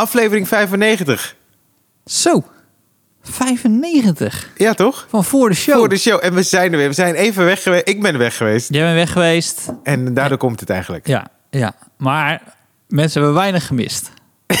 [0.00, 1.36] Aflevering 95.
[2.04, 2.44] Zo,
[3.22, 5.06] 95 Ja, toch?
[5.10, 5.76] van voor de show.
[5.78, 6.18] Voor de show.
[6.24, 6.88] En we zijn er weer.
[6.88, 7.88] We zijn even weg geweest.
[7.88, 8.72] Ik ben weg geweest.
[8.74, 9.68] Jij bent weg geweest.
[9.82, 11.06] En daardoor komt het eigenlijk.
[11.06, 11.72] Ja, ja.
[11.96, 12.42] Maar
[12.88, 14.10] mensen hebben weinig gemist.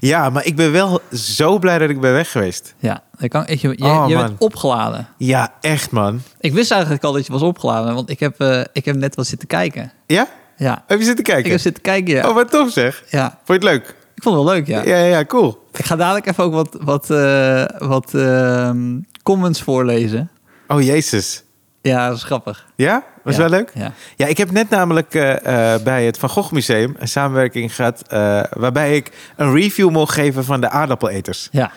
[0.00, 2.74] Ja, maar ik ben wel zo blij dat ik ben weg geweest.
[2.78, 4.26] Ja, dat kan, je, je, Oh, je man.
[4.26, 5.08] bent opgeladen.
[5.18, 6.22] Ja, echt man.
[6.40, 9.14] Ik wist eigenlijk al dat je was opgeladen, want ik heb, eh, ik heb net
[9.16, 9.92] wel zitten kijken.
[10.06, 10.28] Ja?
[10.56, 11.44] Ja, Heb je zitten kijken?
[11.44, 12.28] ik heb zitten kijken, ja.
[12.28, 13.02] Oh, wat tof zeg.
[13.10, 13.38] ja.
[13.44, 13.94] Vond je het leuk?
[14.14, 14.82] Ik vond het wel leuk, ja.
[14.82, 15.64] Ja, ja, cool.
[15.72, 20.30] Ik ga dadelijk even ook wat, wat, eh, wat ehm, comments voorlezen.
[20.68, 21.42] Oh, jezus.
[21.82, 22.66] Ja, dat is grappig.
[22.76, 23.04] Ja?
[23.22, 23.70] Was Ja, wel leuk?
[23.74, 23.92] Ja.
[24.16, 28.02] Ja, ik heb net namelijk eh, eh, bij het Van Gogh Museum een samenwerking gehad...
[28.08, 31.48] eh, waarbij ik een review mocht geven van de aardappeleters.
[31.52, 31.70] Ja.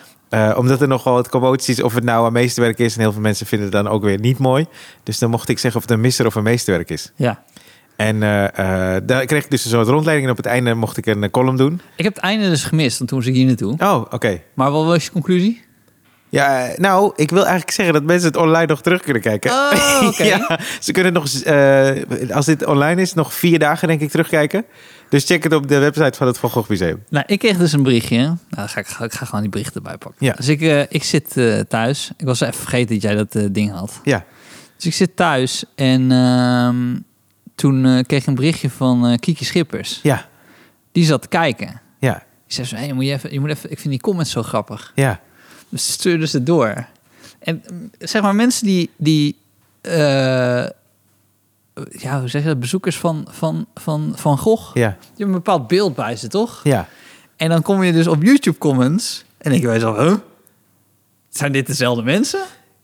[0.56, 2.94] Omdat er nogal wat commoties of het nou een meesterwerk is.
[2.94, 4.66] En heel veel mensen vinden het dan ook weer niet mooi.
[5.02, 7.12] Dus dan mocht ik zeggen of het een misser of een meesterwerk is.
[7.16, 7.42] ja.
[7.98, 10.26] En eh, daar kreeg ik dus een soort rondleiding.
[10.26, 11.80] En op het einde mocht ik een eh, column doen.
[11.96, 13.76] Ik heb het einde dus gemist, want toen was ik hier naartoe.
[13.78, 14.40] Oh, oké.
[14.54, 15.62] Maar wat was je conclusie?
[16.28, 19.50] Ja, nou, ik wil eigenlijk zeggen dat mensen het online nog terug kunnen kijken.
[19.50, 20.22] Oh, oké.
[20.22, 21.24] ja, ze kunnen nog,
[22.32, 24.64] als dit online is, nog vier dagen denk ik terugkijken.
[25.08, 27.04] Dus check het op de website van het Van Gogh Museum.
[27.08, 28.16] Nou, ik kreeg dus een berichtje.
[28.16, 30.26] Nou, dan ga ik, ik ga gewoon die berichten erbij pakken.
[30.26, 30.32] Ja.
[30.32, 31.36] Dus ik, ik zit
[31.68, 32.10] thuis.
[32.16, 34.00] Ik was even vergeten dat jij dat ding had.
[34.02, 34.24] Ja,
[34.76, 36.94] Dus ik zit thuis en ehm,
[37.58, 40.00] toen eh, kreeg ik een berichtje van eh, Kiki Schippers.
[40.02, 40.28] ja,
[40.92, 41.80] Die zat te kijken.
[41.98, 42.14] ja,
[42.46, 44.42] Die zei zo, hey, moet je, even, je moet even, ik vind die comments zo
[44.42, 44.92] grappig.
[44.94, 45.20] ja.
[45.68, 46.86] Dus stuurde ze door.
[47.38, 49.36] En mm, zeg maar mensen die, die
[49.80, 49.92] eh,
[51.90, 55.32] ja, hoe zeg je dat, bezoekers van, van, van, van Gogh, Ja, die hebben een
[55.32, 56.60] bepaald beeld bij ze, toch?
[56.64, 56.88] ja.
[57.36, 60.14] En dan kom je dus op YouTube comments en denk je bij jezelf, huh?
[61.28, 62.40] Zijn dit dezelfde mensen?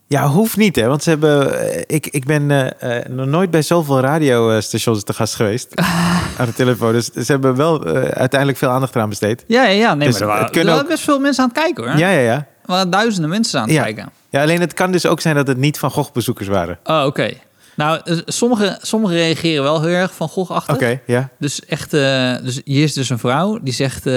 [0.07, 0.87] Ja, hoeft niet, hè?
[0.87, 1.59] Want ze hebben.
[1.59, 5.81] eh, Ik, ik ben eh, eh, nog nooit bij zoveel radiostations te gast geweest.
[6.37, 6.91] aan de telefoon.
[6.91, 9.43] Dus ze hebben wel uiteindelijk veel aandacht eraan besteed.
[9.47, 9.93] Ja, ja, ja.
[9.93, 11.97] Nee, Dus maar er waren, kunnen er ook- best veel mensen aan het kijken, hoor.
[11.97, 12.33] Ja, ja, ja.
[12.35, 13.83] Er waren duizenden mensen aan het Ja.
[13.83, 14.09] kijken.
[14.29, 16.79] Ja, alleen het kan dus ook zijn dat het niet van Gogh bezoekers waren.
[16.83, 17.29] Oh, oké.
[17.75, 20.75] Nou, sommigen sommige reageren wel heel erg van Gogh-achtig.
[20.75, 21.29] Oké, ja.
[21.39, 24.05] Dus echt, dus hier is dus een vrouw die zegt,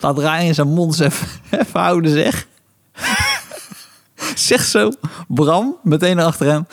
[0.00, 1.26] laat Ryan zijn mond even,
[1.60, 2.46] even houden, zeg.
[4.44, 4.90] Zegt zo,
[5.28, 6.66] Bram, meteen achter hem.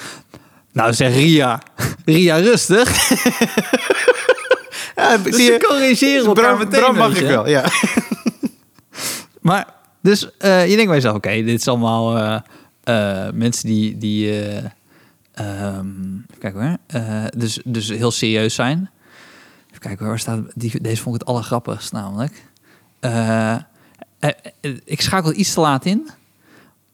[0.72, 1.62] Nou, zeg Ria.
[2.06, 2.90] Ria, rustig.
[4.96, 5.60] ja Dus zie ze je?
[5.68, 6.80] corrigeren elkaar Bram, meteen.
[6.80, 7.66] Bram mag ik wel, ja.
[9.42, 12.40] Maar, dus eh, je denkt bij jezelf, oké, dit is allemaal eh,
[12.84, 14.66] eh, mensen die, die eh,
[15.34, 15.88] ehm,
[16.40, 16.78] kijken hoor,
[17.38, 18.90] dus, dus heel serieus zijn.
[19.68, 22.46] Even kijken hoor, waar staat, die, deze vond ik het allergrappigst namelijk.
[24.86, 26.10] Ik schakel iets te laat in.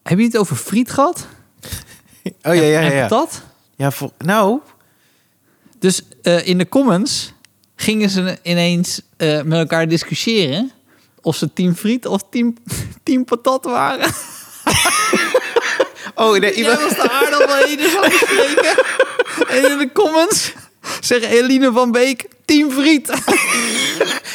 [0.08, 1.26] Heb je het over friet gehad?
[2.42, 2.90] Oh ja, ja, ja.
[2.90, 3.06] ja.
[3.06, 3.42] patat?
[3.76, 4.60] ja voor, nou,
[5.78, 7.32] Dus eh, in de comments
[7.76, 10.72] gingen ze ineens eh, met elkaar discussiëren
[11.22, 12.56] of ze team friet of team,
[13.04, 14.12] team patat waren.
[16.14, 18.84] oh, nee, iemand, was de van bespreken.
[19.48, 20.52] En in de comments
[21.00, 23.10] zegt Eline van Beek, team friet.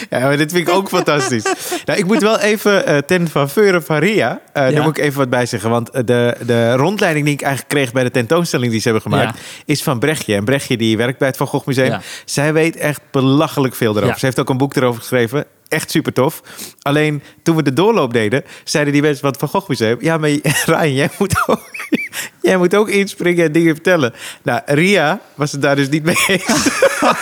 [0.09, 1.44] Ja, maar dit vind ik ook fantastisch.
[1.86, 4.72] Nou, ik moet wel even eh, ten faveur van Ria, eh, Ja.
[4.72, 5.70] daar moet ik even wat bij zeggen.
[5.70, 9.12] Want eh, de, de rondleiding die ik eigenlijk kreeg bij de tentoonstelling die ze hebben
[9.12, 10.36] gemaakt, is van Brechtje.
[10.36, 12.00] En Brechtje die werkt bij het Van Gogh Museum.
[12.26, 14.20] Zij weet echt belachelijk veel erover.
[14.20, 15.46] Ze heeft ook een boek erover geschreven.
[15.73, 16.41] Echt super tof.
[16.81, 20.17] Alleen toen we de doorloop deden, zeiden die mensen van het Van Gogh Museum: Ja,
[20.17, 20.29] maar
[20.66, 21.61] Ryan, jij moet ook,
[22.41, 24.13] jij moet ook inspringen en dingen vertellen.
[24.44, 26.67] Nou, Ria was het daar dus niet mee eens.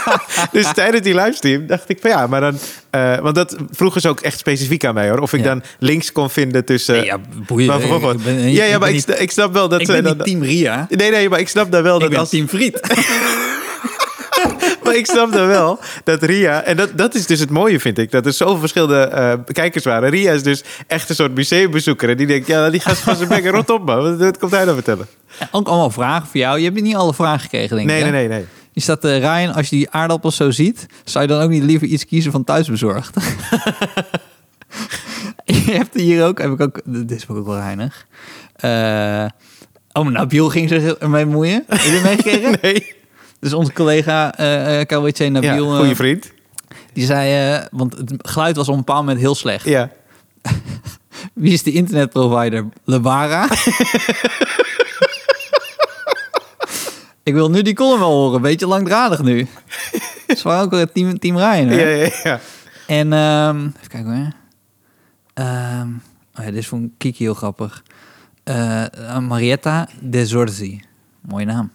[0.52, 2.58] dus tijdens die livestream dacht ik van ja, maar dan.
[2.90, 5.20] eh, want dat vroegen ze ook echt specifiek aan mij hoor.
[5.20, 5.46] Of ik Ja.
[5.46, 6.96] dan links kon vinden tussen.
[6.96, 7.82] Nee, ja, boeien.
[7.82, 8.12] Gogh.
[8.14, 10.18] Ik ben- ja, ja, maar ik, niet- ik snap wel dat Ik ze ben dan.
[10.18, 10.88] team Ria.
[10.90, 12.30] Nee, nee, maar ik snap dan wel Ik dat ben als.
[12.30, 12.80] team friet.
[14.92, 16.64] Maar ik snap dan wel dat Ria...
[16.64, 18.12] En dat, dat is dus het mooie, vind ik.
[18.12, 20.10] Dat er zoveel verschillende eh, kijkers waren.
[20.10, 22.10] Ria is dus echt een soort museumbezoeker.
[22.10, 24.02] En die denkt, ja, die gast van zijn bek rot op, man.
[24.02, 25.08] Wat, wat komt hij nou vertellen?
[25.52, 26.58] Ook allemaal vragen voor jou.
[26.60, 28.12] Je hebt niet alle vragen gekregen, denk Nee, ik.
[28.12, 28.28] nee, hè?
[28.28, 28.46] nee, nee.
[28.74, 30.86] Is dat, eh, Ryan, als je die aardappels zo ziet...
[31.04, 33.16] zou je dan ook niet liever iets kiezen van thuisbezorgd?
[35.46, 36.40] je hebt hier ook...
[36.42, 38.06] Heb ik ook dit is ook wel reinig.
[38.56, 39.26] Eh
[39.94, 41.64] oh, maar Nabil ging zich ermee bemoeien.
[41.68, 42.58] Heb je meegekregen?
[42.62, 43.00] Nee.
[43.42, 45.72] Dus onze collega eh uh, KWC Ja, Nabil...
[45.72, 46.32] eh, goede vriend.
[46.94, 47.56] die zei...
[47.56, 49.66] eh, want het geluid was op een bepaald moment heel slecht.
[49.66, 49.90] Ja.
[51.34, 52.66] Wie is de internetprovider?
[52.86, 53.48] Lebara.
[57.24, 58.42] ik wil nu die column wel horen.
[58.42, 59.48] Beetje langdradig nu.
[60.28, 61.68] Zwaar ook weer team, team Ryan.
[61.68, 61.82] Hè?
[61.82, 62.40] Ja, ja, ja.
[62.88, 64.32] En ehm, even kijken hoor.
[65.34, 65.88] Ehm,
[66.40, 67.84] oh ja, dit is van Kiki heel grappig.
[68.44, 70.84] Eh, Marietta de Zorzi.
[71.22, 71.72] Mooie naam.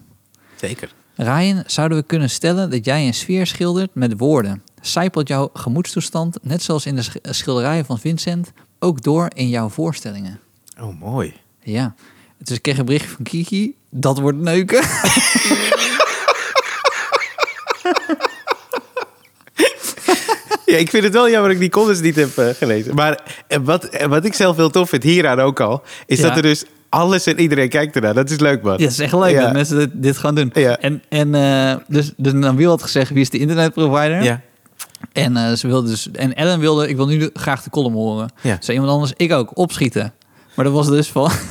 [0.55, 0.89] Zeker.
[1.17, 4.61] Ryan, zouden we kunnen stellen dat jij een sfeer schildert met woorden?
[4.81, 9.69] Zijpelt jouw gemoedstoestand, net zoals in de sch- schilderijen van Vincent, ook door in jouw
[9.69, 10.39] voorstellingen?
[10.81, 11.33] Oh, mooi.
[11.61, 11.95] Ja.
[12.37, 13.75] Dus ik kreeg een berichtje van Kiki.
[13.89, 14.83] Dat wordt neuken.
[20.65, 22.95] Ja, ik vind het wel jammer dat ik die comments niet heb eh, gelezen.
[22.95, 25.83] Maar eh, wat, eh, wat ik zelf heel tof vind hieraan ook al...
[26.05, 26.27] is Ja.
[26.27, 28.13] dat er dus alles en iedereen kijkt ernaar.
[28.13, 28.71] Dat is leuk, man.
[28.71, 29.41] Ja, dat is echt leuk Ja.
[29.43, 30.51] dat mensen dit, dit gaan doen.
[30.53, 30.79] Ja.
[30.79, 34.23] En, en eh, dus, dus Nabil had gezegd, wie is de internetprovider?
[34.23, 34.41] Ja.
[35.11, 36.11] En eh, ze wilde dus.
[36.11, 38.29] En Ellen wilde, ik wil nu graag de column horen.
[38.41, 38.59] Ja.
[38.67, 40.13] Iemand anders, ik ook, opschieten.
[40.55, 41.31] Maar dat was dus van.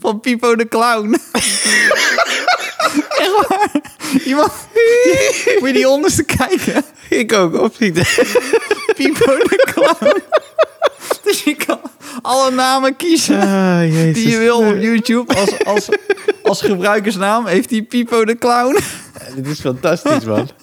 [0.00, 1.14] Van Pipo de Clown.
[3.22, 3.70] Echt waar.
[4.24, 4.52] Iemand.
[5.58, 6.84] Moet je die onderste kijken?
[7.08, 8.04] Ik ook, opschieten.
[8.96, 10.22] Pipo de Clown.
[11.22, 11.80] Dus je kan
[12.26, 14.14] alle namen kiezen Ah, jezus.
[14.14, 15.34] die je wil op YouTube.
[15.34, 15.88] Als, als,
[16.42, 18.78] als gebruikersnaam heeft hij Pipo de Clown.
[19.34, 20.48] Dit is fantastisch, man.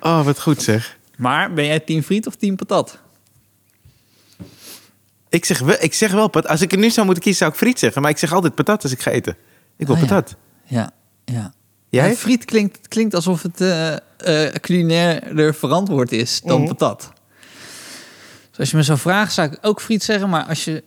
[0.00, 0.98] Oh, wat goed zeg.
[1.16, 2.98] Maar ben jij team friet of team patat?
[5.28, 6.50] Ik zeg, wel, ik zeg wel patat.
[6.50, 8.02] Als ik er nu zou moeten kiezen, zou ik friet zeggen.
[8.02, 9.36] Maar ik zeg altijd patat als ik ga eten.
[9.76, 10.34] Ik wil Ah, patat.
[10.64, 10.90] Ja,
[11.24, 11.54] ja.
[11.88, 12.08] Jij?
[12.08, 16.68] Ja, friet klinkt, klinkt alsof het eh eh, culinairder verantwoord is dan Mhm.
[16.68, 17.12] patat.
[18.56, 20.28] Dus als je me zou vragen, zou ik ook friet zeggen.
[20.28, 20.84] Maar als je...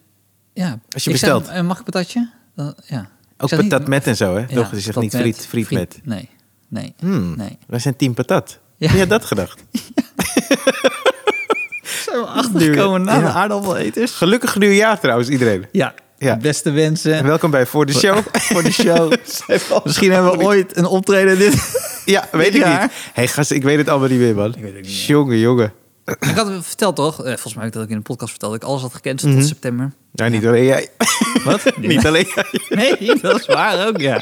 [0.53, 1.47] Ja, Als je ik zeg, bestelt.
[1.57, 2.29] eh, mag ik patatje?
[2.55, 3.09] Dan, ja.
[3.37, 4.39] Ook niet- patat met en zo, hè?
[4.39, 5.99] Ja, Toch, je zegt niet friet, friet, met.
[6.03, 6.29] Nee,
[6.67, 7.57] nee, Hmm, nee.
[7.67, 8.59] Wij zijn team patat.
[8.77, 8.87] Ja.
[8.87, 9.63] Heb jij dat gedacht?
[12.05, 13.19] Zijn we achtergekomen na Ja.
[13.19, 14.11] de aardappeleters?
[14.11, 15.65] Gelukkig nieuwjaar trouwens, iedereen.
[15.71, 16.37] Ja, Ja.
[16.37, 18.17] beste wensen En welkom bij Voor de Show.
[18.51, 19.13] voor de show.
[19.83, 21.77] Misschien hebben we ooit een optreden dit...
[22.05, 22.77] Ja, weet ik niet.
[22.77, 24.53] Hé, hey, gast, ik weet het allemaal niet meer, man.
[24.55, 25.03] Ik weet het niet.
[25.03, 25.73] Jongen, jongen.
[26.19, 27.19] Ik had het verteld toch?
[27.19, 28.51] Eh, volgens mij heb ik dat ook in een podcast verteld.
[28.51, 29.33] Dat ik alles had gekend Mhm.
[29.35, 29.91] tot september.
[30.11, 30.87] Nou, niet alleen jij.
[31.43, 31.63] Wat?
[31.77, 32.45] niet alleen jij.
[32.69, 34.21] Nee, dat is waar ook, ja.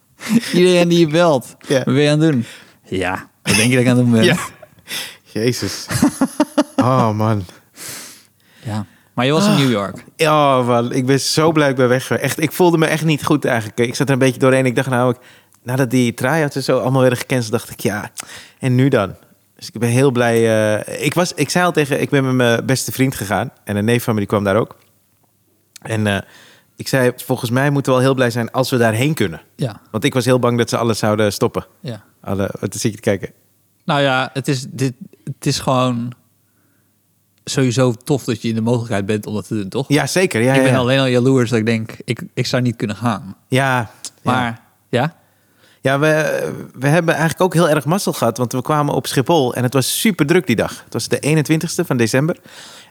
[0.52, 1.56] Iedereen die je belt.
[1.66, 1.76] Ja.
[1.76, 2.44] Wat ben je aan het doen?
[2.84, 4.24] Ja, wat denk je dat ik aan het doen ben?
[4.24, 4.36] Ja.
[5.22, 5.86] Jezus.
[6.76, 7.44] Oh, man.
[8.64, 8.86] Ja.
[9.14, 10.04] Maar je was in New York.
[10.16, 10.92] Ja, man.
[10.92, 12.10] Ik ben zo blij dat ik ben weg.
[12.10, 13.78] Echt, ik voelde me echt niet goed eigenlijk.
[13.78, 14.66] Ik zat er een beetje doorheen.
[14.66, 15.16] Ik dacht nou, ik,
[15.62, 18.10] nadat die try-outs en zo allemaal werden gecanceld, dacht ik, ja,
[18.58, 19.14] en nu dan?
[19.58, 20.36] Dus ik ben heel blij.
[20.78, 23.50] eh, ik, was, ik zei al tegen, ik ben met mijn beste vriend gegaan.
[23.64, 24.76] En een neef van me, die kwam daar ook.
[25.82, 26.18] En eh,
[26.76, 29.40] ik zei, volgens mij moeten we wel heel blij zijn als we daarheen kunnen.
[29.56, 31.66] Ja, Want ik was heel bang dat ze alles zouden stoppen.
[31.80, 32.04] ja.
[32.20, 33.32] Alle, wat zit je te kijken?
[33.84, 34.92] Nou ja, het is, dit,
[35.24, 36.12] het is gewoon
[37.44, 39.88] sowieso tof dat je in de mogelijkheid bent om dat te doen, toch?
[39.88, 40.40] Ja, zeker.
[40.42, 40.78] Ja, ik ja, ben ja.
[40.78, 43.36] alleen al jaloers dat ik denk, ik, ik zou niet kunnen gaan.
[43.48, 43.90] Ja,
[44.22, 45.16] Maar ja.
[45.88, 48.36] Ja, we, we hebben eigenlijk ook heel erg mazzel gehad.
[48.36, 50.82] Want we kwamen op Schiphol en het was super druk die dag.
[50.84, 52.36] Het was de 21ste van december.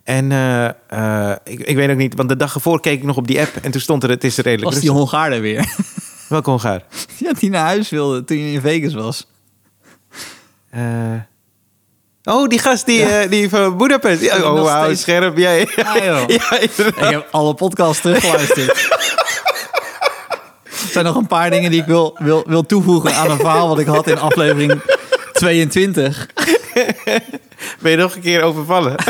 [0.03, 3.17] En eh, eh, ik, ik weet ook niet, want de dag ervoor keek ik nog
[3.17, 3.55] op die app.
[3.61, 4.91] En toen stond er, het is redelijk was die.
[4.91, 5.65] Hongaar er weer.
[6.29, 6.83] Welke Hongaar?
[7.23, 9.27] ja, die naar huis wilde toen je in Vegas was.
[10.69, 10.81] Eh,
[12.23, 14.31] oh, die gast die, die van Budapest.
[14.31, 15.37] Oh, wauw, scherp.
[15.37, 16.29] Ja, ja, inderdaad.
[16.77, 19.25] Ik heb alle podcasts teruggeluisterd.
[20.97, 23.67] Er zijn nog een paar dingen die ik wil, wil, wil toevoegen aan een verhaal
[23.67, 24.81] wat ik had in aflevering
[25.31, 26.27] 22.
[27.81, 28.95] Ben je nog een keer overvallen?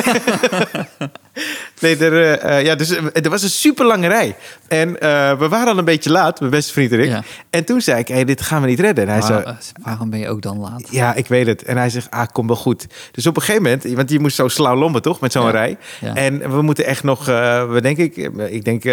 [1.82, 4.36] nee, er, eh, eh, ja, dus, eh, er was een super lange rij.
[4.68, 4.92] En
[5.40, 7.10] we waren al een beetje laat, mijn beste vriend en ik.
[7.10, 7.24] Ja.
[7.50, 9.04] En toen zei ik, hey, dit gaan we niet redden.
[9.08, 10.88] En hij zei, Waar- waarom ben je ook dan laat?
[10.92, 11.64] Ja, ik weet het.
[11.64, 12.88] En hij zegt, ah, kom wel goed.
[13.12, 15.52] Dus op een gegeven moment, want je moest zo slalommen toch, met zo'n Ja.
[15.52, 15.78] rij.
[16.02, 16.16] Ja.
[16.16, 18.16] En we moeten echt nog, we denk ik,
[18.50, 18.84] ik denk,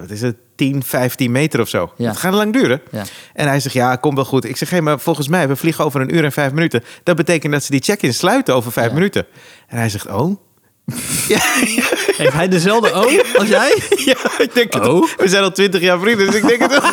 [0.00, 1.92] wat is het, 10, 15 meter of zo.
[1.96, 2.08] Ja.
[2.08, 2.80] Het gaat lang duren.
[2.90, 3.02] Ja.
[3.34, 4.44] En hij zegt, ja, kom wel goed.
[4.44, 6.82] Ik zeg, hé, maar volgens mij, we vliegen over een uur en vijf minuten.
[7.02, 8.92] Dat betekent dat ze die check-in sluiten over vijf Ja.
[8.92, 8.99] minuten.
[9.00, 10.36] En hij zegt, oh.
[11.28, 11.82] ja, ja,
[12.16, 13.82] Heeft hij dezelfde O als jij?
[14.10, 14.86] ja, ik denk het.
[14.86, 15.08] Oh.
[15.16, 16.92] We zijn al twintig jaar vrienden, dus ik denk het wel.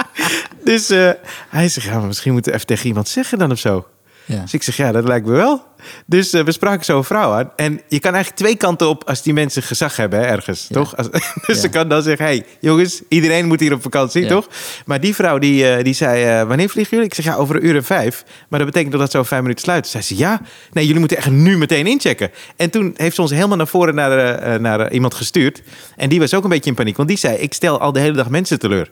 [0.74, 1.10] dus eh,
[1.48, 3.86] hij zegt, ja, maar misschien moeten we even tegen iemand zeggen dan of zo.
[4.26, 4.40] Ja.
[4.40, 5.62] Dus ik zeg, ja, dat lijkt me wel.
[6.06, 7.50] Dus eh, we spraken zo'n vrouw aan.
[7.56, 10.74] En je kan eigenlijk twee kanten op als die mensen gezag hebben, hè, ergens, Ja.
[10.76, 10.96] toch?
[10.96, 11.08] Als,
[11.46, 14.48] dus ze kan dan zeggen, hey, jongens, iedereen moet hier op vakantie, toch?
[14.84, 17.10] Maar die vrouw, die, eh, die zei, eh, wanneer vliegen jullie?
[17.10, 18.24] Ik zeg, ja, over een uur en vijf.
[18.48, 19.86] Maar dat betekent dat dat zo vijf minuten sluit.
[19.86, 20.40] Zei ze, ja,
[20.72, 22.30] nee, jullie moeten echt nu meteen inchecken.
[22.56, 25.62] En toen heeft ze ons helemaal naar voren naar, naar iemand gestuurd.
[25.96, 26.96] En die was ook een beetje in paniek.
[26.96, 28.90] Want die zei, ik stel al de hele dag mensen teleur.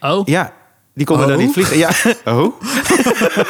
[0.00, 0.52] Oh, Ja,
[0.96, 1.32] die konden Oh?
[1.32, 1.78] dan niet vliegen.
[1.78, 1.90] Ja,
[2.34, 2.60] oh.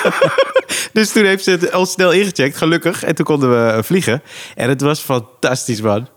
[0.93, 3.03] dus toen heeft ze het al snel ingecheckt, gelukkig.
[3.05, 4.23] En toen konden we eh, vliegen.
[4.55, 6.09] En het was fantastisch, man.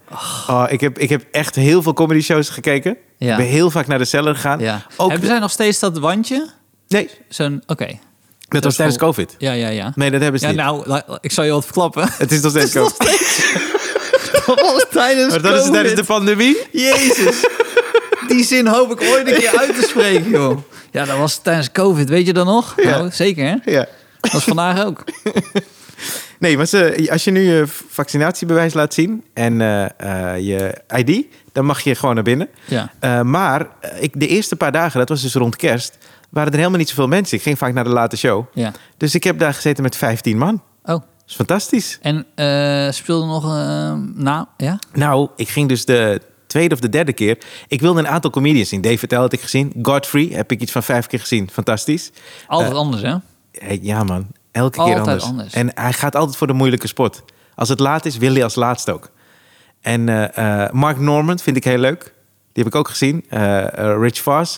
[0.48, 2.98] Oh, ik, heb, ik heb echt heel veel comedy shows gekeken.
[3.18, 3.32] Ja.
[3.32, 4.60] Ik ben heel vaak naar de cellar gegaan.
[4.60, 4.86] ja.
[4.98, 6.50] Ook, Hebben zij nog steeds dat wandje?
[6.88, 8.00] Nee, Zo'n, oké.
[8.48, 9.36] dat was tijdens vol- COVID.
[9.38, 9.92] Ja, ja, ja.
[9.96, 10.86] Nee, dat hebben ze Ja, niet.
[10.86, 12.10] nou, ik zal je wat verklappen.
[12.18, 12.98] Het is nog steeds COVID.
[14.46, 16.58] Dat was tijdens Maar dat is tijdens de pandemie.
[16.72, 17.46] Jezus.
[18.28, 20.58] Die zin hoop ik ooit een keer uit te spreken, joh.
[20.92, 22.10] Ja, dat was tijdens COVID.
[22.10, 22.74] Weet je dat nog?
[22.78, 22.90] Ja.
[22.90, 23.72] Nou, zeker, hè?
[23.72, 23.88] Ja.
[24.20, 25.04] Dat was vandaag ook.
[26.40, 31.26] Nee, maar ze, als je nu je vaccinatiebewijs laat zien en eh, eh, je ID,
[31.52, 32.50] dan mag je gewoon naar binnen.
[32.66, 32.92] Ja.
[33.00, 33.68] Eh, maar
[34.00, 35.98] ik, de eerste paar dagen, dat was dus rond kerst,
[36.30, 37.38] waren er helemaal niet zoveel mensen.
[37.38, 38.46] Ik ging vaak naar de late show.
[38.54, 38.72] ja.
[38.98, 40.54] Dus ik heb daar gezeten met 15 man.
[40.56, 42.00] Oh, Dat is fantastisch.
[42.02, 42.26] en
[42.94, 43.44] speelde nog...
[44.16, 44.80] nou, ja?
[44.94, 47.38] Nou, ik ging dus de tweede of de derde keer.
[47.68, 48.82] Ik wilde een aantal comedians zien.
[48.82, 49.74] Dave Vertel had ik gezien.
[49.82, 51.50] Godfrey heb ik iets van vijf keer gezien.
[51.52, 52.12] Fantastisch.
[52.48, 53.16] Altijd Eh, anders, hè?
[53.52, 55.24] Hey, Ja man, elke keer anders.
[55.24, 55.54] anders.
[55.54, 57.24] En hij gaat altijd voor de moeilijke spot.
[57.56, 59.10] Als het laat is, wil hij als laatst ook.
[59.82, 62.14] En eh, eh, Mark Norman vind ik heel leuk.
[62.54, 63.26] Die heb ik ook gezien.
[63.30, 64.58] Eh, eh, Rich Voss.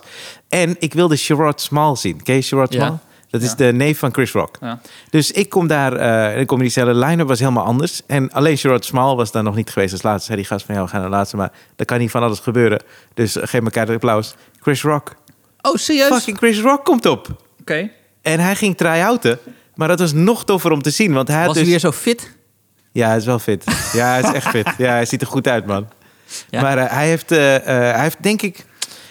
[0.50, 2.24] En ik wilde Sherrod Small zien.
[2.24, 3.00] Ken je Sherrod Ja.
[3.31, 3.55] Dat is Ja.
[3.55, 4.57] de neef van Chris Rock.
[4.61, 4.79] Ja.
[5.09, 8.01] Dus ik kom daar, eh en ik kom in diezelfde line-up, was helemaal anders.
[8.07, 10.25] En alleen Sherrod Small was daar nog niet geweest als laatste.
[10.25, 12.39] Zei die gast van, ja, we gaan naar laatste, maar er kan niet van alles
[12.39, 12.81] gebeuren.
[13.13, 14.33] Dus geef elkaar de applaus.
[14.59, 15.15] Chris Rock.
[15.61, 16.07] Oh, serieus?
[16.07, 17.27] Fucking Chris Rock komt op.
[17.61, 17.89] Oké.
[18.21, 19.39] En hij ging try-outen.
[19.75, 21.13] Maar dat was nog toffer om te zien.
[21.13, 21.71] Want hij Was hij dus...
[21.71, 22.31] weer zo fit?
[22.91, 23.63] Ja, hij is wel fit.
[23.93, 24.67] Ja, hij is echt fit.
[24.77, 25.88] Ja, hij ziet er goed uit, man.
[26.50, 26.61] Ja.
[26.61, 27.63] Maar eh, hij, heeft, eh, eh,
[27.95, 28.65] hij heeft, denk ik...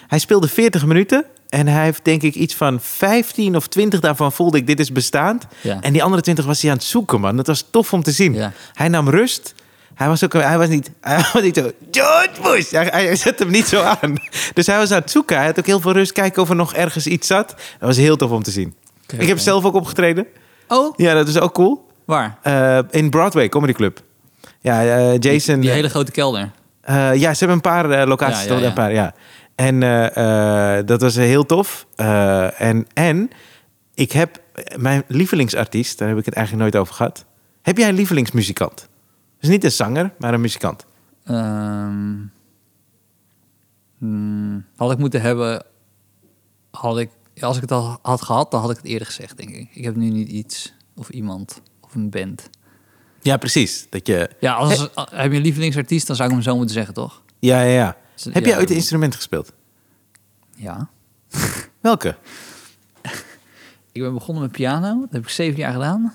[0.06, 1.24] Hij speelde 40 minuten.
[1.50, 4.92] En hij heeft, denk ik, iets van 15 of 20 daarvan voelde ik, dit is
[4.92, 5.46] bestaand.
[5.60, 5.78] Ja.
[5.80, 7.36] En die andere 20 was hij aan het zoeken, man.
[7.36, 8.34] Dat was tof om te zien.
[8.34, 8.52] Ja.
[8.74, 9.54] Hij nam rust.
[9.94, 12.70] Hij was ook, hij was niet, hij was niet zo, George Bush.
[12.70, 14.14] Hij, hij zette hem niet zo aan.
[14.54, 15.36] Dus hij was aan het zoeken.
[15.36, 16.12] Hij had ook heel veel rust.
[16.12, 17.48] Kijken of er nog ergens iets zat.
[17.48, 17.56] Dat
[17.88, 18.74] was heel tof om te zien.
[19.18, 20.26] Ik heb zelf ook opgetreden.
[20.68, 21.86] Oh, Ja, dat is ook cool.
[22.04, 22.38] waar?
[22.42, 24.00] Eh, in Broadway Comedy Club.
[24.60, 25.60] Ja, eh, Jason.
[25.60, 26.50] Die hele grote kelder.
[26.80, 28.42] eh, ja, ze hebben een paar eh, locaties.
[28.42, 28.56] Ja, toch?
[28.58, 28.68] ja, ja.
[28.68, 29.14] Een paar, ja.
[29.60, 31.86] En eh, eh, dat was heel tof.
[31.94, 33.30] Eh, en, en
[33.94, 34.42] ik heb
[34.76, 37.24] mijn lievelingsartiest, daar heb ik het eigenlijk nooit over gehad.
[37.62, 38.88] Heb jij een lievelingsmuzikant?
[39.40, 40.86] Dus niet een zanger, maar een muzikant.
[41.24, 42.16] Ehm,
[43.98, 45.64] hmm, had ik moeten hebben,
[46.70, 49.50] had ik, als ik het al had gehad, dan had ik het eerder gezegd, denk
[49.50, 49.68] ik.
[49.72, 52.50] Ik heb nu niet iets of iemand of een band.
[53.22, 53.86] Ja, precies.
[53.90, 56.94] Dat je, Ja, als, heb je een lievelingsartiest, dan zou ik hem zo moeten zeggen,
[56.94, 57.22] toch?
[57.38, 57.96] ja, ja, ja.
[58.30, 59.52] Heb jij ooit een instrument gespeeld?
[60.54, 60.88] Ja.
[61.80, 62.16] Welke?
[63.92, 66.14] Ik ben begonnen met piano, dat heb ik zeven jaar gedaan.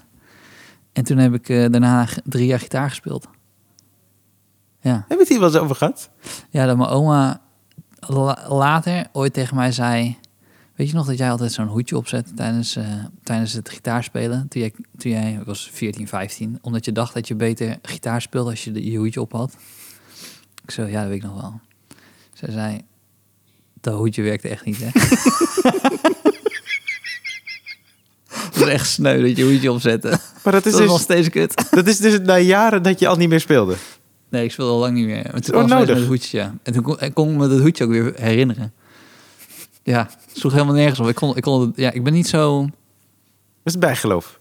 [0.93, 3.27] En toen heb ik eh, daarna drie jaar gitaar gespeeld.
[4.79, 4.91] Ja.
[4.91, 6.09] Hebben we het hier wel eens over gehad?
[6.49, 7.41] Ja, dat mijn oma
[7.99, 10.17] la- later ooit tegen mij zei...
[10.75, 14.47] Weet je nog dat jij altijd zo'n hoedje opzette tijdens, eh, tijdens het gitaarspelen?
[14.47, 16.57] Toen jij, toen jij ik was 14, 15.
[16.61, 19.55] Omdat je dacht dat je beter gitaar speelde als je de, je hoedje op had.
[20.63, 21.59] Ik zo, ja, dat weet ik nog wel.
[22.45, 22.81] Zij zei,
[23.81, 24.89] dat hoedje werkte echt niet, hè?
[28.29, 30.19] Het is echt sneu dat je hoedje opzette.
[30.43, 31.71] Maar dat is, Dat is nog dus, steeds kut.
[31.71, 33.75] dat is dus na jaren dat je al niet meer speelde.
[34.29, 35.31] Nee, ik speelde al lang niet meer.
[35.43, 35.77] Ze nodig.
[35.79, 36.55] met het hoedje, ja.
[36.63, 38.73] En toen kon, ik kon ik me dat hoedje ook weer herinneren.
[39.83, 41.07] Ja, het sloeg helemaal nergens op.
[41.07, 42.63] Ik, kon, ik, kon, het- ja, ik ben niet zo...
[43.63, 44.39] Is het bijgeloof.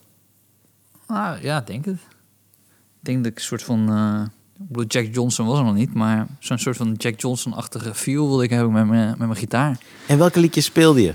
[1.06, 1.94] Ah, ja, denk het.
[1.94, 3.88] Ik denk dat ik een soort van...
[3.88, 4.22] eh,
[4.58, 8.26] ik bedoel, Jack Johnson was er nog niet, maar zo'n soort van Jack Johnson-achtige feel
[8.28, 9.78] wilde ik hebben met mijn, met mijn gitaar.
[10.06, 11.14] En welke liedjes speelde je?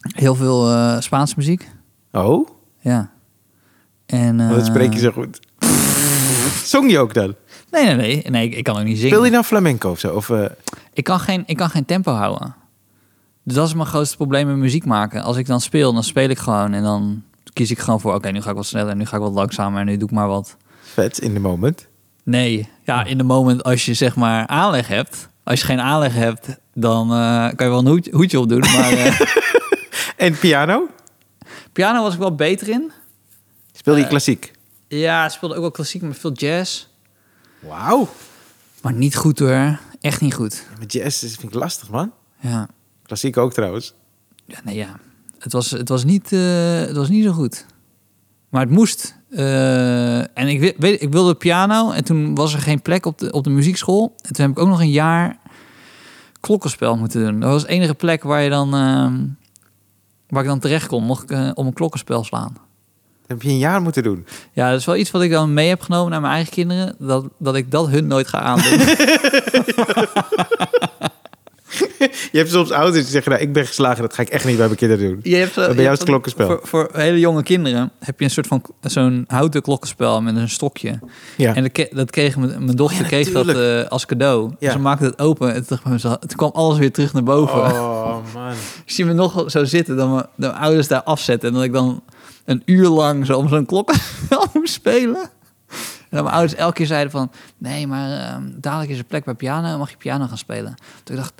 [0.00, 1.68] Heel veel eh Spaanse muziek,
[2.12, 2.48] Oh,
[2.80, 3.10] ja.
[4.06, 5.40] En, eh, dat spreek je zo goed.
[6.64, 7.34] Zong je ook dan?
[7.70, 8.22] Nee, nee, nee.
[8.30, 9.10] nee ik, ik kan ook niet zingen.
[9.10, 10.14] Speel je nou flamenco of zo?
[10.14, 10.44] Of, eh,
[10.92, 12.54] Ik kan, geen, ik kan geen tempo houden.
[13.44, 15.22] Dus dat is mijn grootste probleem met muziek maken.
[15.22, 16.72] Als ik dan speel, dan speel ik gewoon.
[16.72, 18.14] En dan kies ik gewoon voor...
[18.14, 19.80] Oké, nu ga ik wat sneller, nu ga ik wat langzamer...
[19.80, 20.56] en nu doe ik maar wat.
[20.80, 21.88] vet in de moment.
[22.22, 25.28] Nee, ja, in de moment als je zeg maar aanleg hebt...
[25.42, 28.58] Als je geen aanleg hebt, dan eh, kan je wel een hoed- hoedje opdoen.
[28.60, 29.20] Maar eh,
[30.26, 30.88] En piano?
[31.72, 32.92] piano was ik wel beter in.
[33.72, 34.52] Speel je Eh, klassiek?
[34.88, 36.86] Ja, speelde ook wel klassiek, maar veel jazz.
[37.58, 38.08] Wauw.
[38.82, 39.78] Maar niet goed hoor.
[40.00, 40.66] Echt niet goed.
[40.72, 42.12] Ja, Met jazz is- vind ik lastig, man.
[42.40, 42.68] Ja,
[43.02, 43.94] Klassiek ook trouwens.
[44.46, 44.98] Ja, nee, ja.
[45.38, 47.66] Het was, het was, niet, het was niet zo goed.
[48.48, 49.14] Maar het moest.
[49.30, 53.32] Eh, en ik, weet, ik wilde piano en toen was er geen plek op de,
[53.32, 54.14] op de muziekschool.
[54.22, 55.38] En toen heb ik ook nog een jaar
[56.40, 57.40] klokkenspel moeten doen.
[57.40, 59.18] Dat was de enige plek waar je dan, ehm,
[60.28, 62.52] waar ik dan terecht kon, mocht ik eh, om een klokkenspel slaan.
[62.52, 64.26] Dat heb je een jaar moeten doen.
[64.52, 66.94] Ja, dat is wel iets wat ik dan mee heb genomen naar mijn eigen kinderen.
[66.98, 68.78] Dat, dat ik dat hun nooit ga aandoen.
[72.32, 74.56] Je hebt soms ouders die zeggen, nou, ik ben geslagen, dat ga ik echt niet
[74.56, 75.20] bij mijn kinderen doen.
[75.22, 76.46] Je hebt Bij jou hebt is het klokkenspel.
[76.46, 80.48] Voor, voor hele jonge kinderen heb je een soort van zo'n houten klokkenspel met een
[80.48, 80.98] stokje.
[81.36, 81.54] Ja.
[81.54, 84.54] En dat, kreeg mijn, mijn dochter ja, kreeg dat eh, als cadeau.
[84.58, 84.72] Ja.
[84.72, 85.78] Ze maakte het open en toen,
[86.36, 87.58] kwam alles weer terug naar boven.
[87.58, 88.52] Oh, man.
[88.84, 91.72] Ik zie me nog zo zitten dat mijn, mijn ouders daar afzetten en dat ik
[91.72, 92.02] dan
[92.44, 95.30] een uur lang zo om zo'n klokkenspel moest spelen.
[96.10, 97.30] En dat mijn ouders elke keer zeiden van...
[97.58, 100.74] nee, maar ehm, dadelijk is er plek bij piano, mag je piano gaan spelen.
[101.04, 101.32] Toen ik dacht,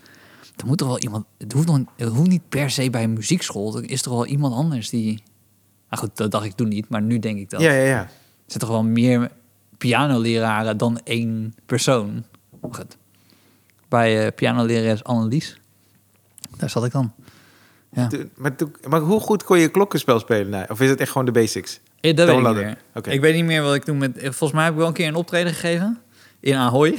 [0.61, 1.25] er moet toch wel iemand...
[1.39, 3.77] Het hoeft, nog, het hoeft niet per se bij een muziekschool.
[3.77, 5.23] Er is toch wel iemand anders die...
[5.91, 7.61] Nou goed, dat dacht ik toen niet, maar nu denk ik dat.
[7.61, 8.09] Ja, ja, ja.
[8.47, 9.31] zijn toch wel meer
[9.79, 12.25] pianoleraren dan één persoon.
[12.71, 12.97] Goed.
[13.89, 15.61] Bij eh pianolerares Annelies.
[16.57, 17.13] Daar zat ik dan.
[17.93, 18.07] Ja.
[18.07, 20.49] Toen- Maar, toen- maar hoe goed kon je klokkenspel spelen?
[20.51, 21.81] Nou, of is het echt gewoon de basics?
[22.01, 23.07] Dat weet ik niet.
[23.15, 24.13] Ik weet niet meer wat ik toen met...
[24.21, 25.99] Volgens mij heb ik wel een keer een optreden gegeven.
[26.41, 26.99] In Ahoy.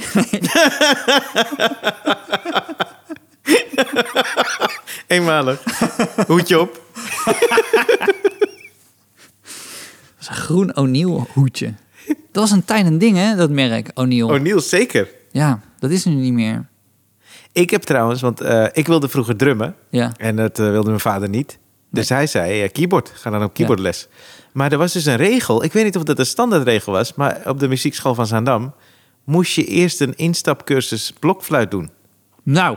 [5.06, 5.62] Eenmalig.
[6.26, 6.80] Hoedje op.
[10.22, 11.74] Dat is een groen O'Neill hoedje.
[12.06, 13.36] Dat was een tijd een ding, hè?
[13.36, 14.38] Dat merk, O'Neill.
[14.38, 15.08] Niels, zeker.
[15.30, 16.66] Ja, dat is nu niet meer.
[17.52, 19.74] Ik heb trouwens, want eh, ik wilde vroeger drummen.
[19.90, 20.12] Ja.
[20.16, 21.58] En dat eh, wilde mijn vader niet.
[21.90, 24.08] Dus hij zei, eh, keyboard, ga dan op keyboardles.
[24.52, 27.14] Maar er was dus een regel, ik weet niet of dat een standaardregel was...
[27.14, 28.74] maar op de muziekschool van Zaandam...
[29.24, 31.90] moest je eerst een instapcursus blokfluit doen.
[32.42, 32.76] Nou,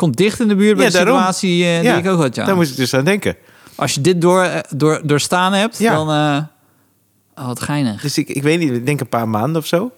[0.00, 1.16] komt dicht in de buurt bij Ja, de daarom.
[1.16, 2.44] situatie eh, die ik ook had, ja.
[2.44, 3.36] Daar moest ik dus aan denken.
[3.74, 5.94] Als je dit door, eh, door, doorstaan hebt, Ja.
[5.94, 6.10] dan...
[6.10, 8.00] eh oh, wat geinig.
[8.02, 9.92] Dus ik, ik weet niet, ik denk een paar maanden of zo.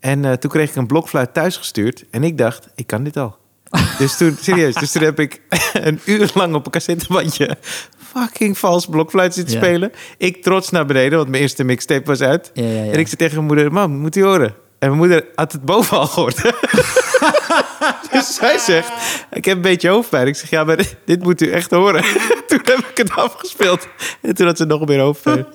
[0.00, 2.04] En toen kreeg ik een blokfluit thuisgestuurd.
[2.10, 3.36] En ik dacht, ik kan dit al.
[3.98, 5.40] dus toen, serieus, dus toen heb ik
[5.72, 7.56] een uur lang op een cassettebandje...
[7.98, 9.60] fucking vals blokfluit zitten Ja.
[9.64, 9.92] spelen.
[10.18, 12.50] Ik trots naar beneden, want mijn eerste mixtape was uit.
[12.54, 12.62] Ja.
[12.64, 14.54] En ik zei tegen mijn moeder, mam, moet u horen.
[14.80, 16.36] En mijn moeder had het boven al gehoord.
[18.12, 18.92] dus zij zegt,
[19.30, 20.26] ik heb een beetje hoofdpijn.
[20.26, 22.02] Ik zeg, ja, maar dit, moet u echt horen.
[22.48, 23.88] toen heb ik het afgespeeld.
[24.20, 25.46] En toen had ze nog meer hoofdpijn.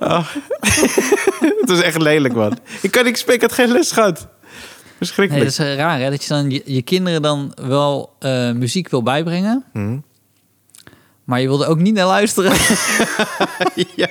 [0.00, 0.28] Oh.
[1.60, 2.58] het was echt lelijk, man.
[2.82, 4.18] Ik kan niks spreken, ik had geen les gehad.
[4.18, 5.44] Nee, Verschrikkelijk.
[5.44, 6.10] dat is eh, raar, hè?
[6.10, 9.64] Dat je dan je, je kinderen dan wel eh, muziek wil bijbrengen...
[9.72, 9.98] Hm.
[11.24, 12.52] maar je wilde ook niet naar luisteren.
[13.96, 14.08] ja.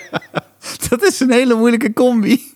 [0.90, 2.55] dat is een hele moeilijke combi.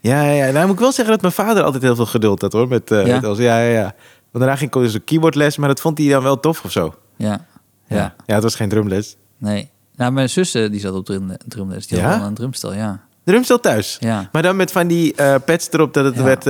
[0.00, 0.50] Ja, ja.
[0.52, 2.68] Nou moet ik wel zeggen dat mijn vader altijd heel veel geduld had, hoor.
[2.68, 3.14] Met, eh Ja?
[3.14, 3.38] met ons.
[3.38, 3.82] Ja, ja, ja.
[4.30, 6.70] Want daarna ging ik dus een keyboardles, maar dat vond hij dan wel tof of
[6.72, 6.94] zo.
[7.16, 7.46] Ja,
[7.86, 8.14] ja.
[8.26, 9.16] Ja, het was geen drumles.
[9.38, 9.70] Nee.
[9.96, 11.86] Nou, mijn zus eh, die zat op drum, drumles.
[11.86, 12.16] Die Ja?
[12.18, 13.00] had een drumstel, ja.
[13.24, 13.96] Drumstel thuis.
[14.00, 14.28] Ja.
[14.32, 16.22] Maar dan met van die eh pads erop dat het Ja.
[16.22, 16.44] werd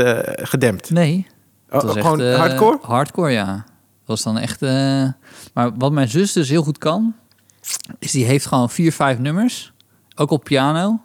[0.49, 0.91] gedempt.
[0.91, 1.27] Nee.
[1.71, 2.79] Oh, was gewoon echt, hardcore?
[2.83, 3.53] Hardcore, ja.
[3.55, 3.65] Dat
[4.05, 4.61] was dan echt...
[5.53, 7.15] Maar wat mijn zus dus heel goed kan...
[7.99, 9.73] is die heeft gewoon vier, vijf nummers.
[10.17, 11.01] Ook op piano.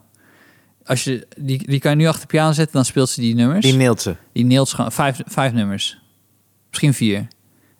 [0.89, 3.35] Als je, die, die kan je nu achter de piano zetten, dan speelt ze die
[3.35, 3.65] nummers.
[3.65, 4.15] Die neelt ze.
[4.33, 5.99] Die neelt gewoon vijf, vijf nummers.
[6.69, 7.27] Misschien vier.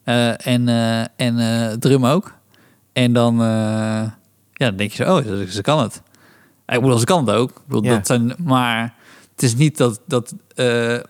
[0.04, 2.32] Eh, en eh, en eh, drum ook.
[2.92, 4.16] En dan, ja,
[4.52, 6.02] dan denk je zo, oh, ze, ze kan het.
[6.66, 7.50] Ik bedoel, ze kan het ook.
[7.50, 7.96] Ik bedoel, Ja.
[7.96, 8.94] dat zijn, maar
[9.34, 10.34] het is niet dat, dat,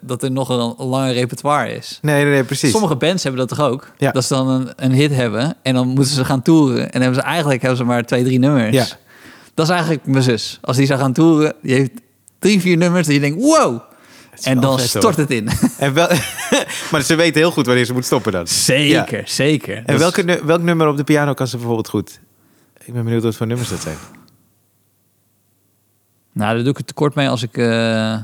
[0.01, 1.99] dat er nog een, een lange repertoire is.
[2.03, 2.71] Nee, nee, nee, precies.
[2.71, 3.93] Sommige bands hebben dat toch ook?
[3.99, 4.11] Ja.
[4.11, 6.93] Dat ze dan een, een hit hebben en dan moeten ze gaan toeren.
[6.93, 8.77] En hebben ze eigenlijk hebben ze maar twee, drie nummers.
[8.77, 8.87] Ja.
[9.61, 10.59] Dat is eigenlijk mijn zus.
[10.62, 11.90] Als die zou gaan toeren, die heeft
[12.38, 13.07] drie, vier nummers.
[13.07, 13.81] Dat je denkt, wow!
[14.35, 14.81] is En dan hoor.
[14.81, 15.49] stort het in.
[15.79, 16.09] En wel,
[16.90, 18.46] maar ze weten heel goed wanneer ze moet stoppen dan.
[18.46, 19.77] Zeker, zeker.
[19.77, 22.20] En Dus- welke, welk nummer op de piano kan ze bijvoorbeeld goed?
[22.85, 23.96] Ik ben benieuwd wat voor nummers dat zijn.
[26.33, 28.16] Nou, daar doe ik het tekort mee als ik, eh,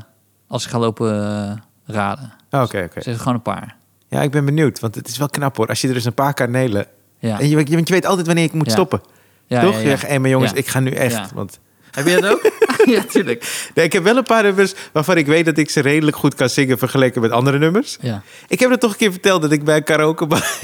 [0.47, 1.51] als ik ga lopen eh,
[1.95, 2.33] raden.
[2.51, 3.01] Oh, Oké, oké.
[3.01, 3.75] Zeg gewoon een paar.
[4.09, 5.67] Ja, ik ben benieuwd, want het is wel knap hoor.
[5.67, 6.85] Als je er dus een paar kan nelen.
[7.19, 7.39] Ja.
[7.39, 8.71] En je, want je weet altijd wanneer ik moet Ja.
[8.71, 9.01] stoppen.
[9.47, 9.81] Ja, Toch?
[9.81, 10.19] ja, ja.
[10.19, 10.57] maar jongens, Ja.
[10.57, 11.15] ik ga nu echt.
[11.15, 11.29] Ja.
[11.33, 11.59] Want
[11.97, 12.51] Heb je dat ook?
[12.95, 13.69] ja, tuurlijk.
[13.73, 16.35] nee, ik heb wel een paar nummers waarvan ik weet dat ik ze redelijk goed
[16.35, 17.97] kan zingen vergeleken met andere nummers.
[18.01, 18.21] Ja.
[18.47, 20.59] Ik heb het toch een keer verteld dat ik bij een karaokebar...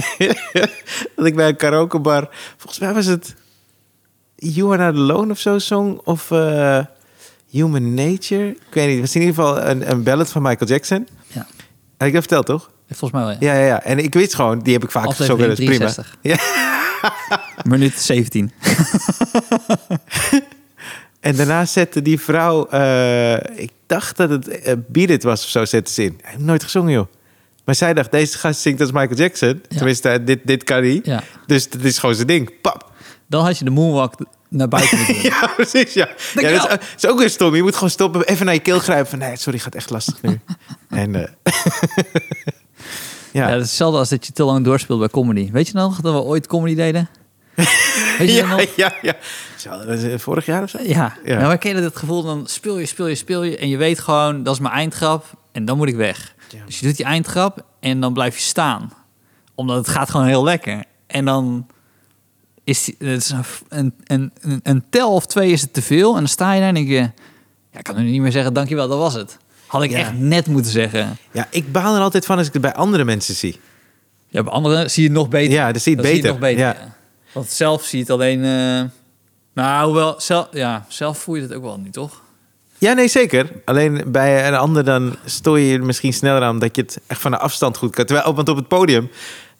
[1.15, 2.29] dat ik bij een karaokebar...
[2.57, 3.35] Volgens mij was het...
[4.35, 5.99] You Are Not Alone of zo song.
[6.03, 6.79] Of eh,
[7.49, 8.47] Human Nature.
[8.47, 8.91] Ik weet niet.
[8.93, 11.07] Het was in ieder geval een, een ballad van Michael Jackson.
[11.27, 11.47] ja.
[11.97, 12.71] Had ik dat verteld, toch?
[12.89, 13.53] Volgens mij wel, ja.
[13.53, 13.83] Ja, ja, ja.
[13.83, 15.91] En ik wist gewoon, die heb ik vaak is Aflevering prima.
[15.91, 16.17] 63.
[17.63, 18.51] Minuut 17.
[21.19, 22.67] En daarna zette die vrouw...
[22.67, 26.19] eh, ik dacht dat het Beat It was of zo, zette ze in.
[26.21, 27.07] Hij heeft nooit gezongen, joh.
[27.65, 29.61] Maar zij dacht, deze gast zingt als Michael Jackson.
[29.69, 29.77] Ja.
[29.77, 30.99] Tenminste, eh, dit, dit kan hij.
[31.03, 31.23] Ja.
[31.47, 32.61] Dus dat is gewoon zijn ding.
[32.61, 32.91] Pap.
[33.27, 34.13] Dan had je de moonwalk
[34.49, 34.97] naar buiten.
[35.21, 36.09] Ja, precies, ja.
[36.33, 37.55] ja dat is, ook weer stom.
[37.55, 39.07] Je moet gewoon stoppen, even naar je keel grijpen.
[39.07, 40.39] Van, nee, sorry, gaat echt lastig nu.
[40.89, 41.27] en eh,
[43.31, 43.47] Ja.
[43.47, 43.47] ja.
[43.47, 45.51] dat is hetzelfde als dat je te lang doorspeelt bij comedy.
[45.51, 47.09] Weet je nog dat we ooit comedy deden?
[48.19, 49.15] Ja, ja, ja.
[49.85, 50.77] Was, eh, vorig jaar of zo?
[50.81, 51.17] Ja.
[51.25, 51.35] Ja.
[51.35, 52.23] Nou, maar ken je dat gevoel?
[52.23, 53.57] Dan speel je, speel je, speel je.
[53.57, 55.25] En je weet gewoon, dat is mijn eindgrap.
[55.51, 56.33] En dan moet ik weg.
[56.49, 56.59] Ja.
[56.65, 58.93] Dus je doet die eindgrap en dan blijf je staan.
[59.55, 60.83] Omdat het gaat gewoon heel lekker.
[61.07, 61.67] En dan
[62.63, 63.43] is die, het is een,
[64.07, 66.11] een, een, een, tel of twee is het te veel.
[66.13, 67.09] En dan sta je daar en denk je...
[67.71, 69.37] Ja, ik kan nu niet meer zeggen, dankjewel, dat was het.
[69.67, 69.97] Had ik Ja.
[69.97, 71.17] echt net moeten zeggen.
[71.31, 73.59] Ja, ik baal er altijd van als ik het bij andere mensen zie.
[74.27, 75.53] Ja, bij anderen zie je het nog beter.
[75.53, 76.31] Ja, dan zie je het Dan beter.
[76.31, 76.92] nog beter, Ja.
[77.33, 78.43] Want zelf zie je het alleen...
[78.43, 78.89] eh,
[79.53, 82.21] nou, hoewel, zelf, ja, zelf voel je het ook wel niet, toch?
[82.77, 83.51] Ja, nee, zeker.
[83.65, 87.21] Alleen bij een ander dan stoor je er misschien sneller aan dat je het echt
[87.21, 88.05] van een afstand goed kan.
[88.05, 89.09] Terwijl, want op het podium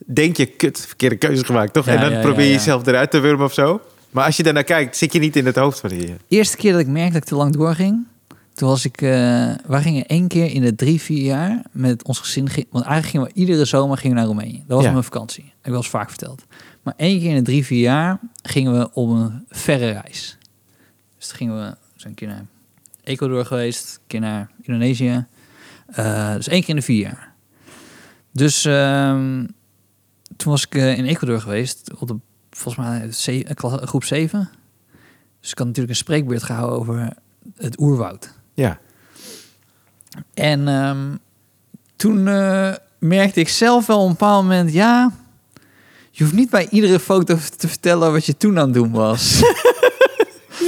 [0.05, 1.85] denk je, kut, verkeerde keuze gemaakt, toch?
[1.85, 2.57] Ja, en dan ja, probeer je ja, ja.
[2.57, 3.81] jezelf eruit te wurmen of zo.
[4.09, 6.15] Maar als je daarnaar kijkt, zit je niet in het hoofd van die...
[6.27, 8.05] eerste keer dat ik merkte dat ik te lang doorging,
[8.53, 9.09] Toen was ik, eh
[9.67, 13.27] wij gingen één keer in de drie, vier jaar met ons gezin, want eigenlijk gingen
[13.27, 14.63] we iedere zomer gingen we naar Roemenië.
[14.67, 14.91] Dat was Ja.
[14.91, 15.43] mijn vakantie.
[15.43, 16.45] Heb ik wel eens vaak verteld.
[16.83, 20.37] Maar één keer in de drie, vier jaar gingen we op een verre reis.
[21.17, 22.45] Dus toen gingen we zijn een keer naar
[23.03, 25.25] Ecuador geweest, een keer naar Indonesië.
[25.87, 27.33] Eh, dus één keer in de vier jaar.
[28.31, 29.45] Dus ehm,
[30.37, 32.15] toen was ik eh, in Ecuador geweest, op de,
[32.51, 33.45] volgens mij ze-
[33.85, 34.49] groep 7.
[35.39, 37.13] Dus ik had natuurlijk een spreekbeurt gehouden over
[37.57, 38.33] het oerwoud.
[38.53, 38.79] Ja.
[40.33, 41.15] En ehm,
[41.95, 45.11] toen eh, merkte ik zelf wel op een bepaald moment, ja,
[46.11, 49.39] je hoeft niet bij iedere foto te vertellen wat je toen aan het doen was.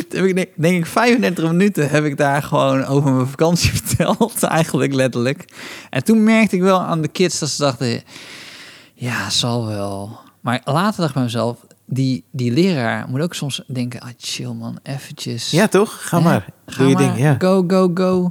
[0.09, 4.43] Heb ik denk, denk ik 35 minuten heb ik daar gewoon over mijn vakantie verteld,
[4.43, 5.45] eigenlijk letterlijk.
[5.89, 8.03] En toen merkte ik wel aan de kids dat ze dachten,
[8.93, 10.19] ja, zal wel.
[10.41, 14.51] Maar later dacht ik bij mezelf, die, die leraar moet ook soms denken, ah chill
[14.53, 15.51] man, eventjes.
[15.51, 16.07] Ja, toch?
[16.07, 16.23] Ga Hè?
[16.23, 16.45] maar.
[16.67, 17.35] Ga Doe je maar, ding, ja.
[17.39, 18.29] Go, go, go.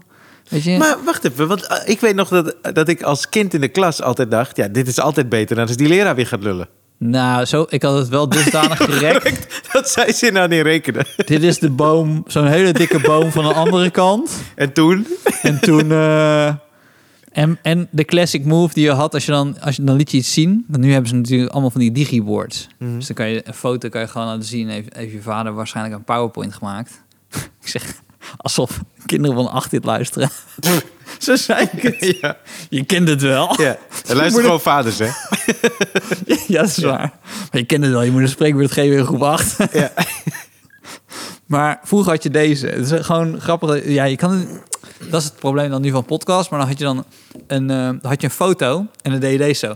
[0.48, 0.78] Weet je?
[0.78, 3.68] Maar wacht even, want eh, ik weet nog dat, dat ik als kind in de
[3.68, 4.56] klas altijd dacht...
[4.56, 6.68] ja, dit is altijd beter dan als die leraar weer gaat lullen.
[6.98, 9.62] Nou, zo, ik had het wel dusdanig gerekt.
[9.72, 11.06] Dat zij zin nou niet rekenen.
[11.16, 14.30] Dit is de boom, zo'n hele dikke boom van de andere kant.
[14.54, 15.06] En toen?
[15.42, 15.92] En toen...
[15.92, 16.54] eh,
[17.34, 20.10] en, en de classic move die je had, als je dan, als je, dan liet
[20.10, 20.64] je iets zien.
[20.68, 22.66] Want nu hebben ze natuurlijk allemaal van die digiboards.
[22.78, 22.94] Mhm.
[22.94, 24.68] Dus dan kan je een foto kan je gewoon laten zien.
[24.68, 27.02] Heeft, heeft je vader waarschijnlijk een PowerPoint gemaakt.
[27.62, 27.94] ik zeg,
[28.36, 30.30] alsof kinderen van acht dit luisteren.
[31.18, 32.16] Zo zei ik het.
[32.20, 32.36] ja.
[32.70, 33.60] Je kent het wel.
[33.62, 33.76] ja.
[34.08, 35.08] Er luisteren gewoon vaders, hè?
[36.46, 37.12] Ja, dat is waar.
[37.50, 38.02] Maar je kent het wel.
[38.02, 39.56] Je moet een spreekbeurt geven in groep 8.
[39.72, 39.92] Ja.
[41.46, 42.66] Maar vroeger had je deze.
[42.66, 43.88] Het is gewoon grappig.
[43.88, 44.48] Ja, je kan het-
[45.10, 46.50] dat is het probleem dan nu van podcast.
[46.50, 47.04] Maar dan had je dan
[47.46, 49.74] een, eh, had je een foto en dan deed je deze zo.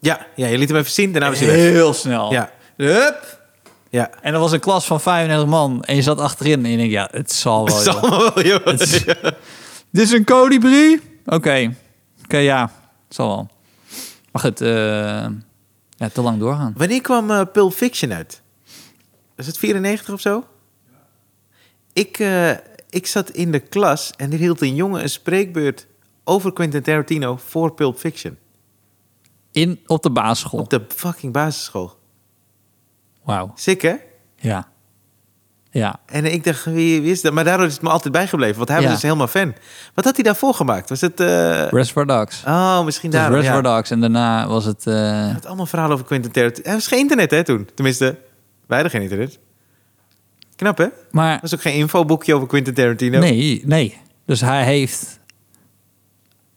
[0.00, 1.56] Ja, ja, je liet hem even zien, daarna was hij weg.
[1.56, 2.32] Heel snel.
[2.32, 2.50] Ja.
[2.76, 3.40] Hup.
[3.90, 4.10] Ja.
[4.22, 6.92] En er was een klas van 35 man en je zat achterin en je denkt,
[6.92, 7.84] ja, het zal wel.
[7.84, 8.02] Joh.
[8.02, 8.64] allemaal wel, joh.
[8.64, 9.04] Het is-
[9.90, 11.00] Dit is een colibri?
[11.26, 11.74] Oké.
[12.24, 12.62] Oké, ja.
[13.06, 13.48] Het zal wel.
[14.32, 14.68] Maar goed, eh,
[15.96, 16.74] ja, te lang doorgaan.
[16.76, 18.42] Wanneer kwam eh, Pulp Fiction uit?
[19.36, 20.44] Is het 94 of zo?
[21.92, 22.50] Ik, eh,
[22.90, 25.86] ik zat in de klas en er hield een jongen een spreekbeurt
[26.28, 28.36] over Quentin Tarantino voor Pulp Fiction.
[29.52, 30.60] In, op de basisschool.
[30.60, 31.98] Op de fucking basisschool.
[33.24, 33.52] Wauw.
[33.54, 33.94] Sick, hè?
[34.36, 34.68] Ja.
[35.70, 36.00] Ja.
[36.06, 37.32] En ik dacht, wie, wie is dat?
[37.32, 38.84] Maar daardoor is het me altijd bijgebleven, want hij Ja.
[38.84, 39.54] was dus helemaal fan.
[39.94, 40.88] Wat had hij daarvoor gemaakt?
[40.88, 41.20] Was het...
[41.20, 42.42] eh, Reservoir Dogs.
[42.46, 43.36] Oh, misschien daarom, ja.
[43.38, 44.86] Reservoir Dogs en daarna was het...
[44.86, 46.66] eh, Het allemaal verhalen over Quentin Tarantino.
[46.68, 47.68] Er was geen internet, hè, toen?
[47.74, 48.04] Tenminste,
[48.66, 49.38] wij hadden geen internet.
[50.56, 50.84] Knap, hè?
[50.84, 53.18] Er maar was ook geen infoboekje over Quentin Tarantino.
[53.18, 54.00] nee, nee.
[54.26, 55.20] Dus hij heeft...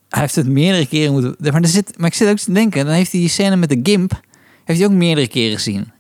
[0.10, 1.36] Hij heeft het meerdere keren moeten...
[1.40, 3.70] Maar, er zit, maar ik zit ook te denken, dan heeft hij die scène met
[3.70, 4.22] de gimp...
[4.64, 5.92] heeft hij ook meerdere keren gezien.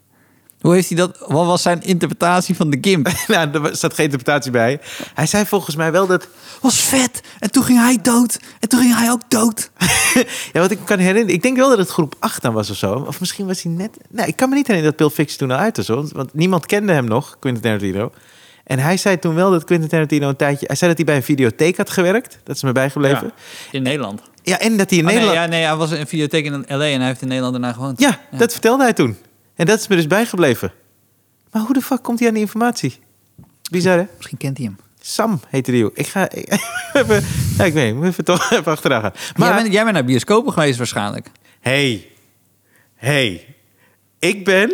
[0.62, 1.17] Hoe heeft hij dat...
[1.28, 3.10] Wat was zijn interpretatie van de gimp?
[3.28, 4.80] nou, er zat geen interpretatie bij.
[5.13, 6.28] Hij zei volgens mij wel dat...
[6.62, 7.22] was vet.
[7.39, 8.39] En toen ging hij dood.
[8.60, 9.69] En toen ging hij ook dood.
[10.54, 11.34] Ja, wat ik kan herinneren...
[11.34, 12.93] Ik denk wel dat het groep 8 dan was of zo.
[12.93, 13.98] Of misschien was hij net...
[14.10, 16.12] Nou, ik kan me niet herinneren dat Fiction toen al uit was.
[16.12, 18.12] Want niemand kende hem nog, Quentin Tarantino.
[18.69, 20.65] En hij zei toen wel dat Quentin Tarantino een tijdje...
[20.65, 22.39] Hij zei dat hij bij een videotheek had gewerkt.
[22.43, 23.25] Dat is me bijgebleven.
[23.25, 23.32] Ja,
[23.71, 24.21] In Nederland.
[24.43, 25.25] en dat hij in Oh, Nederland...
[25.25, 26.84] nee, ja, nee, hij was in een videotheek in L.A.
[26.86, 27.99] en hij heeft in Nederland daarna gewoond.
[27.99, 29.17] Ja, dat vertelde hij toen.
[29.55, 30.71] En dat is me dus bijgebleven.
[31.51, 32.99] Maar hoe de fuck komt hij aan die informatie?
[33.71, 34.05] Bizar, hè?
[34.17, 34.77] Misschien kent hij hem.
[35.01, 35.79] Sam heette die.
[35.79, 35.91] joh.
[35.93, 36.27] Ik ga
[36.93, 37.23] even...
[37.58, 38.03] Ja, ik weet niet.
[38.03, 39.13] Even toch even achteraan gaan.
[39.36, 39.47] Maar...
[39.53, 41.32] Jij, bent, jij bent naar bioscopen geweest waarschijnlijk.
[41.60, 42.08] Hey.
[42.95, 43.55] Hey.
[44.19, 44.73] Ik ben...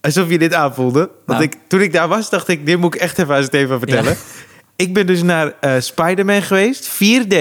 [0.00, 0.98] Alsof je dit aanvoelde.
[0.98, 1.42] Want Nou.
[1.42, 2.66] ik, toen ik daar was, dacht ik...
[2.66, 4.12] Dit moet ik echt even aan Steven vertellen.
[4.12, 4.18] Ja.
[4.84, 6.88] Ik ben dus naar eh Spider-Man geweest.
[6.88, 7.34] 4D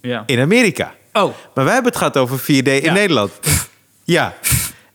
[0.00, 0.22] Ja.
[0.26, 0.94] in Amerika.
[1.12, 2.44] Oh, Maar wij hebben het gehad over 4D
[2.82, 2.92] in.
[2.92, 3.32] Nederland.
[4.04, 4.34] Ja.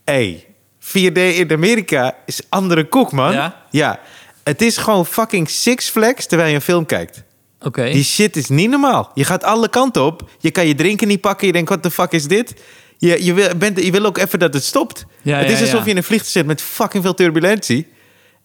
[0.05, 0.45] Hey.
[0.81, 3.31] 4D in Amerika is andere koek, man.
[3.33, 3.63] Ja?
[3.71, 3.99] Ja.
[4.43, 7.23] Het is gewoon fucking Six Flags terwijl je een film kijkt.
[7.61, 7.83] oké.
[7.91, 9.11] Die shit is niet normaal.
[9.13, 10.29] Je gaat alle kanten op.
[10.39, 11.47] Je kan je drinken niet pakken.
[11.47, 12.53] Je denkt, wat de fuck is dit?
[12.97, 15.05] Je, je, wil, bent, je wil ook even dat het stopt.
[15.21, 17.87] Ja, het is alsof je in een vliegtuig zit met fucking veel turbulentie.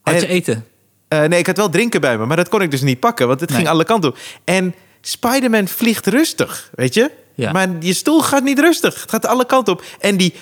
[0.02, 0.66] Had En- je eten?
[1.08, 3.26] eh, nee, ik had wel drinken bij me, maar dat kon ik dus niet pakken,
[3.28, 3.58] want het Nee.
[3.58, 4.18] ging alle kanten op.
[4.44, 7.10] En Spider-Man vliegt rustig, weet je?
[7.34, 7.52] Ja.
[7.52, 9.00] Maar je stoel gaat niet rustig.
[9.00, 9.84] Het gaat alle kanten op.
[10.00, 10.34] En die,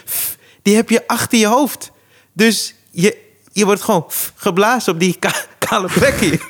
[0.62, 1.90] die heb je achter je hoofd.
[2.32, 3.16] Dus je,
[3.52, 6.40] je wordt gewoon geblazen op die ka- kale plek hier.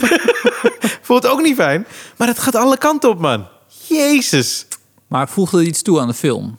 [1.02, 1.86] Voelt ook niet fijn.
[2.16, 3.48] Maar het gaat alle kanten op, man.
[3.88, 4.66] Jezus.
[5.06, 6.58] Maar voegde er iets toe aan de film?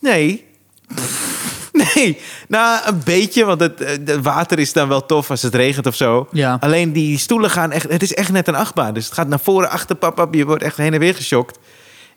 [0.00, 0.44] Nee.
[1.94, 2.18] Nee,
[2.48, 5.86] nou een beetje, want het, eh, het water is dan wel tof als het regent
[5.86, 6.28] of zo.
[6.30, 6.56] Ja.
[6.60, 8.94] Alleen die stoelen gaan echt, het is echt net een achtbaan.
[8.94, 11.58] Dus het gaat naar voren, achter, pap, pap, je wordt echt heen en weer geschokt.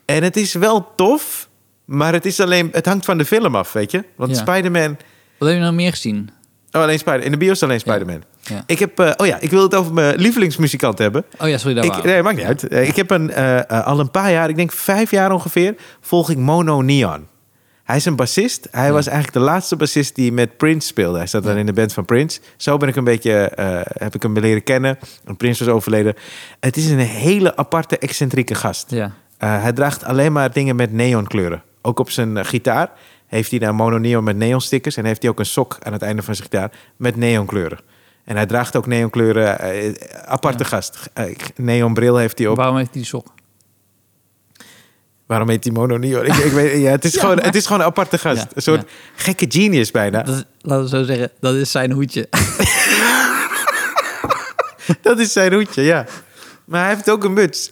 [0.06, 1.50] En het is wel tof,
[1.86, 4.04] maar het is alleen, het hangt van de film af, weet je.
[4.16, 4.38] Want Ja.
[4.38, 4.98] Spider-Man,
[5.38, 6.30] Wat heb je nog meer gezien?
[6.72, 8.24] oh alleen Spider, in de bios alleen Spider-Man.
[8.42, 8.64] Ja.
[8.66, 11.26] Ik heb, eh, oh ja, ik wil het over mijn lievelingsmuzikant hebben.
[11.38, 12.68] Oh ja, sorry, daar Ik, nee, maakt niet uit.
[12.68, 15.76] Eh, ik heb een, eh, eh, al een paar jaar, ik denk vijf jaar ongeveer,
[16.02, 17.28] volg ik Mono Neon.
[17.90, 18.68] Hij is een bassist.
[18.72, 21.18] Hij was eigenlijk de laatste bassist die met Prince speelde.
[21.18, 22.40] Hij zat dan in de band van Prince.
[22.58, 25.00] Zo ben ik een beetje, eh, heb ik hem leren kennen.
[25.26, 26.14] En Prince was overleden.
[26.60, 28.92] Het is een hele aparte, excentrieke gast.
[28.92, 29.12] Ja.
[29.38, 31.64] Eh, hij draagt alleen maar dingen met neonkleuren.
[31.82, 32.92] Ook op zijn eh, gitaar
[33.28, 34.98] heeft hij daar mono neon met neonstickers.
[34.98, 37.80] En heeft hij ook een sok aan het einde van zijn gitaar met neonkleuren.
[38.24, 39.60] En hij draagt ook neonkleuren.
[40.26, 41.10] aparte gast.
[41.56, 42.56] Neonbril heeft hij op.
[42.58, 43.28] Waarom heeft hij die sok?
[45.30, 46.26] Waarom heet hij mono neon?
[46.26, 48.38] Ik, ik weet, ja, het, is Ja, gewoon, maar- het is gewoon een aparte gast.
[48.42, 48.88] Ja, Een soort ja.
[49.16, 50.24] gekke genius bijna.
[50.24, 52.28] Dat is, laten we zo zeggen, dat is zijn hoedje.
[55.02, 56.06] Dat is zijn hoedje, ja.
[56.66, 57.70] Maar hij heeft ook een muts.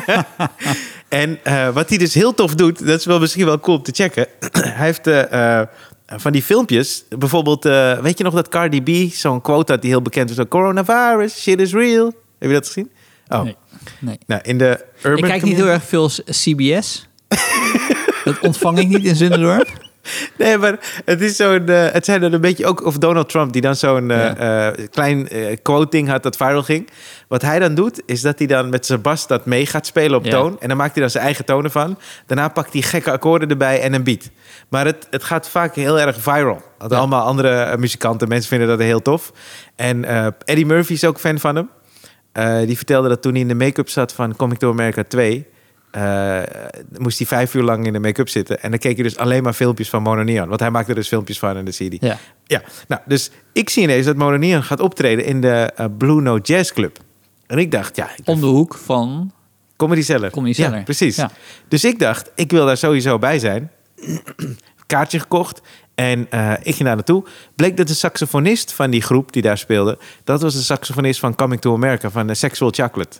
[1.08, 3.82] en eh, wat hij dus heel tof doet, dat is wel misschien wel cool om
[3.82, 4.26] te checken.
[4.52, 5.60] hij heeft eh,
[6.06, 7.64] van die filmpjes, bijvoorbeeld,
[8.02, 11.60] weet je nog dat Cardi B zo'n quote had die heel bekend was: Coronavirus, shit
[11.60, 12.06] is real.
[12.38, 12.90] Heb je dat gezien?
[13.28, 13.56] Oh, Nee.
[13.98, 14.18] Nee.
[14.26, 15.18] nou in de urban.
[15.24, 17.08] Ik kijk niet heel erg veel CBS.
[18.24, 19.88] dat ontvang ik niet in Zunderdorp.
[20.38, 21.66] Nee, maar het is zo'n.
[21.68, 22.84] eh, het zijn dan een beetje ook.
[22.84, 25.28] Of Donald Trump, die dan zo'n eh, eh, klein
[25.62, 26.88] quoting had dat viral ging.
[27.28, 30.18] Wat hij dan doet, is dat hij dan met zijn bas dat mee gaat spelen
[30.18, 30.30] op Ja.
[30.30, 30.56] toon.
[30.60, 31.98] En dan maakt hij dan zijn eigen tonen van.
[32.26, 34.30] Daarna pakt hij gekke akkoorden erbij en een beat.
[34.68, 36.62] Maar het, het gaat vaak heel erg viral.
[36.78, 36.98] Want Ja.
[36.98, 39.32] allemaal andere muzikanten, mensen vinden dat heel tof.
[39.76, 41.68] En eh, Eddie Murphy is ook fan van hem.
[42.32, 45.46] Eh, die vertelde dat toen hij in de make-up zat van Coming to America 2...
[45.90, 46.42] eh,
[46.98, 48.62] moest hij vijf uur lang in de make-up zitten.
[48.62, 50.48] En dan keek hij dus alleen maar filmpjes van Mono Neon.
[50.48, 52.08] Want hij maakte dus filmpjes van en zie je die.
[52.08, 52.18] Ja.
[52.44, 56.20] Ja, nou, dus ik zie ineens dat Mono Neon gaat optreden in de eh, Blue
[56.20, 56.98] Note Jazz Club.
[57.46, 59.32] En ik dacht, ja, ik Om de hoek van...
[59.76, 60.30] Comedy Cellar.
[60.30, 60.76] Comedy Cellar.
[60.76, 61.16] Ja, precies.
[61.16, 61.30] Ja.
[61.68, 63.70] Dus ik dacht, ik wil daar sowieso bij zijn.
[64.86, 65.60] Kaartje gekocht.
[66.00, 67.24] En eh, ik ging daar naartoe.
[67.56, 69.98] Bleek dat de saxofonist van die groep die daar speelde...
[70.24, 73.18] dat was de saxofonist van Coming to America, van Sexual Chocolate.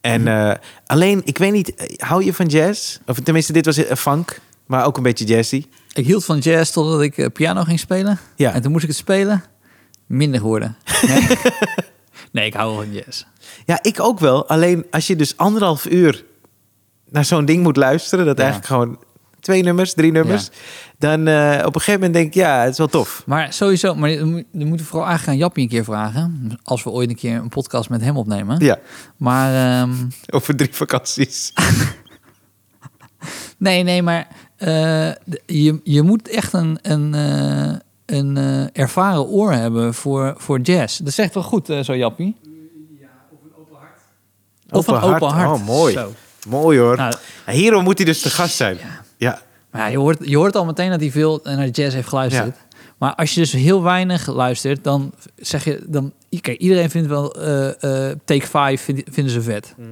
[0.00, 0.54] En eh,
[0.86, 2.98] alleen, ik weet niet, eh, hou je van jazz?
[3.06, 5.66] Of tenminste, dit was eh, funk, maar ook een beetje jazzy.
[5.92, 8.18] Ik hield van jazz totdat ik piano ging spelen.
[8.36, 8.52] Ja.
[8.52, 9.44] En toen moest ik het spelen.
[10.06, 10.76] Minder geworden.
[11.06, 11.26] Nee,
[12.32, 13.24] nee ik hou wel van jazz.
[13.66, 14.48] Ja, ik ook wel.
[14.48, 16.24] Alleen als je dus anderhalf uur
[17.08, 18.26] naar zo'n ding moet luisteren...
[18.26, 18.42] dat Ja.
[18.42, 18.98] eigenlijk gewoon
[19.40, 20.48] twee nummers, drie nummers...
[20.98, 23.22] dan eh, op een gegeven moment denk ik, ja, het is wel tof.
[23.26, 26.58] Maar sowieso, maar dan moet- dan moeten we vooral eigenlijk aan Jappie een keer vragen.
[26.62, 28.58] Als we ooit een keer een podcast met hem opnemen.
[28.64, 28.78] Ja,
[29.16, 29.92] Maar ehm,
[30.36, 31.52] over drie vakanties.
[33.58, 35.10] nee, nee, maar eh,
[35.46, 37.76] je, je moet echt een, een, eh,
[38.18, 40.98] een eh, ervaren oor hebben voor, voor jazz.
[40.98, 42.36] Dat zegt wel goed, eh, zo Jappie.
[44.72, 45.60] Of een open hart.
[45.60, 45.92] Oh, mooi.
[45.92, 46.12] Zo.
[46.48, 46.96] Mooi hoor.
[46.96, 47.14] Nou,
[47.46, 48.76] Hierom moet hij dus te gast zijn.
[48.76, 49.04] Ja.
[49.20, 49.42] Ja.
[49.70, 52.56] Maar ja, je, hoort, je hoort al meteen dat hij veel naar jazz heeft geluisterd.
[52.98, 55.82] Maar als je dus heel weinig luistert, dan zeg je...
[55.86, 57.68] Dan, kijk, iedereen vindt wel eh,
[58.10, 59.74] eh, Take 5 vind- vinden ze vet.
[59.76, 59.88] Mhm.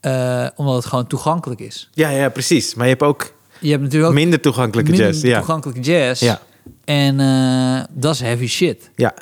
[0.00, 1.90] Eh, omdat het gewoon toegankelijk is.
[1.92, 2.74] Ja, ja, precies.
[2.74, 5.22] Maar je hebt ook Je hebt natuurlijk ook minder toegankelijke minder jazz.
[5.22, 5.36] Ja.
[5.38, 6.22] toegankelijke jazz.
[6.22, 6.40] Ja.
[6.84, 7.16] En
[7.90, 8.90] dat is heavy shit.
[8.94, 9.14] ja.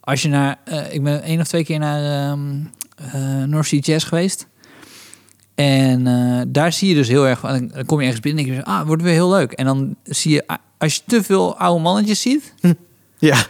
[0.00, 0.58] Als je naar...
[0.90, 2.32] ik ben één of twee keer naar
[2.96, 4.46] eh, North Sea Jazz geweest.
[5.64, 7.38] En eh, daar zie je dus heel erg...
[7.38, 8.70] van- Dan kom je ergens binnen en denk je...
[8.70, 9.52] Ah, wordt weer heel leuk.
[9.52, 10.44] En dan zie je...
[10.78, 12.52] Als je te veel oude mannetjes ziet...
[13.18, 13.34] Ja.
[13.36, 13.44] Dan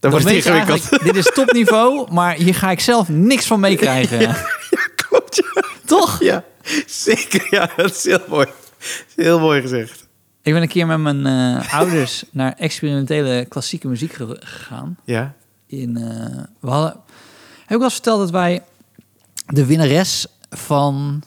[0.00, 1.02] Dan wordt het ingewikkeld.
[1.04, 4.36] dit is topniveau, maar hier ga ik zelf niks van meekrijgen.
[5.08, 5.62] Klopt, ja.
[5.84, 6.22] Toch?
[6.22, 6.44] Ja,
[6.86, 7.46] zeker.
[7.50, 8.46] Ja, dat is heel mooi.
[8.78, 10.06] Is heel mooi gezegd.
[10.42, 14.96] Ik ben een keer met mijn eh, ouders naar experimentele klassieke muziek ge- gegaan.
[15.04, 15.34] Ja.
[15.66, 16.90] In, eh, we hadden,
[17.56, 18.62] heb ik wel eens verteld dat wij
[19.46, 21.22] de winnares van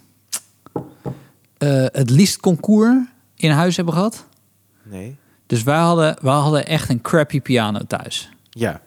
[1.62, 4.26] eh, het liefst concours in huis hebben gehad.
[4.84, 5.16] Nee.
[5.46, 8.30] Dus wij hadden, wij hadden echt een crappy piano thuis.
[8.50, 8.82] Ja.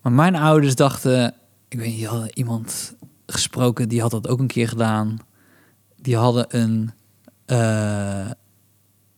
[0.00, 1.34] Maar mijn ouders dachten,
[1.68, 2.94] ik weet niet, hadden iemand
[3.26, 5.18] gesproken, die had dat ook een keer gedaan.
[5.96, 6.90] Die hadden een,
[7.46, 8.30] eh,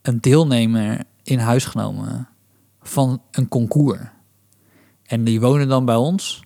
[0.02, 2.28] een deelnemer in huis genomen
[2.82, 4.00] van een concours.
[5.02, 6.42] En die wonen dan bij ons,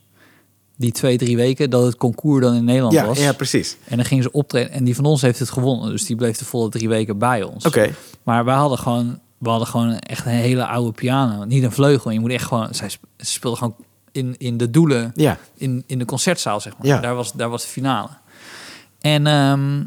[0.76, 3.18] die twee, drie weken dat het concours dan in Nederland Ja, was.
[3.18, 3.76] ja, precies.
[3.84, 4.70] En dan gingen ze optreden.
[4.72, 5.90] En die van ons heeft het gewonnen.
[5.90, 7.66] Dus die bleef de volle drie weken bij ons.
[7.66, 7.90] Oké.
[8.22, 11.44] Maar wij hadden gewoon, we hadden gewoon echt een hele oude piano.
[11.44, 12.10] Niet een vleugel.
[12.10, 13.74] Je moet echt gewoon, zij speelde gewoon
[14.12, 15.38] in, in de doelen, Ja.
[15.54, 16.86] in, in de concertzaal, zeg maar.
[16.86, 17.00] Ja.
[17.00, 18.08] Daar, was, daar was de finale.
[19.00, 19.82] En ehm,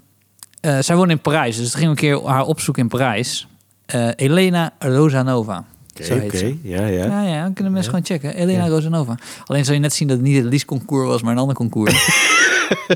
[0.62, 1.58] eh, zij woonde in Parijs.
[1.58, 3.48] Dus toen gingen we een keer haar opzoeken in Parijs.
[3.86, 5.66] Eh, Elena Rosanova.
[6.00, 6.56] Oké.
[6.62, 7.06] Ja, ja.
[7.06, 8.00] Ja, ja, dan kunnen mensen Ja.
[8.00, 8.36] gewoon checken.
[8.42, 8.70] Elena Ja.
[8.70, 9.18] Rosanova.
[9.46, 11.94] Alleen zou je net zien dat het niet het liesconcours was, maar een ander concours.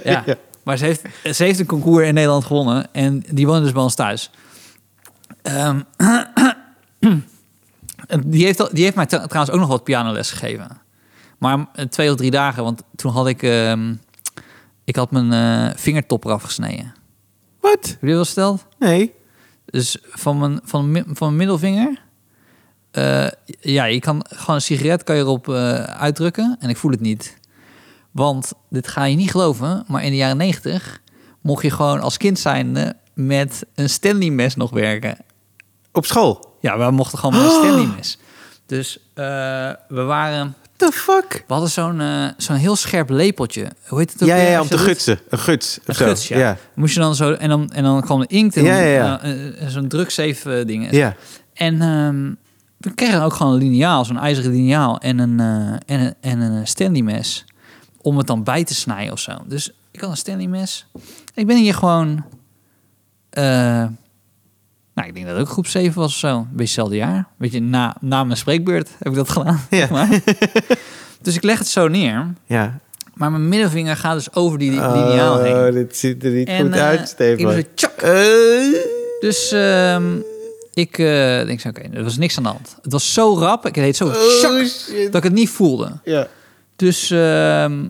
[0.04, 0.24] ja.
[0.26, 0.36] Ja.
[0.64, 1.02] Maar ze heeft,
[1.36, 2.88] ze heeft een concours in Nederland gewonnen.
[2.94, 4.32] En die woonde dus bij ons thuis.
[5.42, 5.80] Ehm,
[8.26, 10.68] die, heeft, al- die heeft mij trouwens ook nog wat pianoles gegeven.
[11.38, 13.44] Maar eh, twee of drie dagen, want toen had ik...
[13.44, 13.94] ehm,
[14.84, 16.94] ik had mijn eh, vingertop eraf gesneden.
[17.60, 17.80] Wat?
[17.88, 18.66] Heb je dat wel verteld?
[18.80, 19.14] Nee.
[19.66, 22.02] Dus van mijn, van, mijn- van mijn middelvinger...
[22.94, 23.28] eh,
[23.60, 27.00] ja, je kan gewoon een sigaret kan je erop eh, uitdrukken en ik voel het
[27.00, 27.38] niet.
[28.12, 31.02] Want, dit ga je niet geloven, maar in de jaren negentig...
[31.42, 35.18] mocht je gewoon als kind zijnde met een Stanley mes nog werken.
[35.92, 36.58] Op school?
[36.60, 38.18] Ja, we mochten gewoon met een Stanley mes.
[38.66, 39.26] Dus eh,
[39.88, 40.56] we waren...
[40.76, 41.44] The fuck?
[41.48, 42.02] We hadden zo'n
[42.38, 43.68] zo'n heel scherp lepeltje.
[43.88, 45.20] Hoe heet het ook Ja, ja, ja, om te gutsen.
[45.30, 45.80] Een guts.
[45.86, 46.06] Een zo.
[46.06, 46.38] guts, ja.
[46.38, 46.58] Ja.
[46.76, 47.34] Moest je dan zo...
[47.34, 49.70] En dan, en dan kwam de inkt en Ja, ja, ja.
[49.70, 50.92] zo'n drukzeef eh, ding.
[50.92, 51.16] Ja.
[51.54, 52.32] En ehm,
[52.84, 56.40] we kregen ook gewoon een liniaal, zo'n ijzeren liniaal en een, eh, en een, en
[56.40, 57.46] een Stanley mes.
[58.02, 59.32] Om het dan bij te snijden of zo.
[59.46, 60.86] Dus ik had een Stanley mes.
[61.34, 62.24] Ik ben hier gewoon...
[63.30, 63.44] eh,
[64.94, 66.38] nou, ik denk dat het ook groep 7 was of zo.
[66.38, 67.28] Een beetje hetzelfde jaar.
[67.38, 69.60] Weet je, na, na mijn spreekbeurt heb ik dat gedaan.
[69.70, 69.88] Ja.
[69.92, 70.10] maar.
[71.22, 72.34] dus ik leg het zo neer.
[72.46, 72.80] Ja.
[73.14, 75.56] Maar mijn middelvinger gaat dus over die liniaal heen.
[75.56, 77.46] Oh, dit ziet er niet En, goed eh, uit, ik Stefan.
[77.46, 78.02] doe zo, tjak.
[78.02, 78.12] Eh.
[79.20, 80.04] Dus ehm,
[80.74, 81.06] ik eh,
[81.46, 82.78] denk zo, oké, er was niks aan de hand.
[82.82, 84.14] Het was zo rap, ik deed zo Oh,
[85.06, 86.00] dat ik het niet voelde.
[86.04, 86.28] Ja.
[86.76, 87.86] Dus, ehm,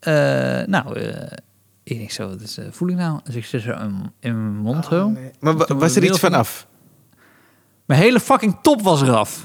[0.00, 0.12] eh,
[0.66, 1.32] nou, eh,
[1.82, 3.20] ik denk zo, wat is, voel ik nou?
[3.24, 4.88] Dus ik zit zo in, in mijn mond.
[4.92, 5.30] Oh, nee.
[5.40, 6.66] Maar wa- was er iets vanaf?
[7.84, 9.42] Mijn hele fucking top was eraf.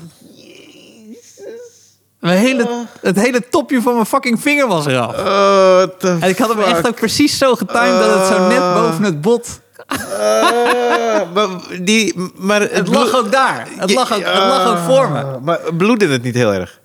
[2.19, 5.17] Mijn hele, het hele topje van mijn fucking vinger was eraf.
[5.17, 8.73] Oh, the En ik had hem echt ook precies zo getimed dat het zo net
[8.73, 9.61] boven het bot...
[9.87, 11.47] Ah, maar
[11.81, 13.67] die, maar het, Het lag ook daar.
[13.77, 15.21] Het lag ook, het lag ook voor me.
[15.23, 16.79] Ah, Maar bloedde het niet heel erg?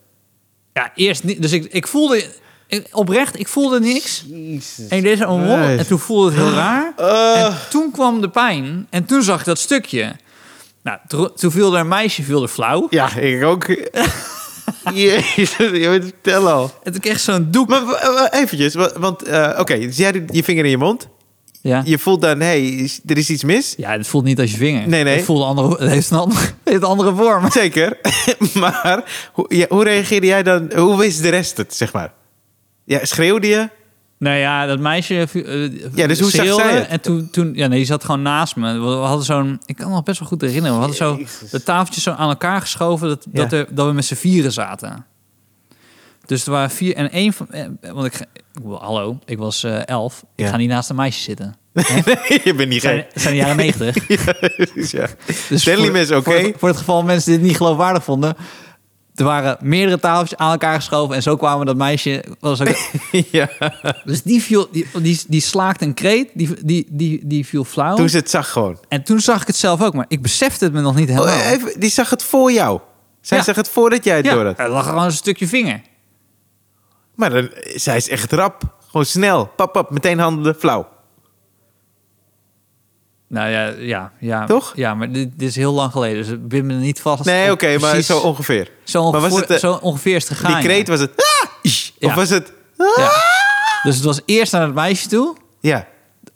[0.72, 1.42] Ja, eerst niet.
[1.42, 2.24] Dus ik, ik voelde...
[2.66, 4.24] ik- oprecht, ik voelde niks.
[4.28, 4.88] Jezus.
[4.88, 6.92] En ik deed een en toen voelde het heel raar.
[7.46, 10.16] En toen kwam de pijn en toen zag ik dat stukje.
[10.82, 12.87] Nou, to- toen viel er een meisje viel er flauw.
[12.90, 13.66] Ja, ik ook.
[14.94, 16.70] Jezus, je weet het al.
[16.82, 17.68] En toen kreeg zo'n doek.
[17.68, 21.08] Maar eventjes, wa- want eh, oké, dus jij je vinger in je mond.
[21.68, 21.83] Ja.
[21.85, 23.74] Je voelt dan, hé, hey, er is iets mis.
[23.76, 24.88] ja, het voelt niet als je vinger.
[24.88, 25.16] Nee, nee.
[25.16, 27.50] Het, voelde andere, het heeft een andere, heeft een andere vorm.
[27.50, 27.98] Zeker.
[28.54, 30.70] maar hoe, ja, hoe reageerde jij dan?
[30.76, 32.12] Hoe wist de rest het, zeg maar?
[32.85, 33.68] Ja, schreeuwde je?
[34.18, 35.28] Nou ja, dat meisje...
[35.33, 36.88] eh, Ja, dus hoe zag zij het?
[36.88, 37.50] En toen, toen...
[37.54, 38.78] Ja, nee, die zat gewoon naast me.
[38.78, 39.61] We, hadden zo'n...
[39.66, 40.72] Ik kan me nog best wel goed herinneren.
[40.74, 41.18] We hadden zo
[41.50, 43.09] de tafeltjes zo aan elkaar geschoven...
[43.09, 45.07] dat, dat, er, dat we met z'n vieren zaten.
[46.28, 46.94] Dus er waren vier...
[46.96, 47.50] En één van...
[47.50, 48.14] eh, Want ik...
[48.14, 48.26] ik
[48.78, 50.22] hallo, ik was eh, elf.
[50.36, 50.50] Ik Ja.
[50.50, 51.54] ga niet naast een meisje zitten.
[51.72, 53.06] nee, je bent niet gek.
[53.12, 54.08] het zijn de jaren negentig.
[54.92, 55.06] ja.
[55.48, 56.22] Dus Stanley voor- mes, oké.
[56.22, 58.36] Voor, het- voor het geval mensen dit niet geloofwaardig vonden...
[59.14, 61.14] Er waren meerdere tafeltjes aan elkaar geschoven...
[61.16, 62.24] en zo kwamen dat meisje...
[62.40, 62.76] Was ook,
[63.30, 63.48] ja.
[64.04, 67.96] Dus die, viel, die, die, die slaakte een kreet, die, die, die, die viel flauw.
[67.96, 68.78] Toen ze het zag gewoon.
[68.88, 71.34] En toen zag ik het zelf ook, maar ik besefte het me nog niet helemaal.
[71.34, 72.80] Oh, even, die zag het voor jou.
[73.20, 73.44] Zij Ja.
[73.44, 74.58] zag het voordat jij het ja, door had.
[74.58, 75.80] er lag gewoon een stukje vinger.
[77.18, 78.62] Maar dan, zij is echt rap.
[78.87, 79.46] Gewoon snel.
[79.57, 80.88] Pap, pap, meteen handen flauw.
[83.28, 84.46] Nou ja, ja, ja.
[84.46, 84.72] Toch?
[84.76, 87.24] Ja, maar dit, dit is heel lang geleden, dus ik ben me niet vast.
[87.24, 88.70] Nee, oké, maar zo ongeveer.
[88.85, 90.52] zo maar was ongeveer, het, eh, zo ongeveer is het gegaan.
[90.61, 90.92] Die kreet ja.
[90.92, 91.11] was het...
[91.16, 92.14] "Ah!" Of Ja.
[92.14, 92.52] was het...
[92.96, 93.11] Ja.
[93.83, 95.87] Dus het was eerst naar het meisje toe, Ja,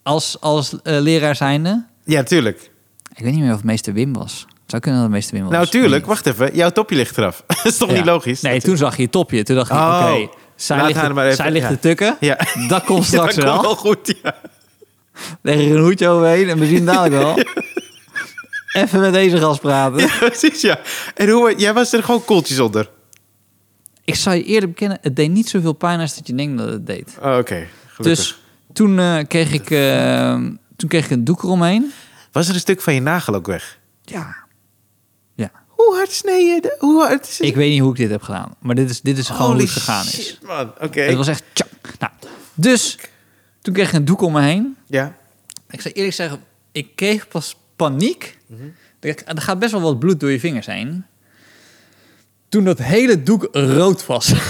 [0.02, 1.86] als, als eh, leraar zijnde.
[2.04, 2.70] ja, tuurlijk.
[3.14, 4.46] Ik weet niet meer of het meester Wim was.
[4.48, 5.52] Het zou kunnen dat het meester Wim was.
[5.52, 6.00] Nou, tuurlijk.
[6.06, 6.14] Nee.
[6.14, 6.54] Wacht even.
[6.56, 7.42] Jouw topje ligt eraf.
[7.46, 8.40] dat is toch niet logisch?
[8.40, 9.42] Nee, toen zag je je topje.
[9.42, 10.10] Toen dacht ik, Oh.
[10.10, 10.28] oké,
[10.66, 11.72] zij, ligt, haar te- maar even- zij ligt ja.
[11.74, 12.16] te tukken.
[12.20, 12.38] Ja.
[12.68, 13.52] Dat komt straks dat wel.
[13.52, 14.34] komt wel goed, ja.
[15.42, 17.36] Leg er een hoedje overheen en we zien dadelijk wel.
[18.82, 20.08] Even met deze gast praten.
[20.18, 20.78] Precies, ja.
[21.14, 21.54] En hoe...
[21.56, 22.88] Jij was er gewoon koeltjes onder.
[24.04, 26.68] Ik zou je eerlijk bekennen, het deed niet zoveel pijn als dat je denkt dat
[26.68, 27.16] het deed.
[27.22, 27.66] Oh, oké.
[27.86, 28.02] Gelukkig.
[28.02, 28.38] Dus
[28.72, 30.34] toen, eh, kreeg ik, eh,
[30.76, 31.92] toen kreeg ik een doek eromheen.
[32.32, 33.78] Was er een stuk van je nagel ook weg?
[34.04, 34.36] Ja.
[35.86, 36.60] Hoe hard snee je?
[36.60, 37.46] de- Hoe hard is het?
[37.46, 38.54] Ik weet niet hoe ik dit heb gedaan.
[38.58, 40.38] Maar dit is, dit is gewoon hoe het gegaan is.
[40.46, 40.72] man.
[40.80, 41.00] Oké.
[41.00, 41.68] Het was echt tjak.
[41.98, 42.12] Nou,
[42.54, 42.98] dus
[43.60, 44.76] toen kreeg ik een doek om me heen.
[44.86, 45.16] Ja.
[45.70, 46.40] Ik zou eerlijk zeggen,
[46.72, 48.38] ik kreeg pas paniek.
[48.46, 48.60] Mhm.
[49.00, 51.04] Er, er gaat best wel wat bloed door je vingers heen.
[52.48, 54.32] Toen dat hele doek rood was.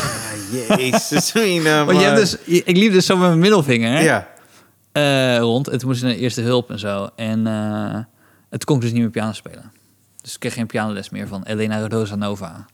[0.69, 4.29] Ah, jezus, mina, Want je hebt dus, ik liep dus zo met mijn middelvinger Ja.
[4.93, 5.69] eh, rond.
[5.69, 7.09] En toen moest ik naar de eerste hulp en zo.
[7.17, 7.99] En eh
[8.51, 9.73] het kon ik dus niet meer piano spelen.
[10.23, 12.67] Dus ik kreeg geen pianoles meer van Elena Rodosa Nova.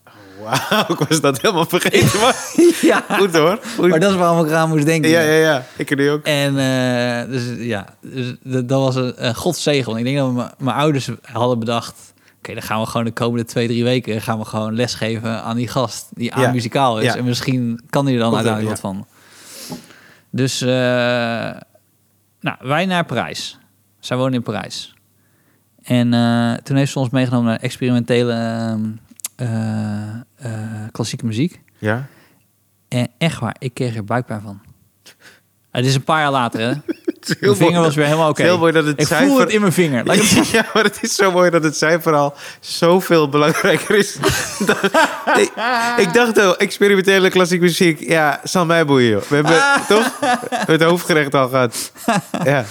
[0.43, 2.21] Wauw, ik was dat helemaal vergeten.
[2.21, 2.37] Maar
[2.83, 3.59] ja, goed hoor.
[3.77, 3.89] Goed.
[3.89, 5.11] maar dat is waarom ik eraan moest denken.
[5.11, 5.65] Ja, ja, ja.
[5.77, 6.25] Ik nu ook.
[6.25, 9.99] En eh, dus ja, dus dat, dat was een, een godzegel.
[9.99, 11.95] Ik denk dat mijn- ouders hadden bedacht...
[12.39, 14.21] Oké, dan gaan we gewoon de komende twee, drie weken...
[14.21, 16.51] gaan we gewoon lesgeven aan die gast die aan Ja.
[16.53, 17.05] muzikaal is.
[17.05, 17.17] Ja.
[17.17, 19.07] En misschien kan hij er dan uiteindelijk wat van.
[20.31, 20.69] Dus, eh,
[22.41, 23.59] nou, wij naar Parijs.
[24.01, 24.95] Zij wonen in Parijs.
[25.89, 28.81] En eh, toen heeft ze ons meegenomen naar experimentele ehm,
[29.37, 30.53] eh, eh,
[30.93, 31.61] klassieke muziek.
[31.79, 32.07] Ja.
[32.89, 34.61] En echt waar, ik kreeg er buikpijn van.
[35.71, 36.67] Het is een paar jaar later, hè?
[37.41, 37.85] Mijn vinger mooi.
[37.85, 38.43] was weer helemaal oké.
[38.43, 40.05] Heel mooi dat het Ik voel het in mijn vinger.
[40.53, 44.17] Ja, maar het is zo mooi dat het cijfer al zoveel belangrijker is.
[44.67, 44.77] dan-
[45.37, 45.53] ik,
[45.97, 49.11] ik dacht al, experimentele klassieke muziek, ja, zal mij boeien.
[49.11, 49.23] Joh.
[49.23, 50.19] We hebben toch
[50.51, 51.93] het hoofdgerecht al gehad.
[52.45, 52.65] Ja.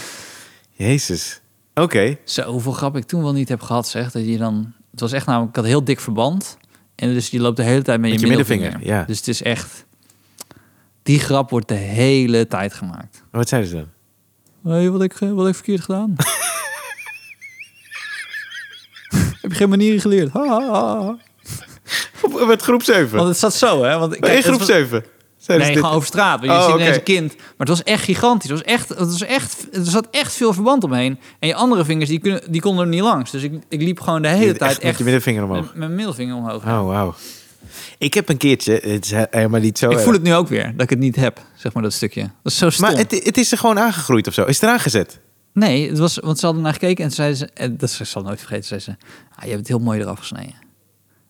[0.72, 1.42] Jezus.
[1.82, 2.18] Oké.
[2.24, 4.12] Zo, hoeveel grap ik toen wel niet heb gehad, zeg.
[4.12, 4.74] Dat je dan...
[4.92, 5.50] Het was echt namelijk...
[5.50, 6.58] Ik had een heel dik verband.
[6.96, 8.64] En dus je loopt de hele tijd met, Met je je middelvinger.
[8.72, 9.06] middelvinger, ja.
[9.06, 9.86] Dus het is echt...
[11.04, 13.24] Die grap wordt de hele tijd gemaakt.
[13.32, 13.88] Wat zeiden ze dan?
[14.74, 16.16] Hé, wat, ik, eh, wat heb ik verkeerd gedaan?
[19.42, 20.32] heb je geen manieren geleerd?
[20.32, 21.18] Ha, ha, ha.
[22.22, 23.18] Op, met groep 7.
[23.18, 23.98] Want het zat zo, hè?
[24.00, 25.04] Want, in kijk, groep het was- 7.
[25.48, 25.84] Zeiden Nee, dit?
[25.84, 26.40] gewoon over straat.
[26.46, 27.36] Want je Oh, ziet een kind.
[27.36, 28.50] Maar het was echt gigantisch.
[28.50, 31.20] Het was echt, het was echt, er zat echt veel verband omheen.
[31.40, 33.32] En je andere vingers, die, kunnen, die konden er niet langs.
[33.32, 35.66] Dus ik, ik liep gewoon de hele tijd met echt je middelvinger omhoog.
[35.66, 36.64] met mijn middelvinger omhoog.
[36.64, 37.16] Oh, wauw.
[37.98, 40.72] Ik heb een keertje, het is helemaal niet zo ik voel het nu ook weer,
[40.72, 42.22] dat ik het niet heb, zeg maar, dat stukje.
[42.22, 42.90] Dat is zo stom.
[42.90, 44.44] Maar het, het is er gewoon aangegroeid of zo.
[44.44, 45.20] Is het eraan gezet?
[45.54, 48.40] Nee, het was, want ze hadden naar gekeken en zeiden ze, en dat zal nooit
[48.40, 48.92] vergeten, zei ze,
[49.36, 50.56] ah, je hebt het heel mooi eraf gesneden.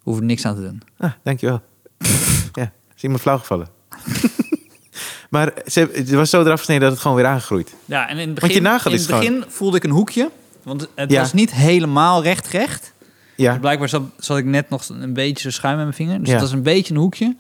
[0.02, 0.82] Hoef er niks aan te doen.
[0.98, 1.62] Ah, dankjewel.
[2.54, 3.68] ja, is iemand flauw gevallen.
[5.30, 7.76] maar ze, het was zo eraf gesneden dat het gewoon weer aangegroeid.
[7.86, 10.32] Ja, en in het begin, in het begin voelde ik een hoekje,
[10.64, 11.20] want het Ja.
[11.22, 12.94] was niet helemaal recht recht.
[13.36, 16.20] Ja, Blijkbaar zat, zat ik net nog een beetje schuim met mijn vinger.
[16.20, 16.34] Dus Ja.
[16.34, 17.26] het was een beetje een hoekje.
[17.26, 17.36] En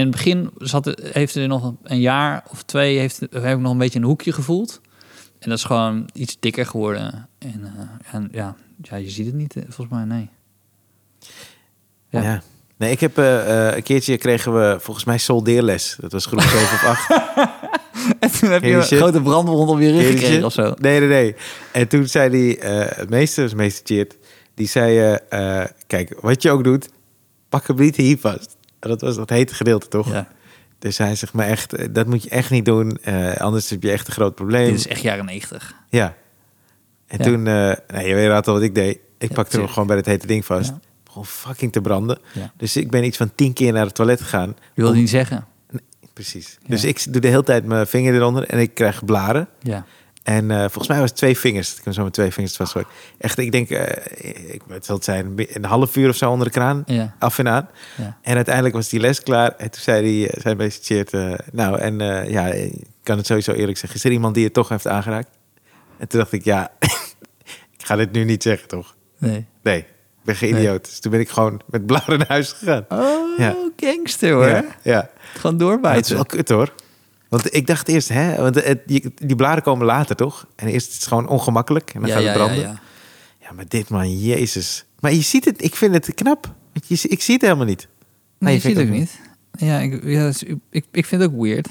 [0.00, 2.98] het begin zat heeft er nog een jaar of twee...
[2.98, 4.80] Heeft, heb ik nog een beetje een hoekje gevoeld.
[5.38, 7.28] En dat is gewoon iets dikker geworden.
[7.38, 10.28] En, eh, en ja, ja, je ziet het niet, eh, volgens mij, nee.
[12.08, 12.22] ja.
[12.22, 12.42] Ja.
[12.80, 15.96] Nee, ik heb eh, eh, een keertje kregen we volgens mij soldeerles.
[16.00, 17.08] Dat was groep 7 of 8.
[18.20, 20.74] En toen heb je een grote brandwond op je rug gekregen of zo.
[20.78, 21.34] Nee, nee, nee.
[21.72, 24.16] En toen zei die eh, het meester, dus meester Cheert,
[24.54, 26.88] die zei, eh, eh, kijk, wat je ook doet,
[27.48, 28.56] pak hem niet hier vast.
[28.78, 30.12] Dat was dat hete gedeelte, toch?
[30.12, 30.28] Ja.
[30.78, 33.82] Dus hij zegt maar echt, eh, dat moet je echt niet doen, eh, anders heb
[33.82, 34.66] je echt een groot probleem.
[34.66, 35.74] Dit is echt jaren negentig.
[35.88, 36.14] Ja.
[37.06, 37.24] En Ja.
[37.24, 38.98] toen, eh nee, je weet al wat ik deed.
[39.18, 40.72] Ik Ja, pakte hem gewoon bij het hete ding vast.
[41.10, 42.18] Gewoon fucking te branden.
[42.32, 42.52] Ja.
[42.56, 44.48] Dus ik ben iets van tien keer naar het toilet gegaan.
[44.48, 45.44] Je wilde Om- niet zeggen.
[46.12, 46.58] Precies.
[46.62, 46.68] Ja.
[46.68, 49.48] Dus ik doe de hele tijd mijn vinger eronder en ik krijg blaren.
[49.60, 49.84] Ja.
[50.22, 51.76] En eh, volgens mij was het twee vingers.
[51.76, 52.74] Ik kan zo met twee vingers vast.
[53.18, 56.46] Echt, ik denk, eh, ik, het zal het zijn, een half uur of zo onder
[56.46, 56.82] de kraan.
[56.86, 57.14] Ja.
[57.18, 57.68] Af en aan.
[57.96, 58.18] Ja.
[58.22, 59.50] En uiteindelijk was die les klaar.
[59.56, 63.26] En toen zei hij, zijn meester Tjeerd, eh, nou, en eh, ja, ik kan het
[63.26, 63.98] sowieso eerlijk zeggen.
[63.98, 65.28] Is er iemand die het toch heeft aangeraakt?
[65.98, 66.70] En toen dacht ik, ja,
[67.78, 68.96] ik ga dit nu niet zeggen, toch?
[69.18, 69.46] Nee.
[69.62, 69.86] Nee,
[70.30, 70.60] ben geen Nee.
[70.62, 70.84] idioot.
[70.84, 72.84] Dus toen ben ik gewoon met blaren naar huis gegaan.
[72.88, 73.56] Oh, Ja.
[73.76, 74.46] gangster hoor.
[74.46, 75.10] Ja, ja.
[75.34, 76.14] Gewoon Maar het is doorbijten.
[76.14, 76.72] wel kut hoor.
[77.28, 80.46] Want ik dacht eerst, hè, want het, die, blaren komen later toch?
[80.56, 82.62] En eerst is het gewoon ongemakkelijk en dan ja, gaat het ja, branden.
[82.64, 82.80] ja.
[83.40, 84.84] Ja, maar dit man, jezus.
[85.00, 86.54] Maar je ziet het, ik vind het knap.
[86.86, 87.88] Je, ik zie het helemaal niet.
[88.38, 89.20] Nee, je ziet het ook niet.
[89.52, 91.68] Ja, ik, ja, dat ik, ik vind het ook weird.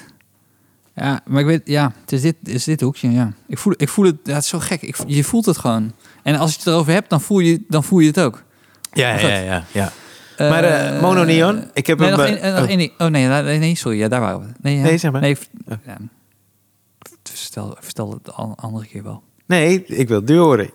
[0.96, 3.34] Ja, maar ik weet, ja, het is dit, is dit hoekje, ja.
[3.48, 4.82] Ik voel, ik voel het, ja, het is zo gek.
[4.82, 5.94] Ik, je voelt het gewoon.
[6.24, 8.44] En als je het erover hebt, dan voel je, dan voel je het ook.
[8.94, 9.66] Ja, ja, ja.
[9.72, 9.92] ja.
[10.38, 13.06] Maar, eh, Mono Neon, ik heb nee, hem, nog eh, één- eh, nog oh.
[13.06, 14.48] Oh nee, nee, sorry, ja, daar waren we.
[14.62, 14.84] Nee, ja.
[14.84, 15.22] Nee, zeg maar.
[15.22, 15.38] Nee,
[15.70, 15.78] Oh.
[15.86, 15.98] ja.
[17.24, 19.24] Vertel, vertel het de an- andere keer wel.
[19.46, 20.70] Nee, ik wil het nu horen.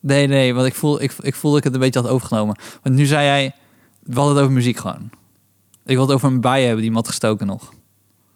[0.00, 2.56] Nee, nee, want ik voel, ik, ik voel dat ik het een beetje had overgenomen.
[2.82, 3.54] Want nu zei jij,
[4.02, 5.10] we hadden het over muziek gewoon.
[5.84, 7.72] Ik wil het over een bij hebben die had gestoken nog.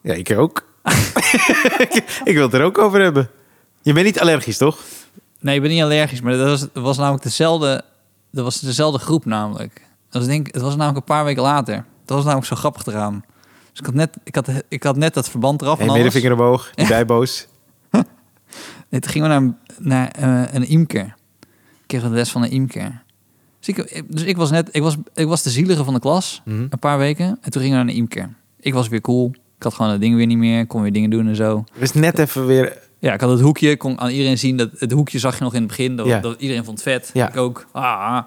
[0.02, 0.66] Ja, ik ook.
[2.24, 3.30] ik wil het er ook over hebben.
[3.82, 4.78] Je bent niet allergisch, toch?
[5.40, 7.84] Nee, ik ben niet allergisch, maar dat was, was namelijk dezelfde,
[8.36, 9.74] dat was dezelfde groep namelijk.
[10.10, 11.74] Dat was, denk, het was namelijk een paar weken later.
[12.04, 13.24] Dat was namelijk zo grappig eraan.
[13.70, 16.02] Dus ik had net, ik had, ik had net dat verband eraf En en alles.
[16.02, 17.46] middenvinger omhoog, die bijboos.
[18.88, 20.10] Nee, toen gingen we naar, naar
[20.46, 21.14] eh, een imker.
[21.80, 23.02] Ik kreeg een les van een imker.
[23.60, 26.42] Dus ik, dus ik was net, ik was, ik was de zielige van de klas,
[26.44, 26.66] Mhm.
[26.70, 27.38] een paar weken.
[27.40, 28.34] En toen gingen we naar een imker.
[28.60, 29.32] Ik was weer cool.
[29.56, 30.66] Ik had gewoon het ding weer niet meer.
[30.66, 31.64] Kon weer dingen doen en zo.
[31.78, 32.78] Dus net even weer...
[33.06, 33.76] Ja, ik had het hoekje.
[33.76, 35.96] Kon aan iedereen zien dat het hoekje zag je nog in het begin.
[35.96, 36.20] Dat, Ja.
[36.20, 37.10] dat iedereen vond het vet.
[37.14, 37.28] Ja.
[37.28, 37.66] Ik ook.
[37.72, 38.22] Ah.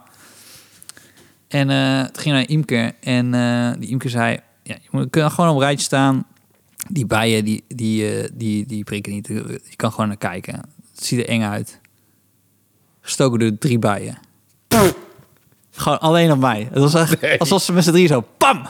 [1.47, 2.91] En eh toen ging naar een imker.
[2.99, 4.39] En eh, die imker zei...
[4.63, 6.25] Ja, je moet, kun gewoon op een rijtje staan.
[6.89, 9.27] Die bijen, die, die, eh, die, die prikken niet.
[9.27, 10.53] Je kan gewoon naar kijken.
[10.95, 11.79] Het ziet er eng uit.
[13.01, 14.17] Gestoken door drie bijen.
[15.71, 16.67] Gewoon alleen op mij.
[16.71, 17.39] Het was echt Nee.
[17.39, 18.23] alsof ze met z'n drie zo...
[18.37, 18.65] Pam!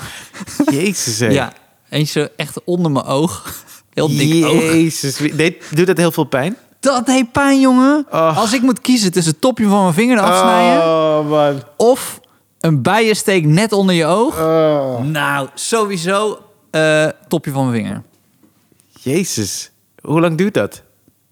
[0.71, 1.27] Jezus, hé.
[1.27, 1.53] Ja,
[1.89, 3.63] eentje zo echt onder mijn oog.
[4.07, 4.61] Heel dik oog.
[4.61, 5.17] Jezus.
[5.35, 6.55] Deed, doet dat heel veel pijn?
[6.79, 8.05] Dat deed pijn, jongen.
[8.11, 8.37] Oh.
[8.37, 10.83] Als ik moet kiezen tussen het topje van mijn vinger afsnijden...
[10.83, 11.63] Oh, man.
[11.77, 12.19] of
[12.59, 14.39] een bijensteek net onder je oog...
[14.39, 15.01] Oh.
[15.01, 16.39] Nou, sowieso
[16.71, 18.01] eh, topje van mijn vinger.
[19.01, 19.71] Jezus.
[20.01, 20.83] Hoe lang duurt dat?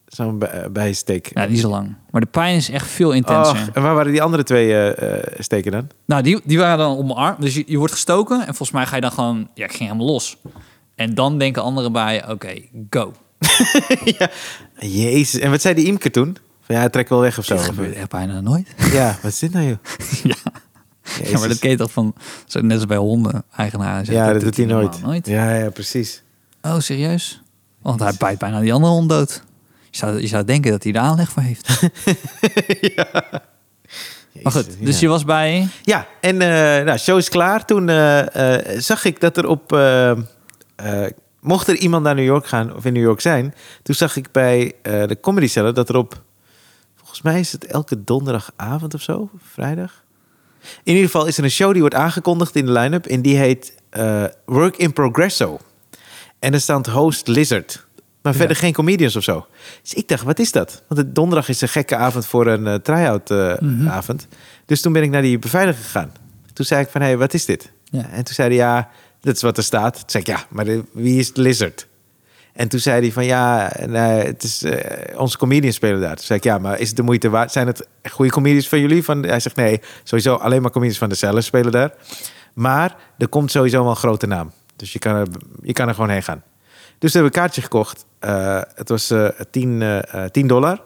[0.07, 1.31] Zo'n bij- bijsteek.
[1.33, 1.95] Ja, niet zo lang.
[2.11, 3.55] Maar de pijn is echt veel intenser.
[3.55, 5.87] Oh, en waar waren die andere twee eh, eh, steken dan?
[6.05, 7.35] Nou, die, die waren dan op mijn arm.
[7.39, 9.49] Dus je, je wordt gestoken en volgens mij ga je dan gewoon...
[9.53, 10.37] Ja, ik ging helemaal los.
[10.97, 12.53] En dan denken anderen bij, oké,
[12.89, 13.13] go.
[14.19, 14.29] ja.
[14.79, 15.41] Jezus.
[15.41, 16.37] En wat zei die Imke toen?
[16.61, 17.55] Van ja, trek wel weg of zo.
[17.55, 18.67] Dat gebeurt echt bijna nooit.
[18.91, 19.77] Ja, wat is dit nou joh?
[20.23, 20.35] ja.
[21.03, 21.29] Jezus.
[21.29, 24.11] ja, maar dat je toch van, zo net als bij honden, eigenaar.
[24.11, 25.01] Ja, dat, doet hij nooit.
[25.01, 25.27] nooit.
[25.27, 26.23] Ja, ja, precies.
[26.61, 27.41] Oh, serieus?
[27.81, 29.43] Want hij bijt bijna die andere hond dood.
[29.89, 31.81] Je zou, je zou denken dat hij er aanleg voor heeft.
[34.43, 35.01] Maar goed, dus ja.
[35.01, 35.67] je was bij...
[35.83, 37.65] Ja, en eh nou, show is klaar.
[37.65, 39.71] Toen eh, eh, zag ik dat er op...
[40.77, 41.05] eh,
[41.39, 43.53] mocht er iemand naar New York gaan of in New York zijn...
[43.83, 46.21] toen zag ik bij eh, de Comedy Cellar dat er op...
[46.95, 50.03] Volgens mij is het elke donderdagavond of zo, vrijdag.
[50.83, 53.05] In ieder geval is er een show die wordt aangekondigd in de line-up...
[53.05, 55.59] en die heet eh, Work in Progresso.
[56.39, 57.85] En er staat host Lizard.
[58.21, 58.37] Maar Ja.
[58.39, 59.45] verder geen comedians of zo.
[59.81, 60.83] Dus ik dacht, wat is dat?
[60.87, 63.87] Want het donderdag is een gekke avond voor een eh, try-out Mhm.
[63.87, 64.27] avond.
[64.65, 66.11] Dus toen ben ik naar die beveiliger gegaan.
[66.53, 67.71] Toen zei ik van, hé, hey, wat is dit?
[67.83, 68.09] Ja.
[68.09, 68.89] En toen zei hij, ja,
[69.21, 69.93] dat is wat er staat.
[69.93, 71.87] Toen zei ik, ja, maar de- wie is Lizard?
[72.53, 76.15] En toen zei hij van, ja, het is eh, onze comedians spelen daar.
[76.15, 77.51] Toen zei ik, ja, maar is het de moeite waard?
[77.51, 79.03] Zijn het goede comedians van jullie?
[79.03, 81.93] Van, hij zegt, nee, sowieso alleen maar comedians van de cellen spelen daar.
[82.53, 84.51] Maar er komt sowieso wel een grote naam.
[84.75, 85.27] Dus je kan er,
[85.61, 86.43] je kan er gewoon heen gaan.
[86.99, 88.05] Dus we hebben een kaartje gekocht.
[88.19, 90.81] Eh, het was eh 10, eh, eh, 10 dollar.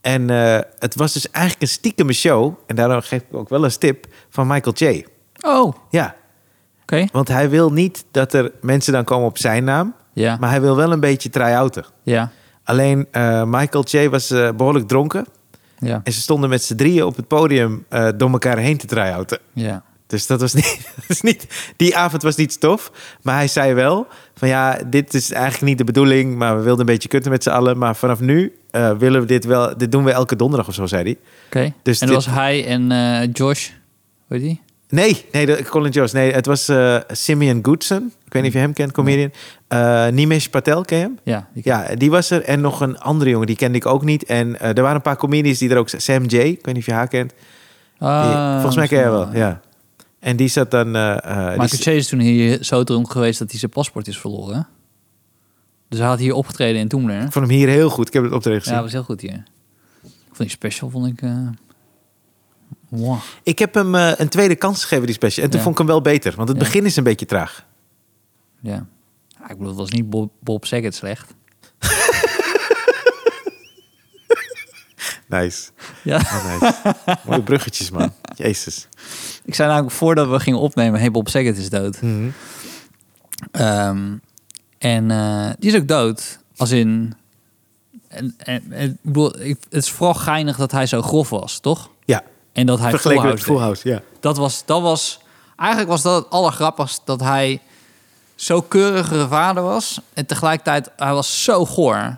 [0.00, 0.28] En
[0.78, 2.54] het was dus eigenlijk een stiekeme show.
[2.66, 5.04] En daarom geef ik ook wel een tip van Michael J.
[5.40, 6.14] Oh, oké.
[6.86, 9.94] Ja, want hij wil niet dat er mensen dan komen op zijn naam.
[10.12, 11.84] Ja, Maar hij wil wel een beetje try-outen.
[12.02, 12.30] ja,
[12.64, 15.26] Alleen eh, Michael J was eh, behoorlijk dronken.
[15.78, 18.86] ja, En ze stonden met z'n drieën op het podium eh, door elkaar heen te
[18.86, 19.38] try-outen.
[19.52, 19.82] ja.
[20.08, 21.46] Dus dat was niet, dat is niet.
[21.76, 22.92] Die avond was niet stof.
[23.22, 26.36] Maar hij zei wel: van ja, dit is eigenlijk niet de bedoeling.
[26.36, 27.78] Maar we wilden een beetje kutten met z'n allen.
[27.78, 28.52] Maar vanaf nu
[28.98, 29.76] willen we dit wel.
[29.76, 31.16] Dit doen we elke donderdag of zo, zei hij.
[31.46, 31.72] Oké.
[31.82, 33.68] Dus en dat dit- was hij en eh, Josh,
[34.26, 34.60] weet je die?
[34.88, 36.14] Nee, nee, de, Colin Jost.
[36.14, 38.12] Nee, het was eh Simeon Goodson.
[38.24, 39.30] Ik weet niet of je hem kent, comedian.
[39.68, 41.18] Eh Nimesh Patel, ken je hem?
[41.22, 42.42] Ja, die Ja, die was er.
[42.42, 44.24] En nog een andere jongen, die kende ik ook niet.
[44.24, 45.88] En eh, er waren een paar comedians die er ook...
[45.88, 47.30] Sam J, ik weet niet of je haar kent.
[47.98, 49.60] Die- Ah, volgens mij ken je wel, ja.
[50.20, 50.84] En die zat dan...
[50.84, 54.66] die Michael Chase is toen hier zo dronken geweest dat hij zijn paspoort is verloren.
[55.88, 57.22] Dus hij had hier opgetreden in Toemler.
[57.22, 58.06] Ik vond hem hier heel goed.
[58.06, 58.74] Ik heb het optreden Ja, gezien.
[58.74, 59.42] dat was heel goed hier.
[60.04, 61.20] Ik vond die special, vond ik...
[62.88, 63.18] wow.
[63.42, 65.44] Ik heb hem eh, een tweede kans gegeven, die special.
[65.44, 65.64] En toen Ja.
[65.64, 66.34] vond ik hem wel beter.
[66.36, 66.64] Want het Ja.
[66.64, 67.66] begin is een beetje traag.
[68.60, 68.86] Ja.
[69.28, 69.42] ja.
[69.50, 71.34] Ik bedoel, het was niet Bob, Bob Saget slecht.
[75.28, 75.70] Nice.
[76.02, 76.16] Ja.
[76.16, 76.94] Oh, nice.
[77.26, 78.12] Mooie bruggetjes, man.
[78.34, 78.88] Jezus.
[79.44, 81.00] Ik zei namelijk voordat we gingen opnemen...
[81.00, 82.00] Hey, Bob Saget is dood.
[82.02, 82.28] Mhm.
[83.50, 84.16] Ehm,
[84.78, 86.38] en eh, die is ook dood.
[86.56, 87.14] Als in...
[88.08, 91.58] En, en, en, ik bedoel, ik, het is vooral geinig dat hij zo grof was,
[91.58, 91.90] toch?
[92.04, 92.22] Ja,
[92.56, 93.88] En dat hij vergeleken Full met Full House.
[93.88, 94.00] Ja.
[94.20, 95.20] Dat was, dat was...
[95.56, 97.60] Eigenlijk was dat het allergrappigst dat hij
[98.34, 100.00] zo keurige vader was.
[100.14, 102.16] En tegelijkertijd, hij was zo goor.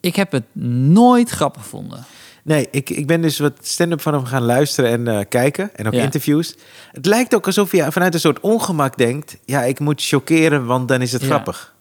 [0.00, 2.04] Ik heb het nooit grappig gevonden.
[2.44, 5.76] Nee, ik, ik ben dus wat stand-up van hem gaan luisteren en eh, kijken.
[5.76, 6.02] En ook Ja.
[6.02, 6.54] interviews.
[6.92, 9.36] Het lijkt ook alsof je vanuit een soort ongemak denkt...
[9.44, 11.26] ja, ik moet chockeren, want dan is het Ja.
[11.26, 11.74] grappig.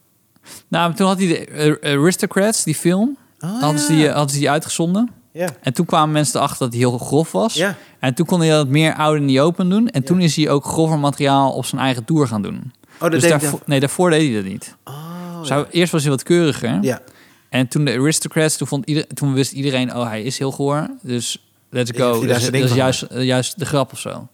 [0.68, 1.48] Nou, toen had hij de
[1.80, 3.18] eh, Aristocrats, die film.
[3.40, 5.10] Oh, hadden, ze die, hadden ze die uitgezonden.
[5.32, 5.50] Ja.
[5.62, 7.54] En toen kwamen mensen erachter dat hij heel grof was.
[7.54, 7.76] Ja.
[8.00, 9.88] En toen kon hij dat meer out in the open doen.
[9.88, 12.74] En toen is hij ook grover materiaal op zijn eigen tour gaan doen.
[12.94, 14.76] Oh, dat dus deed daarvoor, nee, daarvoor deed hij dat niet.
[14.86, 16.78] Oh, Zou, eerst was hij wat keuriger.
[16.82, 17.02] ja.
[17.50, 20.88] En toen de Aristocrats, toen, vond ieder, toen wist iedereen, oh, hij is heel goor.
[21.02, 22.26] Dus let's go.
[22.26, 24.28] Dat is, dat is juist, juist de grap of zo.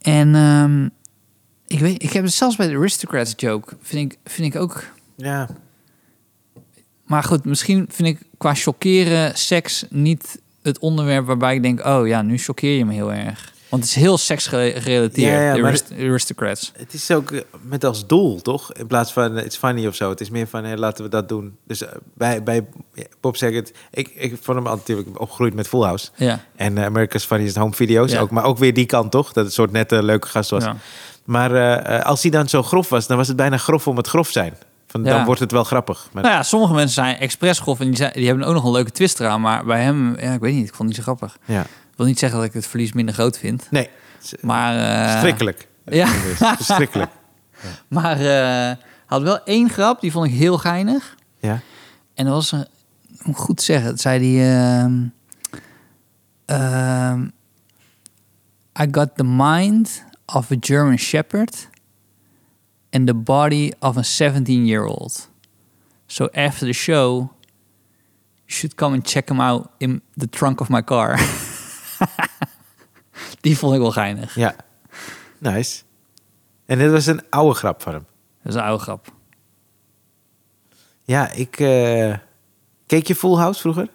[0.00, 0.84] En ehm,
[1.66, 4.84] ik weet, ik heb het zelfs bij de Aristocrats joke, vind ik, vind ik ook...
[5.16, 5.48] ja.
[7.12, 12.06] Maar goed, misschien vind ik qua chockeren seks niet het onderwerp waarbij ik denk, oh
[12.06, 13.52] ja, nu choqueer je me heel erg.
[13.68, 16.72] Want het is heel seksgerelateerd, Ja, ja, de maar arist- Aristocrats.
[16.76, 18.72] Het is ook eh, met als doel, toch?
[18.72, 20.08] In plaats van eh, it's funny of zo.
[20.10, 21.56] Het is meer van, hey, laten we dat doen.
[21.66, 22.66] Dus eh, bij, bij
[23.20, 23.72] Bob Saget...
[23.90, 26.08] Ik, ik vond hem natuurlijk opgegroeid met Full House.
[26.16, 28.20] Ja, En eh, America's Funniest Home Video's Ja.
[28.20, 28.30] ook.
[28.30, 29.32] Maar ook weer die kant, toch?
[29.32, 30.64] Dat het soort nette, leuke gast was.
[31.24, 33.96] Maar eh, eh, als hij dan zo grof was, dan was het bijna grof om
[33.96, 34.54] het grof zijn.
[34.92, 35.02] Van.
[35.02, 36.08] Dan wordt het wel grappig.
[36.12, 38.70] Nou ja, sommige mensen zijn expres grof en die, zijn, die hebben ook nog een
[38.72, 39.40] leuke twist eraan.
[39.40, 41.38] Maar bij hem, ja, ik weet niet, ik vond het niet zo grappig.
[41.44, 41.60] ja.
[41.60, 43.66] Ik wil niet zeggen dat ik het verlies minder groot vind.
[43.70, 45.68] Nee, eh, Maar, eh, verschrikkelijk.
[45.84, 46.06] Ja.
[46.62, 47.10] Verschrikkelijk.
[47.88, 48.76] maar eh,
[49.06, 51.14] had wel één grap, die vond ik heel geinig.
[51.38, 51.60] Ja.
[52.14, 54.80] En dat was, ik moet goed zeggen, dat zei hij...
[54.80, 55.02] ehm,
[56.44, 57.22] ehm,
[58.80, 61.68] I got the mind of a German shepherd
[62.92, 65.28] and the body of a 17-year-old.
[66.06, 67.30] So after the show,
[68.46, 71.18] you should come and check him out in the trunk of my car.
[73.40, 74.34] Die vond ik wel geinig.
[74.34, 74.54] ja.
[75.38, 75.82] Nice.
[76.66, 78.06] En dit was een oude grap van hem.
[78.42, 79.12] Dat is een oude grap.
[81.04, 81.60] Ja, ik...
[81.60, 82.14] eh,
[82.86, 83.88] keek je Full House vroeger?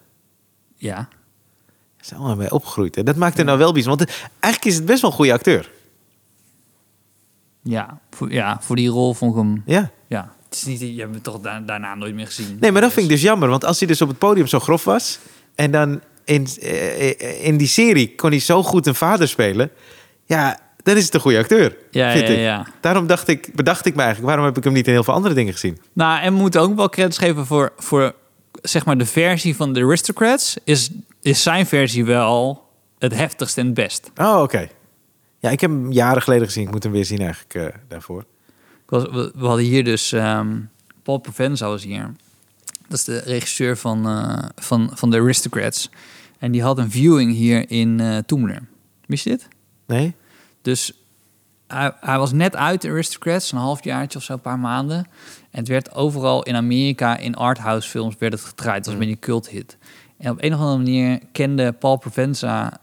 [0.76, 0.96] Ja.
[0.96, 2.96] Daar zijn allemaal mee opgegroeid.
[2.96, 3.04] Hè?
[3.04, 4.08] Dat maakt er nou wel bijzonder.
[4.08, 5.72] Want eigenlijk is het best wel een goede acteur.
[7.70, 9.64] Ja voor, ja, voor die rol vond ik hem...
[9.66, 9.92] Ja.
[10.08, 10.36] Ja.
[10.50, 12.58] Het is niet, je hebt hem toch da- daarna nooit meer gezien.
[12.60, 13.50] Nee, maar dat vind ik dus jammer.
[13.50, 15.20] Want als hij dus op het podium zo grof was...
[15.56, 19.72] en dan in, eh, in die serie kon hij zo goed een vader spelen...
[20.26, 22.38] ja, dan is het een goede acteur, Ja, ja, ik.
[22.38, 22.68] ja.
[22.82, 24.28] Daarom dacht ik, bedacht ik me eigenlijk...
[24.30, 25.78] waarom heb ik hem niet in heel veel andere dingen gezien?
[25.94, 28.14] Nou, en we moeten ook wel credits geven voor, voor
[28.62, 30.58] zeg maar de versie van The Aristocrats.
[30.64, 30.90] Is,
[31.22, 32.66] is zijn versie wel
[33.00, 34.12] het heftigst en het best.
[34.16, 34.68] Oh, oké.
[35.40, 36.64] Ja, ik heb hem jaren geleden gezien.
[36.64, 38.22] Ik moet hem weer zien eigenlijk eh, daarvoor.
[38.84, 40.60] Ik was, we, we hadden hier dus ehm,
[41.04, 42.12] Paul Provenza was hier.
[42.88, 45.90] Dat is de regisseur van, eh, van, van The Aristocrats.
[46.40, 48.62] En die had een viewing hier in eh Toemler.
[49.06, 49.48] Wist je dit?
[49.86, 50.16] Nee?
[50.62, 50.94] Dus
[51.68, 54.98] hij, hij was net uit de Aristocrats, een halfjaartje of zo, een paar maanden.
[55.52, 58.78] En het werd overal in Amerika, in arthouse films, werd het gedraaid.
[58.78, 59.78] Het was een beetje een cult hit.
[60.18, 62.80] En op een of andere manier kende Paul Provenza,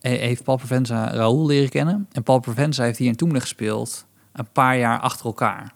[0.00, 2.08] heeft Paul Provenza Raoul leren kennen.
[2.12, 5.72] En Paul Provenza heeft hier in Toemler gespeeld, een paar jaar achter elkaar.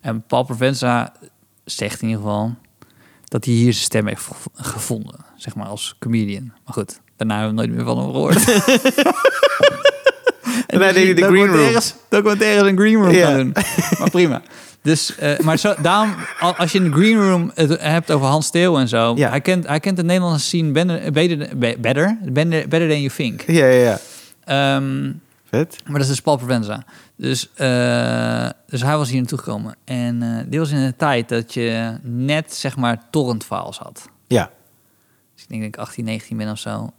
[0.00, 1.12] En Paul Provenza
[1.64, 2.54] zegt in ieder geval
[3.24, 6.44] dat hij hier zijn stem heeft gev- gevonden, zeg maar, als comedian.
[6.64, 8.44] Maar goed, daarna hebben we nooit meer van hem gehoord.
[10.66, 11.56] En deed hij de green room.
[12.08, 13.52] documentaires- een green room gaan doen.
[13.98, 14.42] Maar prima.
[14.86, 18.26] Dus, eh, maar zo, daarom, al- als je in de green room het hebt over
[18.26, 19.28] Hans Steeuw en zo, Ja.
[19.30, 22.18] hij, kent, hij kent de Nederlandse scene better, better, better,
[22.68, 23.42] better, than you think.
[23.46, 23.98] Ja, ja, ja.
[24.76, 25.12] Ehm,
[25.44, 25.76] Vet.
[25.84, 26.84] maar dat is dus Paul Provenza.
[27.16, 29.76] Dus, eh, dus hij was hier naartoe gekomen.
[29.84, 34.08] En eh, dit was in de tijd dat je net, zeg maar, torrent files had.
[34.26, 34.50] Ja.
[35.34, 36.90] Dus ik denk dat ik 18, 19 ben of zo.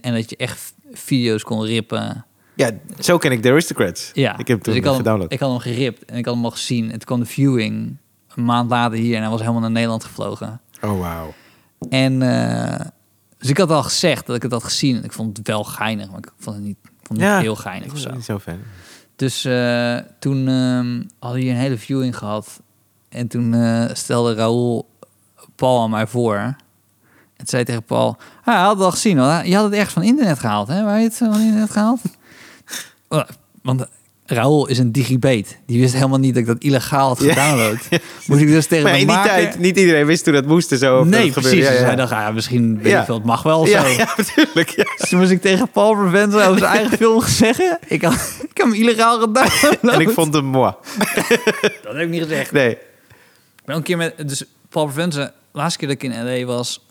[0.00, 2.24] En dat je echt video's kon rippen.
[2.54, 4.10] Ja, zo ken ik The Aristocrats.
[4.12, 5.32] Ja, Ik heb hem toen dus ik had, hem, gedownload.
[5.32, 6.84] ik had hem geript en ik had hem al gezien.
[6.84, 7.96] En toen kwam de viewing
[8.34, 10.60] een maand later hier en hij was helemaal naar Nederland gevlogen.
[10.82, 11.34] Oh, wauw.
[11.88, 12.86] En eh,
[13.38, 14.96] dus ik had al gezegd dat ik het had gezien.
[14.96, 17.34] En ik vond het wel geinig, maar ik vond het niet, vond het Ja.
[17.34, 18.10] niet heel geinig of zo.
[18.12, 18.58] niet zo fan.
[19.16, 22.60] Dus eh, toen ehm, hadden we hier een hele viewing gehad.
[23.08, 24.88] En toen eh, stelde Raoul
[25.54, 26.36] Paul aan mij voor.
[27.36, 28.16] En zei tegen Paul...
[28.44, 29.44] Ah, hij had het al gezien hoor.
[29.46, 30.84] Je had het ergens van internet gehaald, hè?
[30.84, 32.00] Waar je het van internet gehaald?
[33.12, 33.22] Oh,
[33.62, 33.86] Want
[34.26, 35.46] Raoul is een digibate.
[35.66, 37.32] Die wist helemaal niet dat ik dat illegaal had Ja.
[37.32, 37.78] gedownload.
[38.26, 39.30] Moest ik dus tegen Maar in die maken.
[39.30, 41.04] tijd, niet iedereen wist hoe dat moest en zo.
[41.04, 41.50] Nee, precies.
[41.50, 41.94] Dus Ja, hij ja.
[41.94, 42.98] dacht, ah, misschien, weet Ja.
[42.98, 43.88] ik veel, het mag wel Ja, zo.
[44.02, 44.68] ja, natuurlijk.
[44.68, 44.84] Ja.
[44.96, 47.78] Dus toen moest ik tegen Paul Provenza over zijn eigen film zeggen.
[47.86, 48.14] Ik, had,
[48.50, 49.94] ik heb hem illegaal gedownload.
[49.94, 50.72] En ik vond hem moi.
[51.82, 52.52] Dat heb ik niet gezegd.
[52.52, 52.78] Nee.
[53.66, 54.28] Ook een keer met...
[54.28, 56.44] Dus Paul Provenza, de laatste keer dat ik in L.A.
[56.46, 56.86] was...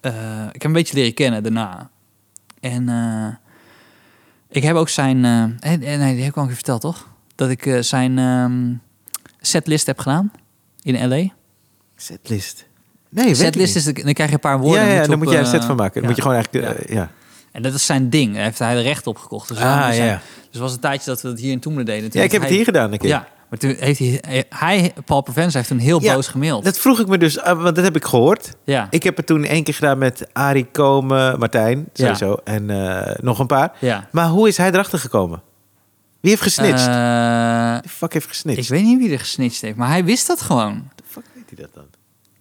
[0.00, 0.12] eh,
[0.52, 1.90] ik heb hem een beetje leren kennen daarna.
[2.60, 3.39] En eh,
[4.50, 5.24] ik heb ook zijn...
[5.24, 5.42] eh,
[5.72, 7.06] eh, nee, die heb ik al keer verteld, toch?
[7.34, 8.72] Dat ik eh, zijn ehm,
[9.40, 10.32] setlist heb gedaan
[10.82, 11.28] in L.A.
[11.96, 12.66] Setlist.
[13.08, 13.84] Nee, Setlist is...
[13.84, 14.84] de- Dan krijg je een paar woorden.
[14.86, 15.92] Ja, ja, op, moet jij een set van maken.
[15.92, 16.08] Dan ja.
[16.08, 16.88] moet je gewoon eigenlijk...
[16.88, 16.94] Ja.
[17.00, 17.10] ja.
[17.52, 18.34] En dat is zijn ding.
[18.34, 19.48] Daar heeft hij de recht op gekocht.
[19.48, 20.14] Dus, Ah, ja, ja.
[20.14, 22.10] dus het was een tijdje dat we dat hier in Toemelen deden.
[22.10, 23.08] Toen Ja, ik heb het hier gedaan een keer.
[23.08, 24.44] Ja, maar toen heeft hij...
[24.48, 26.64] Hij, Paul Provenza, heeft toen heel Ja, boos gemaild.
[26.64, 28.50] Dat vroeg ik me dus, ah, want dat heb ik gehoord.
[28.64, 28.86] ja.
[28.90, 32.36] Ik heb het toen één keer gedaan met Arie Komen, Martijn, sowieso.
[32.44, 33.72] En eh, nog een paar.
[33.78, 34.08] ja.
[34.12, 35.42] Maar hoe is hij erachter gekomen?
[36.20, 36.86] Wie heeft gesnitcht?
[36.86, 36.94] Eh,
[37.82, 38.62] De fuck heeft gesnitcht?
[38.62, 40.88] ik weet niet wie er gesnitcht heeft, maar hij wist dat gewoon.
[40.94, 41.84] De fuck weet hij dat dan?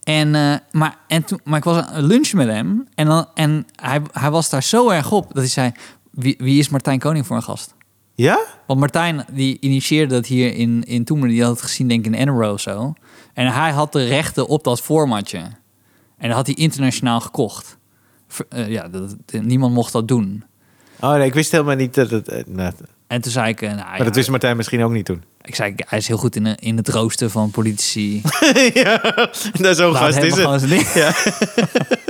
[0.04, 3.28] En, eh, maar, en toen, maar ik was aan een lunch met hem en, dan,
[3.34, 5.72] en hij, hij was daar zo erg op dat hij zei...
[6.12, 7.74] Wie, wie is Martijn Koning voor een gast?
[8.22, 8.40] Ja?
[8.66, 11.30] Want Martijn die initieerde dat hier in, in Toemelen.
[11.32, 12.94] Die had het gezien denk ik in Enro zo.
[13.34, 15.38] En hij had de rechten op dat formatje.
[16.18, 17.78] En dat had hij internationaal gekocht.
[18.28, 20.44] Ver- eh, ja, dat, niemand mocht dat doen.
[21.00, 22.28] Oh nee, ik wist helemaal niet dat het...
[22.28, 22.74] eh, nou,
[23.08, 25.24] En toen zei ik, eh, nou maar ja, dat wist Martijn misschien ook niet toen.
[25.42, 28.22] ik zei, hij is heel goed in, in het roosten van politici.
[28.74, 28.98] ja,
[29.52, 30.94] dat zo'n Laat gast is het.
[30.94, 31.14] Ja.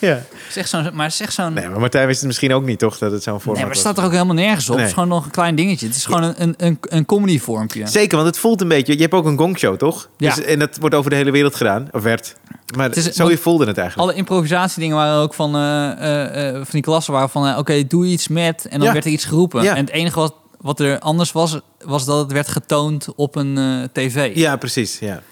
[0.08, 0.22] ja.
[0.50, 1.52] Zeg zo'n, maar zeg zo'n...
[1.52, 2.98] Nee, maar Martijn wist het misschien ook niet, toch?
[2.98, 4.74] Dat het zo'n format Nee, maar het staat er ook helemaal nergens op.
[4.74, 4.78] Nee.
[4.78, 5.86] Het is gewoon nog een klein dingetje.
[5.86, 7.86] Het is gewoon een, een, een, een comedy vormpje.
[7.86, 8.94] Zeker, want het voelt een beetje...
[8.94, 10.08] Je hebt ook een gongshow, toch?
[10.16, 10.34] Ja.
[10.34, 11.88] Dus, en dat wordt over de hele wereld gedaan.
[11.92, 12.36] Of werd.
[12.76, 14.08] Maar Het is- zo want- voelde het eigenlijk.
[14.08, 17.56] Alle improvisatiedingen waren ook van, eh, van die klassen waren van...
[17.56, 18.64] oké, doe iets met...
[18.68, 18.92] en dan Ja.
[18.92, 19.62] werd er iets geroepen.
[19.62, 19.74] Ja.
[19.76, 21.58] En het enige wat, wat er anders was...
[21.84, 24.36] was dat het werd getoond op een tv.
[24.36, 24.98] Ja, precies.
[24.98, 25.22] Ja.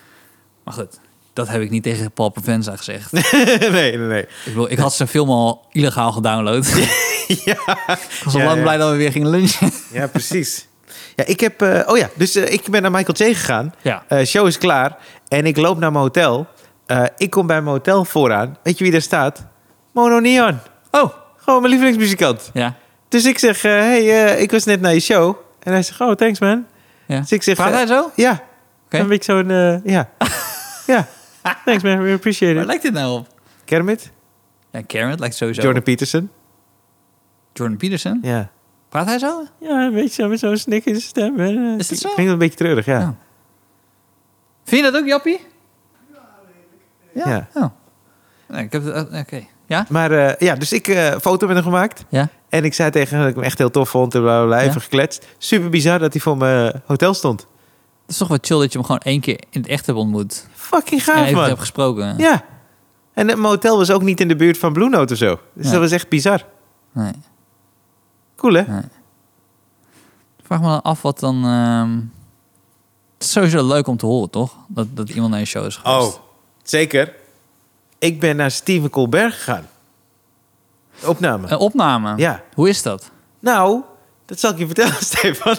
[0.65, 0.99] Maar goed,
[1.39, 3.13] dat heb ik niet tegen Paul Provenza gezegd.
[3.13, 4.23] nee, nee, nee.
[4.23, 6.67] ik, bedoel, ik had zijn film al illegaal gedownload.
[7.45, 7.55] Ja,
[7.89, 8.63] ik was al Ja, lang ja.
[8.63, 9.71] blij dat we weer gingen lunchen.
[9.93, 10.67] ja precies.
[11.17, 11.63] Ja, ik heb...
[11.63, 13.35] eh, oh ja, dus eh, ik ben naar Michael J.
[13.35, 13.75] gegaan.
[13.83, 14.03] ja.
[14.09, 14.97] Eh, show is klaar.
[15.29, 16.47] En ik loop naar mijn hotel.
[17.17, 18.57] Ik kom bij mijn hotel vooraan.
[18.63, 19.45] Weet je wie daar staat?
[19.93, 20.59] Mono Neon.
[20.91, 22.51] Oh, Gewoon mijn lievelingsmuzikant.
[22.53, 22.75] ja.
[23.09, 25.37] Dus ik zeg, hey, ik was net naar je show.
[25.63, 26.67] En hij zegt, oh, thanks man.
[27.07, 27.21] Ja.
[27.21, 28.11] Dus ik zeg, Praat hij zo?
[28.15, 28.43] Ja.
[28.87, 28.99] Oké.
[28.99, 30.09] Een beetje zo'n, ja.
[30.87, 31.07] ja.
[31.65, 32.69] Thanks man, we appreciate Waar it.
[32.69, 33.27] lijkt dit nou op?
[33.65, 34.13] Kermit,
[34.71, 36.31] Ja, Karen lijkt sowieso Jordan op Peterson.
[37.53, 38.19] Jordan Peterson.
[38.23, 38.51] Ja.
[38.89, 39.45] Praat hij zo?
[39.61, 41.41] Ja, een beetje zo met zo'n snik in zijn stem.
[41.79, 42.09] Is dat zo?
[42.15, 42.99] Klinkt een beetje treurig, ja.
[42.99, 43.15] Ja.
[44.65, 45.41] Vind je dat ook, Jappie?
[47.15, 47.29] Ja.
[47.29, 47.49] Ja.
[47.55, 47.65] Oh.
[48.49, 49.09] Nee, ik heb het...
[49.13, 49.43] oh, Oké.
[49.67, 49.87] Ja?
[49.89, 52.05] Maar eh, ja, dus ik eh foto met hem gemaakt.
[52.09, 52.29] Ja.
[52.49, 54.15] En ik zei tegen hem dat ik hem echt heel tof vond.
[54.15, 54.81] En bla, bla, bla, even Ja.
[54.81, 55.27] gekletst.
[55.39, 57.47] Super bizar dat hij voor mijn hotel stond.
[58.09, 59.99] Het is toch wel chill dat je hem gewoon één keer in het echt hebt
[59.99, 60.47] ontmoet.
[60.55, 61.45] Fucking en gaaf, even man.
[61.45, 62.15] hebt gesproken.
[62.19, 62.45] Ja.
[63.13, 65.41] En het motel was ook niet in de buurt van Blue Note of zo.
[65.53, 66.45] Dus dat was echt bizar.
[66.93, 67.13] Nee.
[68.37, 68.63] Cool, hè?
[68.63, 68.83] Nee.
[70.43, 71.45] Vraag me dan af wat dan...
[71.45, 71.97] ehm,
[73.19, 74.57] Het is sowieso leuk om te horen, toch?
[74.69, 76.15] Dat, dat iemand naar je show is geweest.
[76.17, 76.23] Oh,
[76.63, 77.15] zeker.
[77.99, 79.67] Ik ben naar Steven Colbert gegaan.
[81.05, 81.49] Opname.
[81.51, 82.17] Een opname?
[82.17, 82.43] Ja.
[82.55, 83.11] Hoe is dat?
[83.41, 83.81] Nou,
[84.25, 85.57] dat zal ik je vertellen, Stefan.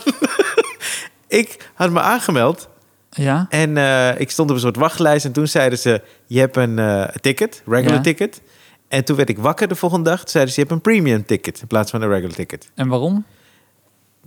[1.30, 2.70] Ik had me aangemeld
[3.10, 3.46] Ja?
[3.50, 5.26] en eh, ik stond op een soort wachtlijst.
[5.26, 8.02] En toen zeiden ze, je hebt een eh, ticket, regular Ja.
[8.02, 8.42] ticket.
[8.88, 10.20] En toen werd ik wakker de volgende dag.
[10.20, 12.72] Toen zeiden ze, je hebt een premium ticket in plaats van een regular ticket.
[12.76, 13.26] En waarom?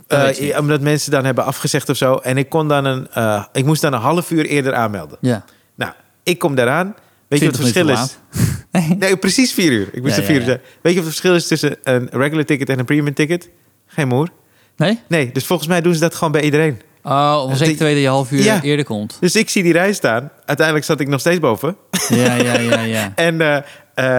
[0.07, 2.15] Eh, omdat mensen dan hebben afgezegd of zo.
[2.15, 3.07] En ik, kon dan een,
[3.51, 5.17] ik moest dan een half uur eerder aanmelden.
[5.21, 5.45] Ja.
[5.75, 5.91] Nou,
[6.23, 6.95] ik kom daaraan.
[7.27, 8.17] Weet je wat het 20 verschil is?
[8.71, 8.95] Nee.
[8.97, 9.89] Nee, precies vier uur.
[9.91, 10.59] Ik moest Ja, er vier uur zijn.
[10.81, 13.49] Weet je wat het verschil is tussen een regular ticket en een premium ticket?
[13.85, 14.29] Geen moer.
[14.77, 14.99] Nee?
[15.07, 16.81] Nee, dus volgens mij doen ze dat gewoon bij iedereen.
[17.03, 18.61] Oh, weten dat je half uur Ja.
[18.61, 19.17] eerder komt.
[19.19, 20.31] Dus ik zie die rij staan.
[20.45, 21.75] Uiteindelijk zat ik nog steeds boven.
[22.09, 23.11] Ja, ja, ja, ja.
[23.27, 23.57] En, eh,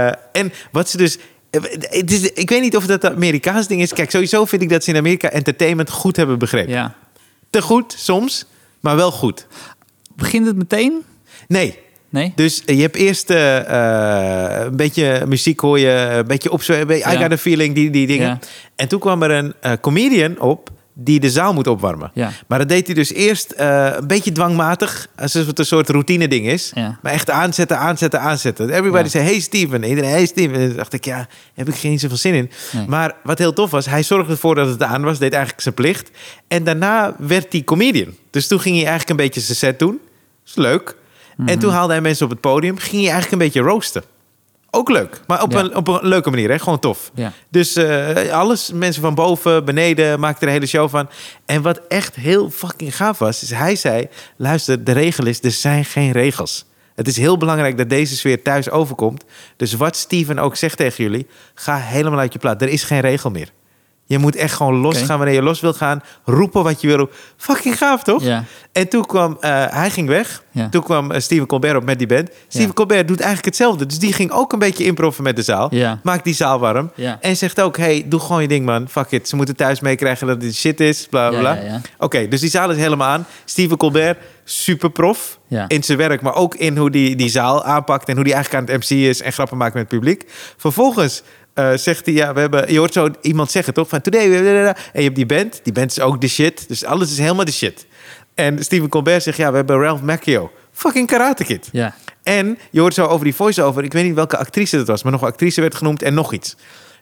[0.06, 1.18] eh, en wat ze dus...
[1.50, 3.92] eh, Het is, ik weet niet of dat een Amerikaans ding is.
[3.92, 6.72] Kijk, sowieso vind ik dat ze in Amerika entertainment goed hebben begrepen.
[6.72, 6.94] ja.
[7.50, 8.46] Te goed soms,
[8.80, 9.46] maar wel goed.
[10.16, 11.02] Begint het meteen?
[11.48, 11.78] Nee,
[12.08, 12.32] Nee?
[12.36, 16.96] Dus je hebt eerst een beetje muziek hoor je, een beetje opzwemmen.
[16.96, 17.10] I Ja.
[17.22, 18.26] got a feeling, die, die dingen.
[18.28, 18.38] Ja.
[18.76, 19.30] En toen kwam er
[19.60, 22.10] een comedian op die de zaal moet opwarmen.
[22.14, 22.30] Ja.
[22.46, 25.06] Maar dat deed hij dus eerst eh, een beetje dwangmatig.
[25.16, 26.70] Alsof het een soort routine ding is.
[26.74, 26.98] Ja.
[27.02, 28.68] Maar echt aanzetten, aanzetten, aanzetten.
[28.70, 29.08] Everybody Ja.
[29.10, 29.84] zei, hey Steven.
[29.84, 30.56] Iedereen, hey Steven.
[30.56, 32.50] En dacht ik, ja, heb ik geen zoveel zin in.
[32.72, 32.86] Nee.
[32.88, 35.18] Maar wat heel tof was, hij zorgde ervoor dat het aan was.
[35.18, 36.10] Deed eigenlijk zijn plicht.
[36.48, 38.14] En daarna werd hij comedian.
[38.30, 40.00] Dus toen ging hij eigenlijk een beetje zijn set doen.
[40.46, 40.96] is leuk.
[41.36, 41.48] Mhm.
[41.48, 42.78] En toen haalde hij mensen op het podium.
[42.78, 44.02] Ging hij eigenlijk een beetje roosten.
[44.74, 45.20] Ook leuk.
[45.26, 45.58] Maar op, Ja.
[45.58, 46.58] een, op een leuke manier, hè?
[46.58, 47.10] gewoon tof.
[47.14, 47.32] Ja.
[47.50, 51.08] Dus eh, alles, mensen van boven, beneden, maakten er een hele show van.
[51.46, 54.08] En wat echt heel fucking gaaf was, is hij zei...
[54.36, 56.64] luister, de regel is, er zijn geen regels.
[56.94, 59.24] Het is heel belangrijk dat deze sfeer thuis overkomt.
[59.56, 62.62] Dus wat Steven ook zegt tegen jullie, ga helemaal uit je plaat.
[62.62, 63.48] Er is geen regel meer.
[64.06, 65.16] Je moet echt gewoon losgaan Oké.
[65.16, 66.02] wanneer je los wilt gaan.
[66.24, 67.16] Roepen wat je wil roepen.
[67.36, 68.22] Fucking gaaf, toch?
[68.22, 68.44] Ja.
[68.72, 70.42] En toen kwam, eh, hij ging weg.
[70.70, 72.30] Toen kwam eh, Steven Colbert op met die band.
[72.48, 72.74] Steven.
[72.74, 73.86] Colbert doet eigenlijk hetzelfde.
[73.86, 75.70] Dus die ging ook een beetje improven met de zaal.
[76.02, 76.90] Maakt die zaal warm.
[77.20, 78.88] En zegt ook, hey, doe gewoon je ding, man.
[78.88, 79.28] Fuck it.
[79.28, 81.06] Ze moeten thuis meekrijgen dat dit shit is.
[81.10, 81.80] Bla, bla, bla.
[81.98, 83.26] Oké, dus die zaal is helemaal aan.
[83.44, 85.38] Steven Colbert, super prof.
[85.68, 88.08] In zijn werk, maar ook in hoe die die zaal aanpakt.
[88.08, 90.24] En hoe die eigenlijk aan het MC is en grappen maakt met het publiek.
[90.56, 91.22] Vervolgens
[91.54, 92.72] eh, zegt hij, ja, we hebben...
[92.72, 93.88] Je hoort zo iemand zeggen, toch?
[93.88, 94.28] Van today...
[94.30, 94.36] we-
[94.92, 95.60] En je hebt die band.
[95.62, 96.68] Die band is ook de shit.
[96.68, 97.86] Dus alles is helemaal de shit.
[98.34, 100.50] En Steven Colbert zegt, ja, we hebben Ralph Macchio.
[100.72, 101.68] Fucking Karate Kid.
[101.72, 101.94] Ja.
[102.22, 103.84] En je hoort zo over die voice-over.
[103.84, 106.32] Ik weet niet welke actrice dat was, maar nog een actrice werd genoemd en nog
[106.32, 106.56] iets.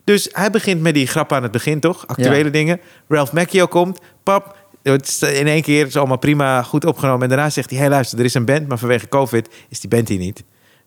[0.04, 2.06] Dus hij begint met die grap aan het begin, toch?
[2.06, 2.50] Actuele Ja.
[2.50, 2.80] dingen.
[3.08, 3.98] Ralph Macchio komt.
[4.22, 7.22] Pap, in één keer is allemaal prima, goed opgenomen.
[7.22, 9.90] En daarna zegt hij, hey luister, er is een band, maar vanwege COVID is die
[9.90, 10.42] band hier niet.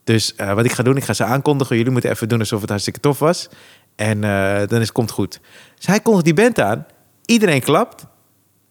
[0.05, 1.75] Dus eh, wat ik ga doen, ik ga ze aankondigen.
[1.77, 3.49] Jullie moeten even doen alsof het hartstikke tof was.
[3.95, 5.39] En eh, dan is het komt goed.
[5.75, 6.85] Dus hij kondigt die band aan.
[7.25, 8.05] Iedereen klapt.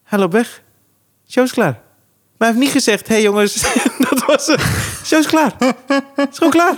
[0.04, 0.62] Hij loopt weg.
[1.28, 1.72] Show is klaar.
[1.72, 1.82] Maar
[2.38, 3.62] hij heeft niet gezegd, hé hey jongens,
[4.10, 4.60] dat was het.
[5.04, 5.52] Show is klaar.
[6.14, 6.76] Het is gewoon klaar.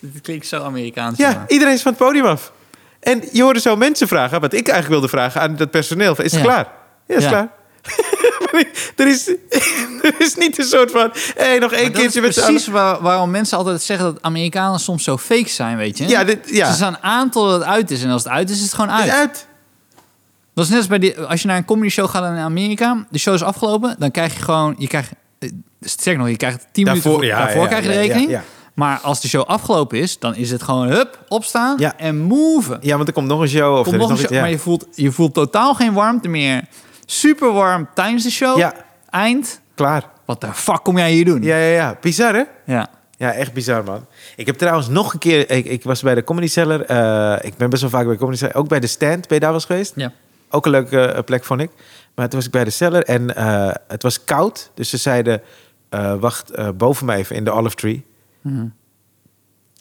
[0.00, 1.18] Dit klinkt zo Amerikaans.
[1.18, 2.52] Ja, iedereen is van het podium af.
[3.00, 6.10] En je hoorde zo mensen vragen, wat ik eigenlijk wilde vragen aan dat personeel.
[6.22, 6.46] Is het Ja.
[6.46, 6.68] klaar?
[7.06, 7.28] Ja, is Ja.
[7.28, 7.48] klaar.
[8.96, 9.28] Er, is,
[10.02, 13.30] er is niet een soort van, hé, hey, nog één keertje met precies waar, waarom
[13.30, 16.08] mensen altijd zeggen dat Amerikanen soms zo fake zijn, weet je?
[16.08, 16.68] Ja, dit, ja.
[16.68, 18.02] Ze staan aan totdat het uit is.
[18.02, 19.10] En als het uit is, is het gewoon uit.
[19.10, 19.46] uit.
[20.54, 23.06] Dat is net als bij die, als je naar een comedy show gaat in Amerika,
[23.10, 25.48] de show is afgelopen, dan krijg je gewoon, je krijgt, eh,
[25.80, 28.40] sterker nog, je krijgt 10 minuten voor, ja, daarvoor ja, krijg je de rekening.
[28.74, 31.96] Maar als de show afgelopen is, dan is het gewoon hup, opstaan Ja.
[31.96, 32.78] en move.
[32.80, 33.76] Ja, want er komt nog een show.
[33.78, 35.74] Of Komt er nog is een nog show, iets, maar je voelt, je voelt totaal
[35.74, 36.64] geen warmte meer.
[37.06, 38.58] Super warm tijdens de show.
[38.58, 38.74] Ja.
[39.10, 39.60] Eind.
[39.74, 40.10] Klaar.
[40.24, 41.42] Wat de fuck kom jij hier doen?
[41.42, 41.96] Ja, ja, ja.
[42.00, 42.42] Bizar, hè?
[42.66, 42.88] Ja.
[43.16, 44.06] Ja, echt bizar, man.
[44.36, 45.50] Ik heb trouwens nog een keer...
[45.50, 46.80] Ik, ik was bij de Comedy Cellar.
[46.80, 48.54] eh, ik ben best wel vaak bij de Comedy Cellar.
[48.54, 49.28] Ook bij de Stand.
[49.28, 49.92] Ben je daar eens geweest?
[49.96, 50.12] Ja.
[50.50, 51.70] Ook een leuke eh, plek, vond ik.
[52.14, 54.70] Maar toen was ik bij de Cellar en eh, het was koud.
[54.74, 55.42] Dus ze zeiden,
[56.20, 58.06] wacht boven mij even in de olive tree.
[58.40, 58.66] Mhm.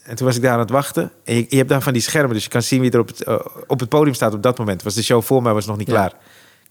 [0.04, 1.12] En toen was ik daar aan het wachten.
[1.24, 3.08] En je, je hebt dan van die schermen, dus je kan zien wie er op
[3.08, 3.28] het,
[3.68, 4.84] op het podium staat op dat moment.
[4.84, 5.94] Was de show voor mij was nog niet Ja.
[5.94, 6.14] klaar.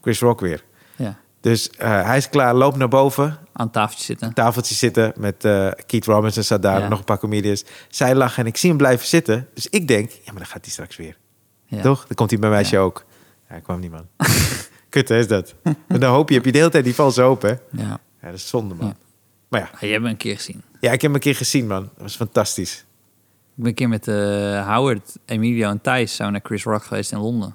[0.02, 0.64] Chris Rock weer.
[1.40, 3.38] Dus eh, hij is klaar, loopt naar boven.
[3.52, 4.32] Aan tafeltje zitten.
[4.34, 6.88] Tafeltje zitten met eh, Keith Robinson zat daar, Ja.
[6.88, 7.64] nog een paar comedians.
[7.88, 9.48] Zij lachen en ik zie hem blijven zitten.
[9.54, 11.16] Dus ik denk, ja, maar dan gaat hij straks weer.
[11.66, 11.80] Ja.
[11.82, 12.06] Toch?
[12.06, 12.78] Dan komt hij bij mij Ja.
[12.78, 13.04] ook.
[13.48, 14.06] Ja, kwam niet, man.
[14.88, 15.54] Kut, hè, is dat.
[15.88, 17.48] Maar dan hoop je, heb je de hele tijd die vals open.
[17.70, 17.82] hè?
[17.82, 17.88] Ja.
[18.20, 18.86] Ja, dat is zonde, man.
[18.86, 18.94] Ja.
[19.48, 20.62] Maar ja, Je hebt me een keer gezien.
[20.80, 21.82] ja, ik heb hem een keer gezien, man.
[21.82, 22.74] Dat was fantastisch.
[22.78, 22.84] Ik
[23.54, 24.14] ben een keer met eh,
[24.74, 27.54] Howard, Emilio en Thijs zijn we naar Chris Rock geweest in Londen.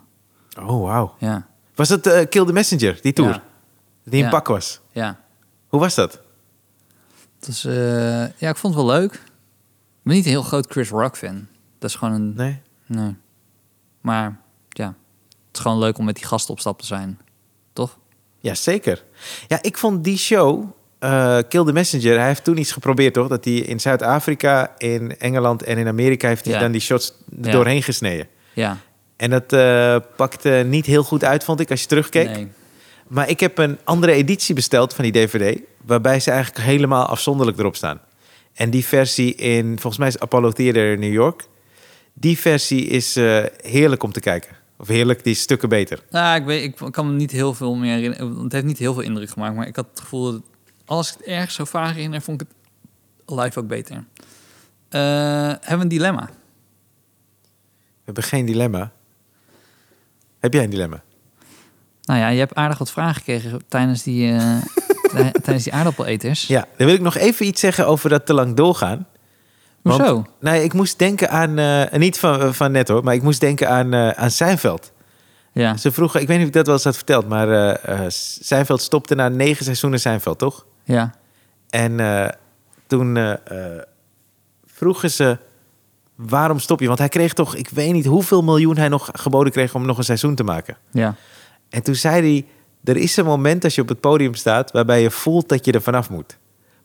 [0.60, 1.16] Oh, wauw.
[1.20, 1.48] Ja.
[1.78, 3.30] Was dat eh, Kill the Messenger, die tour?
[3.30, 3.44] Ja.
[4.04, 4.30] Die in Ja.
[4.30, 4.80] pak was?
[4.92, 5.20] Ja.
[5.68, 6.22] Hoe was dat?
[7.40, 7.62] Dus
[8.38, 9.14] ja, ik vond het wel leuk.
[9.14, 11.48] Ik ben niet een heel groot Chris Rock fan.
[11.80, 12.34] Dat is gewoon een...
[12.36, 12.62] Nee?
[12.86, 13.16] Nee.
[14.02, 14.86] Maar ja,
[15.48, 17.20] het is gewoon leuk om met die gasten op stap te zijn.
[17.74, 17.98] Toch?
[18.40, 19.04] Ja, zeker.
[19.48, 20.64] Ja, ik vond die show,
[21.00, 23.28] eh, Kill the Messenger, hij heeft toen iets geprobeerd, toch?
[23.28, 26.60] Dat hij in Zuid-Afrika, in Engeland en in Amerika heeft hij Ja.
[26.60, 28.28] dan die shots doorheen gesneden.
[28.54, 28.78] Ja.
[29.18, 32.30] En dat eh, pakte niet heel goed uit, vond ik, als je terugkeek.
[32.30, 32.48] Nee.
[33.08, 37.60] Maar ik heb een andere editie besteld van die DVD, waarbij ze eigenlijk helemaal afzonderlijk
[37.60, 38.00] erop staan.
[38.54, 41.48] En die versie in, volgens mij is Apollo Theater in New York.
[42.14, 44.56] Die versie is eh, heerlijk om te kijken.
[44.78, 46.00] Of heerlijk, die is stukken beter.
[46.10, 48.44] Nou, ik, weet, ik kan me niet heel veel meer herinneren.
[48.44, 49.56] Het heeft niet heel veel indruk gemaakt.
[49.56, 50.42] Maar ik had het gevoel dat
[50.86, 52.48] als ik het ergens zo vaag herinner, vond ik
[53.26, 53.96] het live ook beter.
[54.90, 55.02] Eh,
[55.48, 56.26] hebben we een dilemma?
[56.26, 58.92] We hebben geen dilemma.
[60.48, 61.02] Heb jij een dilemma?
[62.04, 64.56] Nou ja, je hebt aardig wat vragen gekregen tijdens die, eh,
[65.14, 66.48] tij- tijdens die aardappeleters.
[66.48, 69.08] Ja, dan wil ik nog even iets zeggen over dat te lang doorgaan.
[69.82, 70.26] Want- Hoezo?
[70.40, 73.70] Nee, ik moest denken aan, eh, niet van, van net hoor, maar ik moest denken
[73.70, 74.92] aan, eh aan Seinfeld.
[75.52, 75.78] Ja.
[75.78, 78.10] Ze vroegen, ik weet niet of ik dat wel eens had verteld, maar eh eh,
[78.42, 80.66] Seinfeld stopte na negen seizoenen Seinfeld, toch?
[80.84, 81.14] Ja.
[81.70, 82.28] En eh,
[82.88, 83.82] toen eh, eh,
[84.66, 85.38] vroegen ze,
[86.18, 86.88] waarom stop je?
[86.88, 89.98] Want hij kreeg toch, ik weet niet hoeveel miljoen hij nog geboden kreeg om nog
[89.98, 90.78] een seizoen te maken.
[90.92, 91.16] Ja.
[91.70, 92.46] En toen zei hij,
[92.84, 95.72] er is een moment als je op het podium staat waarbij je voelt dat je
[95.72, 96.38] er vanaf moet.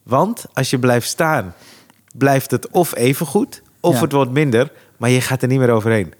[0.03, 1.53] Want als je blijft staan,
[2.15, 4.01] blijft het of even goed, of Ja.
[4.01, 6.13] het wordt minder, maar je gaat er niet meer overheen.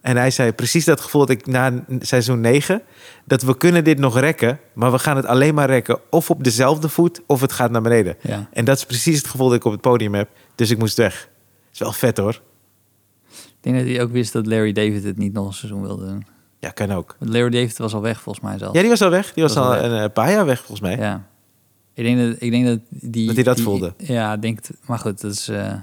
[0.00, 2.82] En hij zei precies dat gevoel dat ik na seizoen 9,
[3.24, 6.44] dat we kunnen dit nog rekken, maar we gaan het alleen maar rekken of op
[6.44, 8.16] dezelfde voet of het gaat naar beneden.
[8.20, 8.48] Ja.
[8.52, 10.96] En dat is precies het gevoel dat ik op het podium heb, dus ik moest
[10.96, 11.28] weg.
[11.72, 12.40] Is wel vet hoor.
[13.30, 16.06] Ik denk dat hij ook wist dat Larry David het niet nog een seizoen wilde
[16.06, 16.26] doen.
[16.58, 17.16] Ja, kan ook.
[17.18, 18.74] Want Larry David was al weg volgens mij zelf.
[18.74, 19.32] Ja, die was al weg.
[19.32, 20.96] Die was, Was al een eh, paar jaar weg volgens mij.
[20.96, 21.26] Ja.
[21.94, 23.26] Ik denk dat, ik denk dat die...
[23.26, 23.94] Dat hij dat die- voelde.
[23.96, 24.76] Ja, ik denk het.
[24.86, 25.48] Maar goed, dat is...
[25.48, 25.74] eh,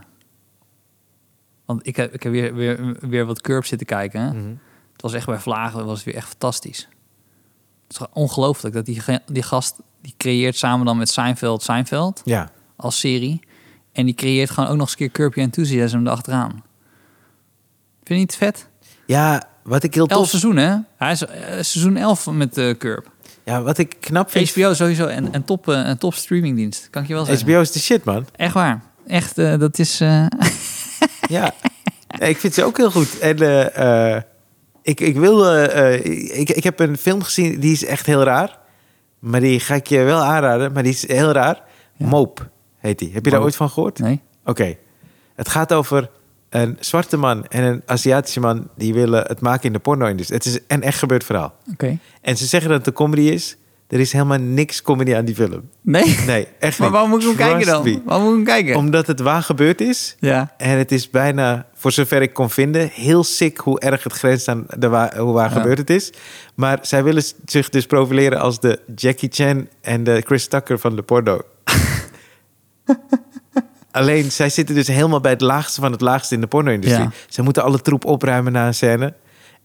[1.65, 4.35] want ik heb, ik heb weer, weer, weer wat curbs zitten kijken.
[4.37, 4.47] Mhm.
[4.93, 6.87] Het was echt bij Vlagen, was het weer echt fantastisch.
[7.87, 9.75] Het is ongelooflijk dat die, die gast...
[10.01, 12.49] die creëert samen dan met Seinfeld Seinfeld Ja.
[12.75, 13.39] als serie.
[13.99, 16.51] En die creëert gewoon ook nog eens een keer Curb Your Enthusiasm erachteraan.
[16.51, 16.63] Vind
[18.03, 18.67] je niet vet?
[19.05, 20.29] ja, wat ik heel Elf tof...
[20.29, 20.77] seizoenen, hè?
[21.05, 23.11] Hij is eh, seizoen 11 met de Curb.
[23.43, 24.51] Ja, wat ik knap vind...
[24.51, 26.87] HBO sowieso en, en top, eh, en top streamingdienst.
[26.89, 27.47] Kan ik je wel zeggen.
[27.47, 28.27] HBO is de shit, man.
[28.35, 28.81] Echt waar.
[29.07, 29.97] Echt, dat is...
[31.29, 31.53] Ja.
[32.17, 33.19] Ik vind ze ook heel goed.
[33.19, 33.35] En
[34.81, 35.63] ik, ik wil...
[35.63, 38.57] ik, ik heb een film gezien, die is echt heel raar.
[39.19, 40.71] Maar die ga ik je wel aanraden.
[40.71, 41.61] Maar die is heel raar.
[41.95, 42.07] Ja.
[42.07, 42.49] Moop
[42.79, 43.13] heet die.
[43.13, 43.99] Heb je daar ooit van gehoord?
[43.99, 44.21] nee?
[44.45, 44.75] Oké.
[45.35, 46.09] Het gaat over
[46.49, 48.67] een zwarte man en een Aziatische man...
[48.75, 50.37] die willen het maken in de porno-industrie.
[50.37, 51.55] Het is een echt gebeurd verhaal.
[51.71, 51.97] Oké.
[52.21, 53.57] En ze zeggen dat het een comedy is.
[53.87, 55.69] Er is helemaal niks comedy aan die film.
[55.81, 56.17] Nee?
[56.25, 57.83] Nee, echt Maar waarom moet ik hem kijken dan?
[57.83, 58.01] me.
[58.05, 58.75] Waarom moet ik hem kijken?
[58.75, 60.15] Omdat het waar gebeurd is.
[60.19, 60.53] Ja.
[60.57, 64.47] En het is bijna, voor zover ik kon vinden, heel sick hoe erg het grenst
[64.47, 65.55] aan de waar, hoe waar Ja.
[65.61, 66.13] gebeurd het is.
[66.55, 70.95] Maar zij willen zich dus profileren als de Jackie Chan en de Chris Tucker van
[70.95, 71.41] de porno.
[73.91, 77.03] Alleen, zij zitten dus helemaal bij het laagste van het laagste in de porno-industrie.
[77.03, 77.11] Ja.
[77.29, 79.13] Zij moeten alle troep opruimen na een scène.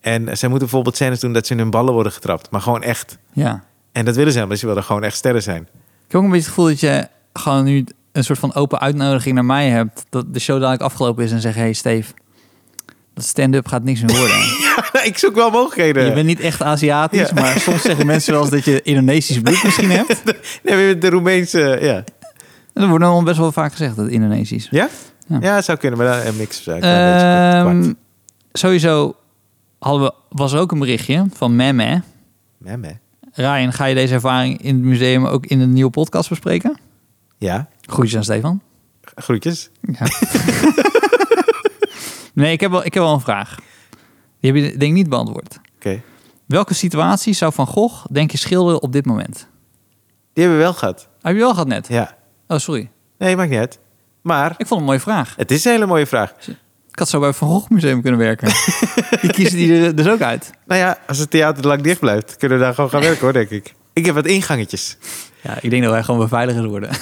[0.00, 2.50] En zij moeten bijvoorbeeld scènes doen dat ze in hun ballen worden getrapt.
[2.50, 3.18] Maar gewoon echt.
[3.32, 3.64] Ja.
[3.92, 4.58] En dat willen ze helemaal.
[4.58, 5.62] Ze willen gewoon echt sterren zijn.
[6.06, 8.80] Ik heb ook een beetje het gevoel dat je gewoon nu een soort van open
[8.80, 10.04] uitnodiging naar mij hebt.
[10.10, 12.12] Dat de show dadelijk afgelopen is en zeg: Hey Steve,
[13.14, 14.36] dat stand-up gaat niks meer worden.
[15.10, 16.04] ik zoek wel mogelijkheden.
[16.04, 17.34] Je bent niet echt Aziatisch, Ja.
[17.34, 20.22] maar soms zeggen mensen wel eens dat je Indonesisch bloed misschien hebt.
[20.24, 21.78] Nee, we hebben de Roemeense...
[21.80, 22.04] Ja.
[22.74, 24.68] Dat wordt dan best wel vaak gezegd, dat Indonesisch.
[24.70, 24.88] Ja?
[25.26, 25.38] Ja.
[25.40, 27.92] Ja, het zou kunnen, maar ik wel een beetje Ehm,
[28.52, 29.16] sowieso
[29.78, 32.02] hadden we, was er ook een berichtje van Memme.
[32.58, 32.92] Mem, hè?
[33.32, 36.78] Ryan, ga je deze ervaring in het museum ook in een nieuwe podcast bespreken?
[37.38, 38.60] Ja, Groetjes aan Stefan.
[39.14, 39.70] groetjes.
[39.80, 40.06] Ja.
[42.34, 43.56] nee, ik heb, wel, ik heb wel een vraag.
[44.40, 45.58] Die heb je denk ik niet beantwoord.
[45.76, 46.00] Oké.
[46.46, 49.46] Welke situatie zou Van Gogh, denk je, schilderen op dit moment?
[50.32, 51.08] Die hebben we wel gehad.
[51.22, 51.88] Heb je wel gehad net?
[51.88, 52.16] Ja.
[52.48, 52.90] Oh, sorry.
[53.18, 53.78] Nee, maakt niet uit.
[54.22, 55.34] Maar Ik vond het een mooie vraag.
[55.36, 56.32] het is een hele mooie vraag.
[56.90, 58.48] Ik had zo bij het Van Gogh Museum kunnen werken.
[59.20, 60.50] die kiezen die er dus ook uit.
[60.66, 63.32] Nou ja, als het theater lang dicht blijft, kunnen we daar gewoon gaan werken hoor,
[63.32, 63.74] denk ik.
[63.92, 64.96] Ik heb wat ingangetjes.
[65.40, 66.90] Ja, ik denk dat wij gewoon beveiligers worden.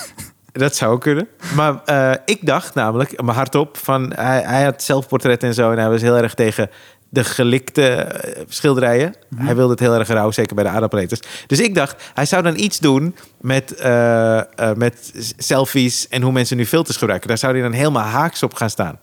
[0.53, 1.29] Dat zou ook kunnen.
[1.55, 5.71] Maar eh, ik dacht namelijk, maar hardop, van hij, hij had zelfportretten en zo.
[5.71, 6.71] En hij was heel erg tegen
[7.13, 9.15] de gelikte eh, schilderijen.
[9.37, 11.21] Hij wilde het heel erg rauw, zeker bij de aardappeleters.
[11.47, 16.33] Dus ik dacht, hij zou dan iets doen met, eh, eh, met selfies en hoe
[16.33, 17.29] mensen nu filters gebruiken.
[17.29, 18.99] Daar zou hij dan helemaal haaks op gaan staan.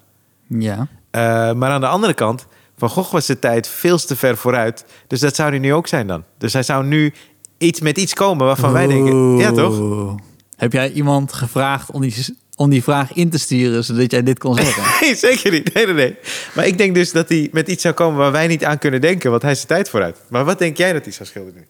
[0.48, 0.88] Ja.
[1.54, 2.46] Maar aan de andere kant,
[2.78, 4.86] Van Gogh was de tijd veel te ver vooruit.
[5.08, 6.24] Dus dat zou hij nu ook zijn dan.
[6.38, 7.14] Dus hij zou nu
[7.58, 9.38] iets met iets komen waarvan wij denken...
[9.38, 10.16] Ja, toch?
[10.56, 14.40] Heb jij iemand gevraagd om die, om die vraag in te sturen, zodat jij dit
[14.40, 14.84] kon zeggen?
[15.02, 15.74] Nee, zeker niet.
[15.74, 16.18] Nee, nee, nee.
[16.56, 19.02] Maar ik denk dus dat hij met iets zou komen waar wij niet aan kunnen
[19.02, 19.30] denken.
[19.32, 20.18] Want hij is de tijd vooruit.
[20.30, 21.68] Maar wat denk jij dat hij zou schilderen nu?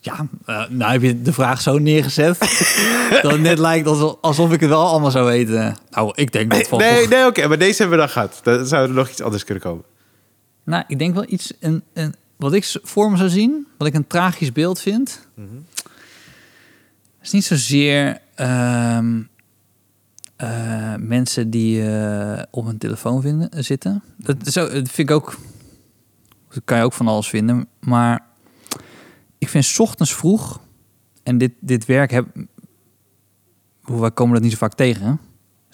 [0.00, 2.38] Ja, eh, nou heb je de vraag zo neergezet
[3.22, 5.76] dat het net lijkt alsof, alsof ik het wel allemaal zou weten.
[5.90, 7.46] Nou, ik denk dat van Nee, nee oké.
[7.48, 8.40] maar deze hebben we dan gehad.
[8.42, 9.84] Dan zou er nog iets anders kunnen komen.
[10.64, 13.94] Nou, ik denk wel iets, een, een, wat ik voor me zou zien, wat ik
[13.94, 15.28] een tragisch beeld vind,
[17.22, 19.18] is niet zozeer ehm,
[20.36, 24.02] eh, mensen die eh, op hun telefoon vinden, zitten.
[24.16, 25.38] Dat, dat vind ik ook,
[26.48, 28.26] dat kan je ook van alles vinden, maar
[29.38, 30.60] ik vind 's ochtends vroeg,
[31.22, 32.26] en dit, dit werk heb,
[33.82, 35.20] wij komen dat niet zo vaak tegen,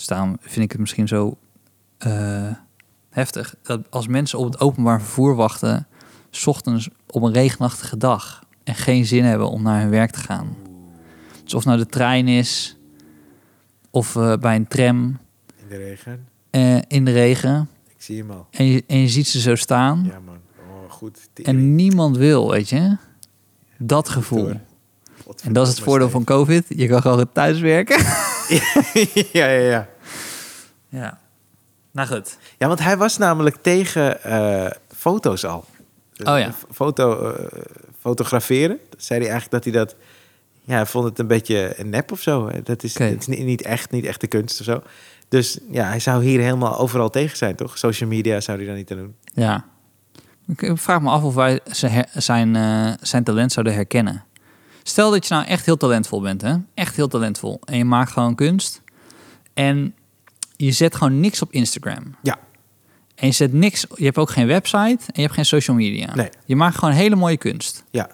[0.07, 1.37] daarom vind ik het misschien zo
[1.99, 2.51] eh,
[3.11, 3.55] heftig.
[3.63, 5.87] Dat als mensen op het openbaar vervoer wachten,
[6.31, 10.19] 's ochtends op een regenachtige dag en geen zin hebben om naar hun werk te
[10.19, 10.57] gaan.
[11.45, 12.77] Dus of nou de trein is,
[13.95, 15.19] of eh, bij een tram
[15.57, 16.29] In de regen.
[16.51, 17.69] eh, in de regen.
[17.89, 18.47] Ik zie hem al.
[18.51, 20.05] En je, en je ziet ze zo staan.
[20.11, 20.37] Ja, man.
[20.71, 21.19] Oh, goed.
[21.43, 22.97] En niemand wil, weet je.
[23.79, 24.53] Dat gevoel.
[25.43, 26.65] En dat is het voordeel van COVID.
[26.69, 27.99] Je kan gewoon thuiswerken.
[29.33, 29.89] ja, ja, ja.
[30.89, 31.19] Ja.
[31.91, 32.39] Nou goed.
[32.59, 35.65] Ja, want hij was namelijk tegen eh, foto's al.
[36.25, 36.55] Oh ja.
[36.73, 37.35] Foto,
[38.01, 38.79] fotograferen.
[38.91, 39.97] Dat zei hij eigenlijk dat hij dat...
[40.65, 42.51] Ja, hij vond het een beetje een nep of zo.
[42.63, 44.83] Dat is, dat is niet, echt, niet echt de kunst of zo.
[45.29, 47.79] Dus ja, hij zou hier helemaal overal tegen zijn, toch?
[47.79, 49.15] Social media zou hij dan niet aan doen.
[49.35, 49.65] Ja.
[50.57, 51.61] Ik vraag me af of wij
[52.13, 54.25] zijn, eh, zijn talent zouden herkennen.
[54.83, 56.55] Stel dat je nou echt heel talentvol bent, hè?
[56.75, 57.61] Echt heel talentvol.
[57.65, 58.83] En je maakt gewoon kunst.
[59.55, 59.95] En
[60.57, 62.15] je zet gewoon niks op Instagram.
[62.23, 62.39] Ja.
[63.15, 63.87] En je zet niks...
[63.95, 66.15] Je hebt ook geen website en je hebt geen social media.
[66.15, 66.29] Nee.
[66.45, 67.85] Je maakt gewoon hele mooie kunst.
[67.91, 68.11] Ja.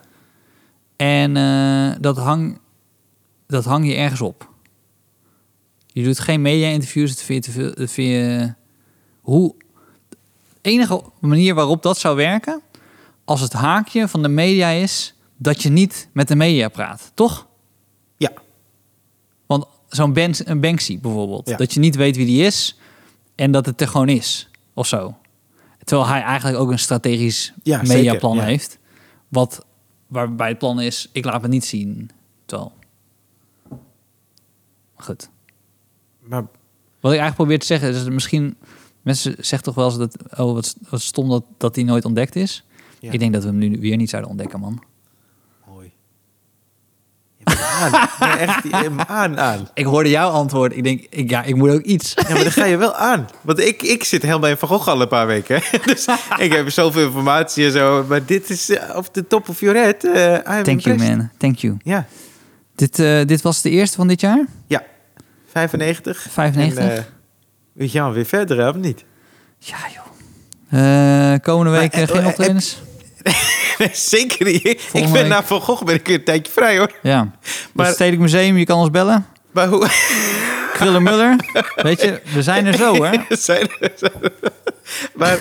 [0.98, 2.58] En eh, dat, hang,
[3.46, 4.50] dat hang je ergens op.
[5.86, 7.74] Je doet geen media-interviews, dat vind je te veel.
[7.74, 8.54] Dat vind je,
[9.20, 9.54] hoe,
[10.60, 12.62] enige manier waarop dat zou werken,
[13.24, 17.46] als het haakje van de media is dat je niet met de media praat, toch?
[18.16, 18.32] Ja.
[19.46, 21.56] Want zo'n Banks- een Banksy bijvoorbeeld, Ja.
[21.56, 22.78] dat je niet weet wie die is
[23.34, 25.16] en dat het er gewoon is, of zo.
[25.84, 28.42] Terwijl hij eigenlijk ook een strategisch Ja, mediaplan ja.
[28.42, 28.78] heeft,
[29.28, 29.64] wat
[30.08, 32.10] waarbij het plan is, ik laat het niet zien.
[32.46, 32.72] Terwijl,
[34.94, 35.30] goed.
[36.20, 36.42] Maar
[37.00, 38.56] Wat ik eigenlijk probeer te zeggen is dat misschien
[39.02, 42.36] mensen zeggen toch wel eens dat oh wat, wat stom dat dat die nooit ontdekt
[42.36, 42.64] is.
[43.00, 43.12] Ja.
[43.12, 44.82] Ik denk dat we hem nu weer niet zouden ontdekken, man.
[47.78, 48.08] Aan.
[48.20, 48.64] Nee, echt,
[49.08, 49.68] aan, aan.
[49.74, 50.76] Ik hoorde jouw antwoord.
[50.76, 52.12] Ik denk, ik, ja, ik moet ook iets.
[52.14, 53.28] Ja, maar dan ga je wel aan.
[53.40, 55.60] Want ik, ik zit helemaal bij Van Gogh al een paar weken.
[55.86, 56.06] Dus
[56.38, 58.04] ik heb zoveel informatie en zo.
[58.08, 60.04] Maar dit is uh, off the top of your head.
[60.04, 61.30] eh Thank you, man.
[61.36, 61.76] Thank you.
[61.82, 62.06] Ja,
[62.74, 64.44] Dit, eh, dit was de eerste van dit jaar?
[64.66, 64.82] ja.
[65.52, 66.26] 95.
[66.30, 66.84] 95?
[66.84, 67.02] En, eh,
[67.72, 69.04] we gaan weer verder, of niet?
[69.58, 70.04] Ja, joh.
[71.32, 72.82] Eh, komende week Maar, eh, eh, geen eh, optredens?
[73.78, 74.64] Nee, zeker niet.
[74.66, 75.26] Ik ben week.
[75.26, 76.92] na Van Gogh ben ik weer een tijdje vrij, hoor.
[77.02, 77.30] ja.
[77.72, 77.86] Maar...
[77.86, 79.26] Het Stedelijk Museum, je kan ons bellen.
[79.50, 79.86] Maar hoe...
[80.72, 81.36] Krullenmuller.
[81.74, 83.10] Weet je, we zijn er zo, hè?
[83.36, 84.32] zijn er- zijn er-
[85.14, 85.38] maar,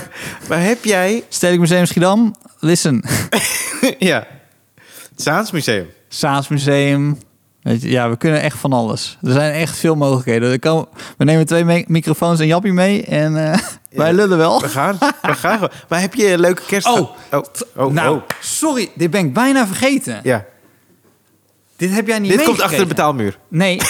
[0.50, 1.24] maar heb jij...
[1.30, 2.36] Stedelijk Museum Schiedam.
[2.60, 3.04] Listen.
[4.00, 4.28] ja.
[5.10, 5.90] Het Zaansmuseum.
[6.10, 7.10] Saasmuseum.
[7.10, 7.27] Weet je,
[7.76, 9.18] ja, we kunnen echt van alles.
[9.24, 10.60] Er zijn echt veel mogelijkheden.
[10.60, 10.88] Kan,
[11.18, 13.60] we nemen twee microfoons en Jappie mee en eh,
[13.90, 14.62] wij lullen wel.
[14.62, 14.98] We gaan.
[15.22, 15.70] We gaan.
[15.90, 16.88] Maar heb je een leuke kerst?
[16.88, 17.10] Oh.
[17.32, 17.44] oh,
[17.76, 18.22] oh, nou, oh.
[18.40, 20.20] sorry, dit ben ik bijna vergeten.
[20.24, 20.46] Ja.
[21.78, 23.40] Dit heb jij niet Dit komt achter de betaalmuur.
[23.48, 23.82] Nee.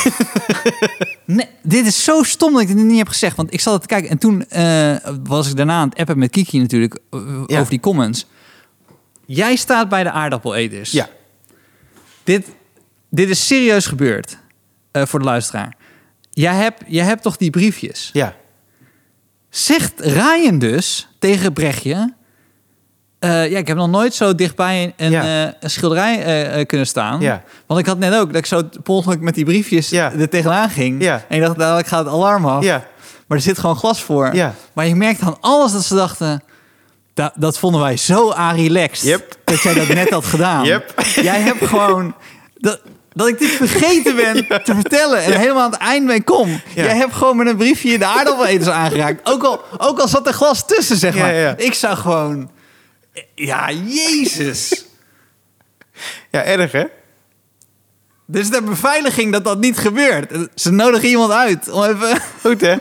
[1.25, 1.47] nee.
[1.63, 3.35] Dit is zo stom dat ik dit niet heb gezegd.
[3.35, 6.17] Want ik zat het te kijken en toen eh, was ik daarna aan het appen
[6.19, 7.59] met Kiki natuurlijk eh, Ja.
[7.59, 8.25] over die comments.
[9.25, 10.91] Jij staat bij de aardappeleters.
[10.91, 11.09] Ja.
[12.23, 12.47] Dit,
[13.09, 14.37] dit is serieus gebeurd
[14.91, 15.73] eh, voor de luisteraar.
[16.29, 18.09] Jij hebt, jij hebt toch die briefjes?
[18.13, 18.35] Ja.
[19.49, 22.13] Zegt Ryan dus tegen Brechtje...
[23.19, 25.53] eh, ja, ik heb nog nooit zo dichtbij een, Ja.
[25.59, 27.21] een schilderij eh, eh, kunnen staan.
[27.21, 27.43] Ja.
[27.67, 30.11] Want ik had net ook dat ik zo per met die briefjes Ja.
[30.13, 31.01] er tegenaan ging.
[31.03, 31.25] Ja.
[31.29, 32.63] En ik dacht, dadelijk gaat het alarm af.
[32.63, 32.85] Ja.
[33.27, 34.35] Maar er zit gewoon glas voor.
[34.35, 34.53] Ja.
[34.73, 36.43] Maar je merkt aan alles dat ze dachten...
[37.13, 39.07] Da- dat vonden wij zo relaxed.
[39.07, 39.37] Yep.
[39.43, 40.65] Dat jij dat net had gedaan.
[40.71, 40.93] Yep.
[41.15, 42.15] Jij hebt gewoon...
[42.55, 42.81] Dat,
[43.17, 46.49] dat ik dit vergeten ben te vertellen en helemaal aan het eind mee kom.
[46.49, 46.83] Ja.
[46.83, 49.29] Jij hebt gewoon met een briefje de aardappeleters aangeraakt.
[49.29, 51.59] Ook al, ook al zat er glas tussen, zeg maar.
[51.59, 52.51] Ik zou gewoon...
[53.35, 54.85] Ja, jezus.
[56.31, 56.83] Ja, erg hè?
[58.25, 60.49] Dit is de beveiliging dat dat niet gebeurt.
[60.55, 62.21] Ze nodigen iemand uit om even...
[62.41, 62.75] Goed hè?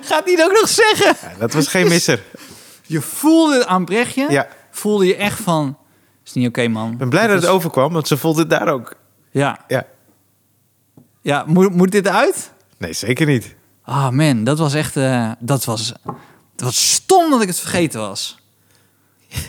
[0.00, 1.16] Gaat hij ook nog zeggen?
[1.38, 2.22] Dat was geen misser.
[2.82, 4.48] Je voelde aan Brechtje, Ja.
[4.70, 5.78] voelde je echt van...
[6.26, 6.92] Is niet oké, man.
[6.92, 8.94] Ik ben blij dat het overkwam, want ze voelde het daar ook.
[9.30, 9.86] Ja, Ja.
[11.22, 12.52] ja moet, moet dit eruit?
[12.78, 13.54] Nee, zeker niet.
[13.82, 14.96] Ah man, dat was echt...
[14.96, 16.14] eh, dat, was, dat
[16.64, 18.38] was stom dat ik het vergeten was.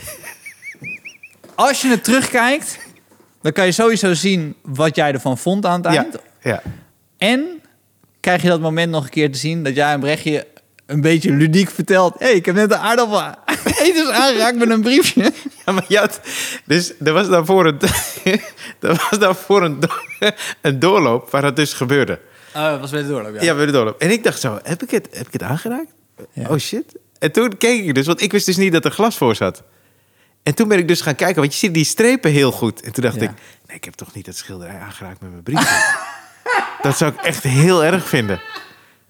[1.54, 2.78] Als je het terugkijkt,
[3.42, 6.16] dan kan je sowieso zien wat jij ervan vond aan het eind.
[6.42, 6.62] ja.
[7.16, 7.60] En
[8.20, 10.46] krijg je dat moment nog een keer te zien dat jij en Brechtje
[10.86, 12.14] een beetje ludiek vertelt.
[12.18, 13.20] Hé, hey, ik heb net de aardappel
[13.86, 15.32] etens aangeraakt met een briefje.
[15.66, 16.20] Ja, maar je had...
[16.64, 17.78] Dus er was daarvoor een...
[18.80, 22.20] er was daarvoor een, do- een doorloop waar dat dus gebeurde.
[22.54, 24.00] Oh, dat was bij de doorloop, Ja, bij de doorloop.
[24.00, 25.90] En ik dacht zo, heb ik het, heb ik het aangeraakt?
[26.32, 26.48] Ja.
[26.48, 26.84] Oh shit.
[27.18, 29.62] En toen keek ik dus, want ik wist dus niet dat er glas voor zat.
[30.42, 32.80] En toen ben ik dus gaan kijken, want je ziet die strepen heel goed.
[32.82, 33.22] En toen dacht Ja.
[33.22, 33.30] ik,
[33.66, 35.94] nee, ik heb toch niet dat schilderij aangeraakt met mijn briefje.
[36.82, 38.40] dat zou ik echt heel erg vinden.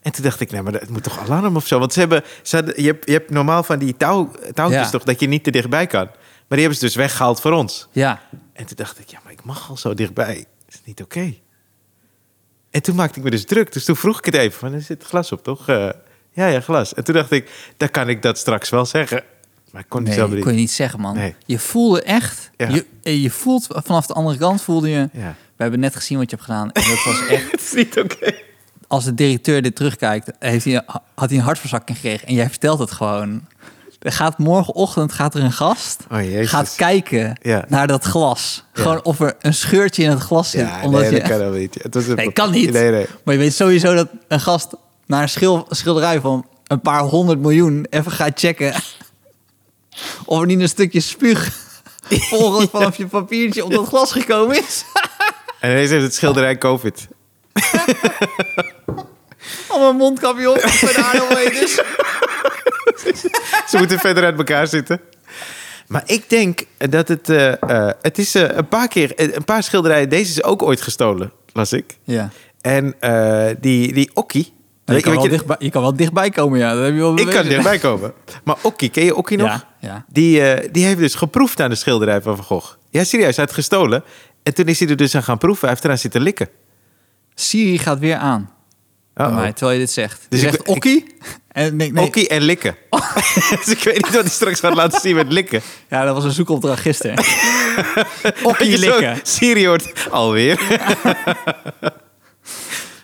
[0.03, 1.79] En toen dacht ik, nee, maar dat moet toch alarm of zo?
[1.79, 4.91] Want ze hebben, ze hadden, je, hebt, je hebt normaal van die touw, touwtjes Ja.
[4.91, 6.05] toch, dat je niet te dichtbij kan.
[6.05, 7.89] Maar die hebben ze dus weggehaald voor ons.
[7.93, 8.21] Ja.
[8.53, 10.35] En toen dacht ik, ja, maar ik mag al zo dichtbij.
[10.35, 11.35] Dat is niet oké.
[12.71, 13.73] En toen maakte ik me dus druk.
[13.73, 15.69] Dus toen vroeg ik het even, van, er zit glas op, toch?
[15.69, 15.89] Eh,
[16.33, 16.95] ja, ja, glas.
[16.95, 19.23] En toen dacht ik, dan kan ik dat straks wel zeggen.
[19.71, 20.43] Maar ik kon niet Nee, niet.
[20.43, 21.15] kon je niet zeggen, man.
[21.15, 21.35] Nee.
[21.47, 22.51] Je voelde echt...
[22.57, 22.69] Ja.
[22.69, 25.09] Je, eh, je voelt vanaf de andere kant voelde je...
[25.13, 25.35] Ja.
[25.57, 26.73] We hebben net gezien wat je hebt gedaan.
[26.73, 27.51] En dat was echt...
[27.53, 28.35] Het is niet oké.
[28.89, 30.83] Als de directeur dit terugkijkt, heeft hij,
[31.15, 32.29] had hij een hartverzakking gekregen.
[32.29, 33.47] En jij vertelt het gewoon.
[33.99, 37.65] Er gaat morgenochtend gaat er een gast Oh, gaat kijken Ja.
[37.69, 38.65] naar dat glas.
[38.75, 38.83] Ja.
[38.83, 40.61] Gewoon of er een scheurtje in het glas zit.
[40.61, 41.79] Ja, omdat nee, je, dat kan niet.
[41.83, 42.73] Het was een nee, kan niet.
[42.73, 43.07] Nee, nee.
[43.25, 44.69] Maar je weet sowieso dat een gast
[45.07, 48.75] naar een schil, schilderij van een paar honderd miljoen even gaat checken
[50.25, 51.53] of er niet een stukje spuug
[52.31, 54.85] volgens vanaf je papiertje op dat glas gekomen is.
[55.61, 57.09] En ineens heeft het schilderij COVID.
[59.75, 61.75] Om een mondkapje op de aardappeleters.
[63.71, 65.01] Ze moeten verder uit elkaar zitten.
[65.87, 67.29] Maar ik denk dat het...
[67.29, 69.13] eh, eh, het is eh, een paar keer...
[69.17, 70.09] Een paar schilderijen...
[70.09, 71.99] Deze is ook ooit gestolen, las ik.
[72.05, 72.31] Ja.
[72.61, 72.95] En
[73.61, 74.53] die, die Okkie...
[74.85, 76.75] Je weet- kan, wel je- dichtbij, je kan wel dichtbij komen, ja.
[76.75, 78.13] Dat heb je wel Ik kan dichtbij komen.
[78.45, 79.49] Maar Okkie, ken je Okkie nog?
[79.49, 80.05] Ja, ja.
[80.09, 82.73] Die, die heeft dus geproefd aan de schilderij van Van Gogh.
[82.91, 84.05] Ja, serieus, hij had gestolen.
[84.43, 85.61] En toen is hij er dus aan gaan proeven.
[85.61, 86.49] Hij heeft eraan zitten likken.
[87.41, 88.51] Siri gaat weer aan.
[89.15, 90.27] Mij, terwijl je dit zegt.
[90.29, 91.15] Dus Dus ik- zegt Okkie.
[91.49, 92.05] En nee, nee.
[92.05, 92.77] Okkie en likken.
[93.65, 95.61] dus ik weet niet wat hij straks gaat laten zien met likken.
[95.89, 97.19] Ja, dat was een zoekopdracht gisteren.
[98.43, 99.19] Okkie likken.
[99.23, 100.61] Siri hoort alweer.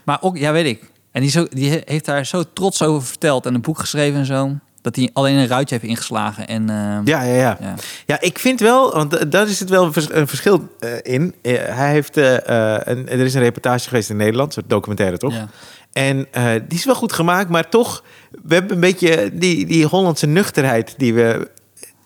[0.05, 0.82] Maar ook, ja, weet ik.
[1.12, 4.18] En die, zo, die he- heeft daar zo trots over verteld en een boek geschreven
[4.18, 4.59] en zo.
[4.85, 6.47] Dat hij alleen een ruitje heeft ingeslagen.
[6.49, 7.57] En, eh, Ja, ja, ja.
[7.61, 7.74] Ja.
[8.07, 10.90] Ja, ik vind wel, want da- daar is het wel een vers- een verschil eh,
[11.02, 11.35] in.
[11.43, 12.36] Eh, hij heeft, eh,
[12.74, 15.35] eh, een, er is een reportage geweest in Nederland, een soort documentaire toch?
[15.35, 15.48] Ja.
[15.93, 18.05] En eh, die is wel goed gemaakt, maar toch,
[18.43, 21.51] we hebben een beetje die, die Hollandse nuchterheid die we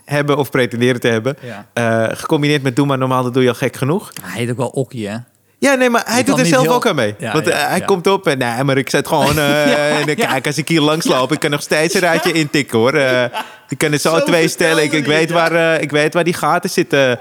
[0.04, 1.36] hebben of pretenderen te hebben.
[1.42, 1.66] Ja.
[1.72, 4.12] eh, gecombineerd met doe maar normaal, dat doe je al gek genoeg.
[4.22, 5.16] Hij heet ook wel Okkie, hè?
[5.60, 7.14] Ja, nee, maar hij doet er zelf heel- ook aan mee.
[7.18, 7.84] Ja, Want eh, hij ja.
[7.84, 9.38] komt op en nee, maar ik zet gewoon...
[9.38, 12.78] eh, en, kijk, als ik hier langs loop, ik kan nog steeds een raadje intikken,
[12.78, 12.94] hoor.
[12.94, 13.24] Eh,
[13.68, 14.82] ik kan het zo, Zo twee stellen.
[14.84, 17.18] Ik, ik, weet waar, ik weet waar die gaten zitten.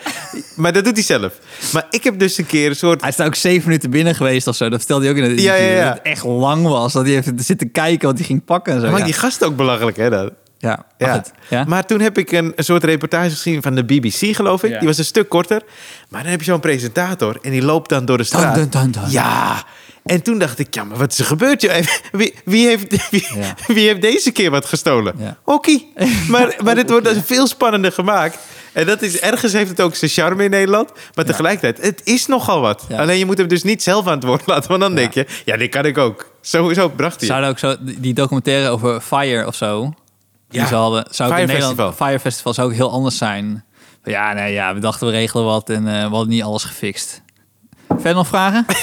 [0.56, 1.34] maar dat doet hij zelf.
[1.74, 3.00] Maar ik heb dus een keer een soort...
[3.02, 4.70] Hij is daar ook zeven minuten binnen geweest of zo.
[4.70, 5.66] Dat vertelde hij ook in het interview.
[5.66, 5.86] ja, ja.
[5.86, 6.94] Dat het echt lang was.
[6.94, 8.90] Dat hij heeft zitten kijken wat hij ging pakken en zo.
[8.92, 10.10] Maar die gast ook belachelijk, hè?
[10.10, 10.32] Dat.
[10.60, 11.64] Ja, maar Ja.
[11.68, 14.72] Maar toen heb ik een, een soort reportage gezien van de BBC, geloof ik.
[14.72, 14.78] Ja.
[14.80, 15.62] Die was een stuk korter.
[16.10, 18.56] Maar dan heb je zo'n presentator en die loopt dan door de straat.
[18.56, 19.04] dun, dun, dun.
[19.10, 19.64] Ja.
[20.06, 21.62] En toen dacht ik, ja, maar wat is er gebeurd?
[21.62, 21.74] joh?
[22.12, 23.56] Wie, wie, heeft, wie, Ja.
[23.68, 25.14] wie heeft deze keer wat gestolen?
[25.18, 25.38] Ja.
[25.46, 25.94] Okkie.
[26.30, 28.38] Maar, maar dit wordt dus veel spannender gemaakt.
[28.74, 30.92] En dat is, ergens heeft het ook zijn charme in Nederland.
[31.14, 32.86] Maar tegelijkertijd, het is nogal wat.
[32.90, 32.98] Ja.
[33.00, 34.70] Alleen je moet hem dus niet zelf aan het woord laten.
[34.70, 36.32] Want dan denk je, ja, dit kan ik ook.
[36.42, 37.28] Sowieso bracht hij.
[37.30, 39.94] Zouden ook zo, die documentaire over Fire of zo.
[40.50, 40.66] Ja.
[40.68, 41.06] ze hadden.
[41.10, 42.08] Zou Fire in Nederland, Festival.
[42.08, 43.66] Fire Festival zou ook heel anders zijn.
[44.04, 47.22] Ja, nee, ja, we dachten we regelen wat en eh, we hadden niet alles gefixt.
[47.88, 48.66] Verder nog vragen?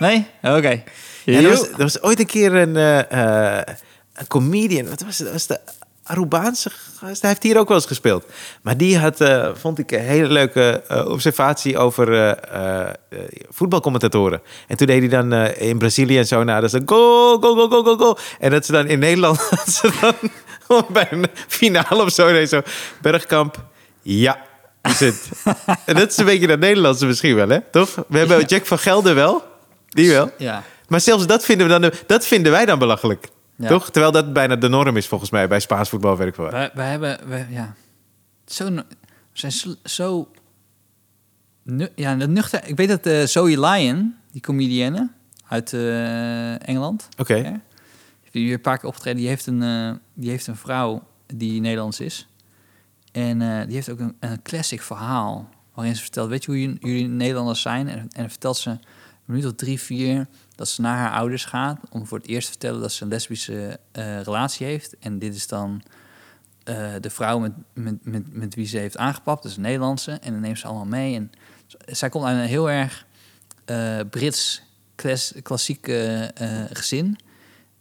[0.00, 0.26] Nee?
[0.42, 0.82] Oké.
[1.24, 3.74] Ja, er, was, er was ooit een keer een, eh, eh,
[4.14, 4.88] een comedian.
[4.88, 5.26] Wat was het?
[5.26, 5.60] Dat was de
[6.02, 7.20] Arubaanse gast.
[7.20, 8.24] Hij heeft hier ook wel eens gespeeld.
[8.62, 13.18] Maar die had, eh, vond ik, een hele leuke eh, observatie over eh, eh, eh,
[13.48, 14.40] voetbalcommentatoren.
[14.68, 16.44] En toen deed hij dan eh, in Brazilië en zo.
[16.44, 18.18] Nou, dat is een goal, goal, goal, goal, goal, goal.
[18.38, 19.48] En dat ze dan in Nederland...
[19.50, 20.14] dat ze dan
[20.92, 22.32] bij een finale of zo.
[22.32, 22.60] Nee, zo.
[23.00, 23.64] Bergkamp,
[24.02, 24.38] ja,
[24.82, 25.30] is het.
[25.86, 27.60] en dat is een beetje dat Nederlandse misschien wel, hè?
[27.60, 28.04] Toch?
[28.08, 29.42] We hebben Jack van Gelder wel.
[29.88, 30.30] Die wel.
[30.38, 30.62] Ja.
[30.88, 33.28] Maar zelfs dat vinden, we dan, dat vinden wij dan belachelijk.
[33.56, 33.68] Ja.
[33.68, 33.90] Toch?
[33.90, 36.32] Terwijl dat bijna de norm is volgens mij bij Spaans voetbal, wel.
[36.50, 37.74] Wij, wij hebben, wij, ja,
[38.46, 38.84] zo, we
[39.32, 39.52] zijn
[39.84, 40.28] zo,
[41.62, 42.60] nu, ja, dat nuchter.
[42.64, 45.10] Ik weet dat eh, Zoe Lyon, die comedienne
[45.48, 47.60] uit eh, Engeland, Oké.
[48.36, 51.60] Die hier een paar keer opgetreden, die heeft een, eh, die heeft een vrouw die
[51.60, 52.28] Nederlands is.
[53.12, 56.78] En eh, die heeft ook een, een classic verhaal waarin ze vertelt, weet je hoe
[56.80, 57.88] jullie, Nederlanders zijn?
[57.88, 58.78] En, en vertelt ze
[59.24, 62.50] minuut of drie, vier dat ze naar haar ouders gaat om voor het eerst te
[62.50, 64.98] vertellen dat ze een lesbische eh, relatie heeft.
[64.98, 65.82] En dit is dan
[67.00, 70.12] de vrouw met, met, met, met wie ze heeft aangepapt, dus een Nederlandse.
[70.12, 71.14] En dan neemt ze allemaal mee.
[71.14, 71.30] En
[71.86, 73.06] zij komt uit een heel erg
[74.10, 74.62] Brits
[74.94, 75.90] klas, klassiek
[76.72, 77.18] gezin.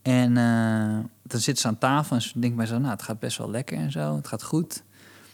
[0.05, 3.19] En eh, dan zit ze aan tafel en ze denkt bij zo, nou, het gaat
[3.19, 4.15] best wel lekker en zo.
[4.15, 4.83] Het gaat goed.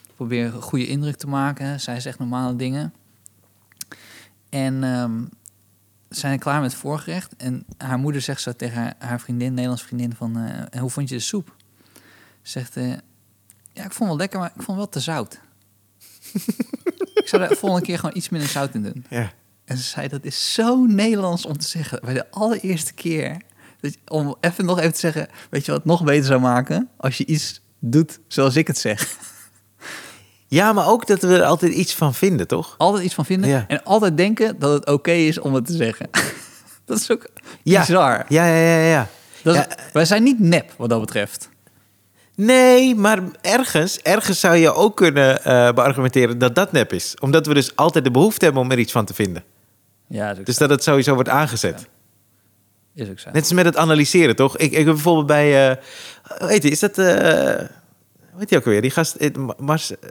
[0.08, 1.80] Ik probeer een goede indruk te maken.
[1.80, 2.94] Zij zegt normale dingen.
[4.50, 5.24] En ehm,
[6.10, 7.36] ze zijn klaar met het voorgerecht.
[7.36, 10.38] En haar moeder zegt zo tegen haar, haar vriendin, Nederlands vriendin, van...
[10.38, 11.56] eh, en hoe vond je de soep?
[12.42, 12.90] Ze zegt, eh,
[13.74, 15.40] ja, ik vond het wel lekker, maar ik vond het wel te zout.
[17.14, 19.06] ik zou er volgende keer gewoon iets minder zout in doen.
[19.10, 19.32] Ja.
[19.66, 22.00] En ze zei, dat is zo Nederlands om te zeggen.
[22.02, 23.42] Bij de allereerste keer.
[23.82, 26.90] Je- om even nog even te zeggen, weet je wat het nog beter zou maken?
[26.98, 29.08] Als je iets doet zoals ik het zeg.
[30.48, 32.76] ja, maar ook dat we er altijd iets van vinden, toch?
[32.78, 33.50] Altijd iets van vinden.
[33.50, 33.66] Ja.
[33.68, 36.10] En altijd denken dat het oké is om het te zeggen.
[36.86, 37.28] dat is ook
[37.64, 37.80] Ja.
[37.80, 38.26] bizar.
[38.28, 39.08] Ja, ja, ja, ja.
[39.44, 39.66] Dat is-.
[39.94, 41.50] Wij zijn niet nep wat dat betreft.
[42.36, 47.16] Nee, maar ergens, ergens zou je ook kunnen eh, beargumenteren dat dat nep is.
[47.20, 49.44] Omdat we dus altijd de behoefte hebben om er iets van te vinden.
[50.08, 51.88] Ja, dat Dus dat het sowieso wordt aangezet.
[52.96, 53.30] Is ook zo.
[53.32, 54.58] Net met het analyseren, toch?
[54.58, 55.70] Ik, ik heb bijvoorbeeld bij...
[55.70, 55.78] eh
[56.48, 56.98] weet je, is dat...
[56.98, 57.06] eh
[58.32, 58.82] hoe heet die ook weer?
[58.82, 59.16] Die gast...
[59.16, 59.92] eh, Mars...
[59.92, 60.10] eh,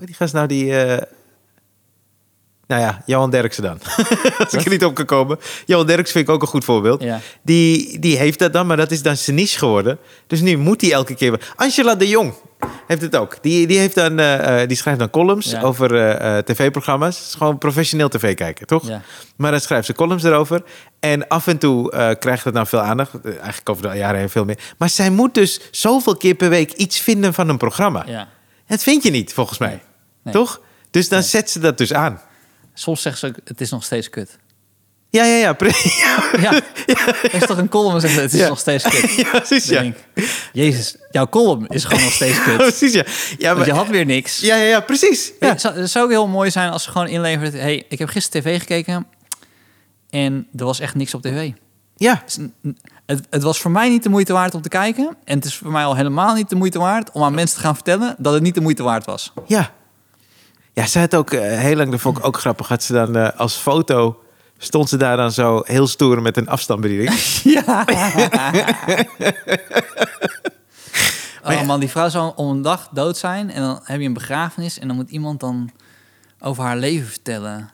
[0.00, 0.72] die gast nou die...
[2.66, 3.78] nou ja, Johan Derksen dan.
[4.38, 5.38] Als ik er niet op kan komen.
[5.66, 7.02] Johan Derksen vind ik ook een goed voorbeeld.
[7.02, 7.20] Ja.
[7.42, 9.98] Die, die heeft dat dan, maar dat is dan zijn niche geworden.
[10.26, 11.52] Dus nu moet hij elke keer...
[11.56, 12.34] Angela de Jong
[12.86, 13.36] heeft het ook.
[13.40, 15.60] Die, die, heeft dan, eh, eh, die schrijft dan columns Ja.
[15.62, 17.34] over eh, tv-programma's.
[17.38, 18.88] Gewoon professioneel tv kijken, toch?
[18.88, 19.02] Ja.
[19.36, 20.62] Maar dan schrijft ze columns erover.
[21.00, 23.10] En af en toe krijgt het dan veel aandacht.
[23.24, 24.58] Eigenlijk over de jaren heen veel meer.
[24.78, 28.04] Maar zij moet dus zoveel keer per week iets vinden van een programma.
[28.06, 28.28] Ja.
[28.66, 29.68] Dat vind je niet, volgens mij.
[29.68, 29.80] Nee.
[30.22, 30.34] Nee.
[30.34, 30.60] Toch?
[30.90, 31.28] Dus dan Nee.
[31.28, 32.20] zet ze dat dus aan.
[32.78, 34.38] Soms zegt ze ook, het is nog steeds kut.
[35.10, 35.56] Ja, ja, ja.
[36.40, 36.52] Ja,
[36.86, 38.48] Ja, is toch een column en zegt het is Ja.
[38.48, 39.10] nog steeds kut.
[39.24, 39.80] ja, precies, ja.
[39.80, 39.96] denk
[40.52, 42.56] Jezus, jouw column is gewoon nog steeds kut.
[42.56, 43.04] Precies, ja.
[43.38, 44.40] Ja, Want maar, je had weer niks.
[44.40, 45.32] ja, ja, ja, precies.
[45.40, 45.48] Ja.
[45.48, 47.52] Het, zou, het zou ook heel mooi zijn als ze gewoon inlevert...
[47.52, 49.06] hey, ik heb gisteren tv gekeken
[50.10, 51.50] en er was echt niks op tv.
[51.96, 52.22] ja.
[52.40, 52.76] N-
[53.06, 55.16] het, het was voor mij niet de moeite waard om te kijken.
[55.24, 57.10] En het is voor mij al helemaal niet de moeite waard...
[57.12, 59.32] om aan mensen te gaan vertellen dat het niet de moeite waard was.
[59.46, 59.72] Ja.
[60.76, 63.16] Ja, ze had ook eh, heel lang, dat vond ik ook grappig, had ze dan
[63.16, 64.22] eh, als foto,
[64.58, 67.10] stond ze daar dan zo heel stoer met een afstandsbediening.
[67.56, 67.84] Ja.
[71.42, 73.50] Maar ja- oh man, die vrouw zou om een dag dood zijn...
[73.50, 74.78] en dan heb je een begrafenis...
[74.78, 75.70] en dan moet iemand dan
[76.40, 77.70] over haar leven vertellen.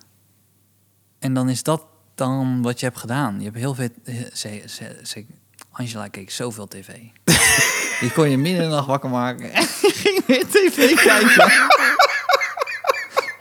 [1.18, 1.82] En dan is dat
[2.14, 3.36] dan wat je hebt gedaan.
[3.38, 3.88] Je hebt heel veel...
[4.04, 5.26] eh, Ze, ze, ze-
[5.72, 6.88] Angela keek zoveel tv.
[8.00, 9.52] Die kon je midden in de nacht wakker maken.
[9.52, 11.52] En je ging weer tv kijken.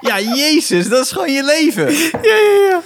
[0.01, 1.91] Ja, jezus, dat is gewoon je leven.
[1.93, 2.81] ja, ja, ja.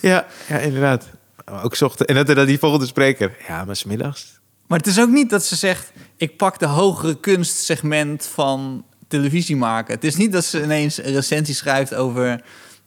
[0.00, 1.04] Ja, ja, inderdaad.
[1.50, 2.06] Maar Ook zochten.
[2.06, 3.36] En dat er dan die volgende spreker.
[3.48, 4.26] Ja, maar smiddags.
[4.66, 9.56] Maar het is ook niet dat ze zegt: ik pak de hogere kunstsegment van televisie
[9.56, 9.94] maken.
[9.94, 12.40] Het is niet dat ze ineens een recensie schrijft over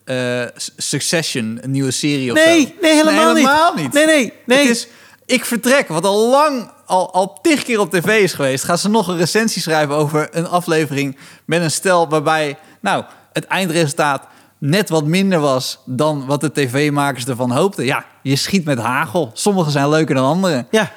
[0.06, 0.44] eh,
[0.78, 2.72] Succession, een nieuwe serie of Nee, zo.
[2.82, 3.84] nee, helemaal, helemaal niet.
[3.84, 3.94] niet.
[3.94, 4.58] Nee, nee, nee.
[4.60, 4.88] Het is
[5.26, 8.64] ik vertrek, wat al lang, al, al tig keer op tv is geweest.
[8.64, 13.46] Gaat ze nog een recensie schrijven over een aflevering met een stel waarbij, nou, het
[13.46, 14.28] eindresultaat
[14.58, 17.86] net wat minder was dan wat de tv-makers ervan hoopten.
[17.86, 19.32] Ja, je schiet met hagel.
[19.34, 20.66] Sommige zijn leuker dan andere.
[20.72, 20.92] Ja.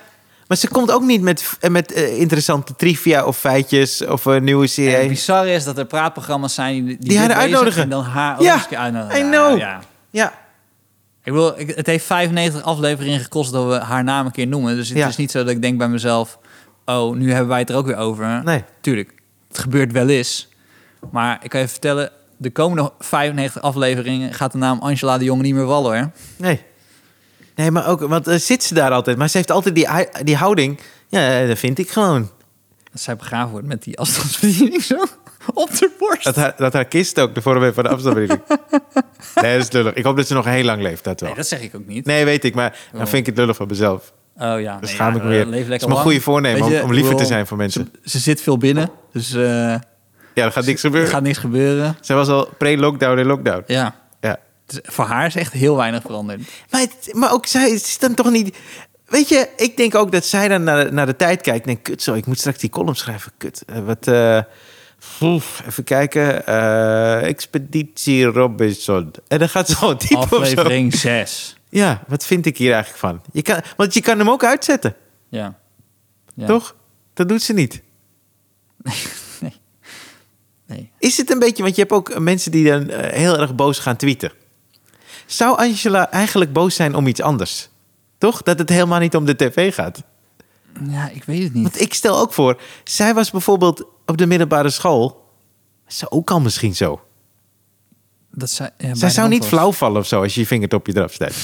[0.46, 4.62] Maar ze komt ook niet met, met eh, interessante trivia of feitjes of een nieuwe
[4.62, 4.94] En serie.
[4.96, 7.82] het bizarre is dat er praatprogramma's zijn die, die, Die haar uitnodigen.
[7.82, 9.16] En dan haar ook Ja, keer uitnodigen.
[9.20, 9.58] I Ja, know.
[9.58, 9.80] Ja.
[10.10, 10.32] Ja.
[11.22, 14.76] Ik wil, het heeft 95 afleveringen gekost dat we haar naam een keer noemen.
[14.76, 15.08] Dus het Ja.
[15.08, 16.38] is niet zo dat ik denk bij mezelf...
[16.84, 18.40] oh, nu hebben wij het er ook weer over.
[18.44, 18.64] Nee.
[18.80, 19.14] Tuurlijk,
[19.48, 20.48] het gebeurt wel eens.
[21.10, 22.10] Maar ik kan je vertellen...
[22.44, 24.34] de komende 95 afleveringen...
[24.34, 26.10] gaat de naam Angela de Jong niet meer wallen, hoor.
[26.36, 26.60] Nee.
[27.54, 29.16] Nee, maar ook, want eh, zit ze daar altijd.
[29.16, 29.88] Maar ze heeft altijd die,
[30.22, 30.80] die houding.
[31.08, 32.30] Ja, eh, dat vind ik gewoon.
[32.92, 34.96] Dat zij begraven wordt met die afstandsbediening zo
[35.54, 36.24] op de borst.
[36.24, 38.46] Dat haar, dat haar kist ook de vorm heeft van de afstandsbediening.
[39.42, 39.92] nee, dat is lullig.
[39.94, 41.28] Ik hoop dat ze nog heel lang leeft, dat wel.
[41.28, 42.04] Nee, dat zeg ik ook niet.
[42.06, 43.06] Nee, weet ik, maar dan Oh.
[43.06, 44.12] vind ik het lullig van mezelf.
[44.36, 44.78] Oh ja.
[44.80, 45.38] Nee, schaam ja, ik me weer.
[45.40, 46.02] eh, Dat lekker is mijn lang.
[46.02, 47.88] goede voornemen je, om, om liever te zijn voor mensen.
[48.02, 49.74] Ze, ze zit veel binnen, dus eh,
[50.34, 51.08] Ja, er gaat niks gebeuren.
[51.08, 51.96] er gaat niks gebeuren.
[52.00, 53.62] Zij was al pre-lockdown en lockdown.
[53.66, 53.94] Ja.
[54.20, 54.38] Ja.
[54.68, 56.40] Is- voor haar is echt heel weinig veranderd.
[56.70, 58.56] Maar, het- maar ook zij is dan toch niet...
[59.06, 61.66] Weet je, ik denk ook dat zij dan naar de, naar de tijd kijkt en
[61.66, 61.82] denkt...
[61.82, 63.32] Kut zo, ik moet straks die column schrijven.
[63.38, 64.06] Kut, eh, wat...
[64.06, 64.40] eh,
[65.20, 66.46] oef, even kijken.
[66.46, 69.10] eh, Expeditie Robinson.
[69.28, 70.36] En dan gaat ze gewoon typen of zo.
[70.36, 71.56] Aflevering 6.
[71.68, 73.20] Ja, wat vind ik hier eigenlijk van?
[73.32, 74.94] Je kan, want je kan hem ook uitzetten,
[75.28, 75.58] Ja.
[76.34, 76.46] ja.
[76.46, 76.76] toch?
[77.14, 77.82] Dat doet ze niet.
[80.74, 80.90] Nee.
[80.98, 83.78] Is het een beetje, want je hebt ook mensen die dan eh, heel erg boos
[83.78, 84.32] gaan tweeten.
[85.26, 87.68] Zou Angela eigenlijk boos zijn om iets anders?
[88.18, 88.42] Toch?
[88.42, 90.02] Dat het helemaal niet om de tv gaat.
[90.88, 91.62] Ja, ik weet het niet.
[91.62, 95.24] Want ik stel ook voor, zij was bijvoorbeeld op de middelbare school.
[95.86, 97.00] Ze ook al misschien zo?
[98.30, 99.48] Dat zij, ja, zij zou niet was.
[99.48, 101.36] flauw vallen of zo als je je vingertopje eraf steekt.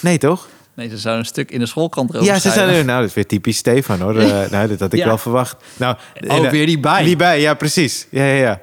[0.00, 0.48] Nee, toch?
[0.74, 3.14] Nee, ze zou een stuk in de schoolkrant erover Ja, ze zeiden, nou, dat is
[3.14, 4.16] weer typisch Stefan hoor.
[4.20, 5.06] Eh, nou, dat had ik Ja.
[5.06, 5.56] wel verwacht.
[5.76, 5.96] Nou,
[6.28, 7.04] ook eh, weer die bij.
[7.04, 8.06] Die bij, ja, precies.
[8.10, 8.60] Ja, ja, ja.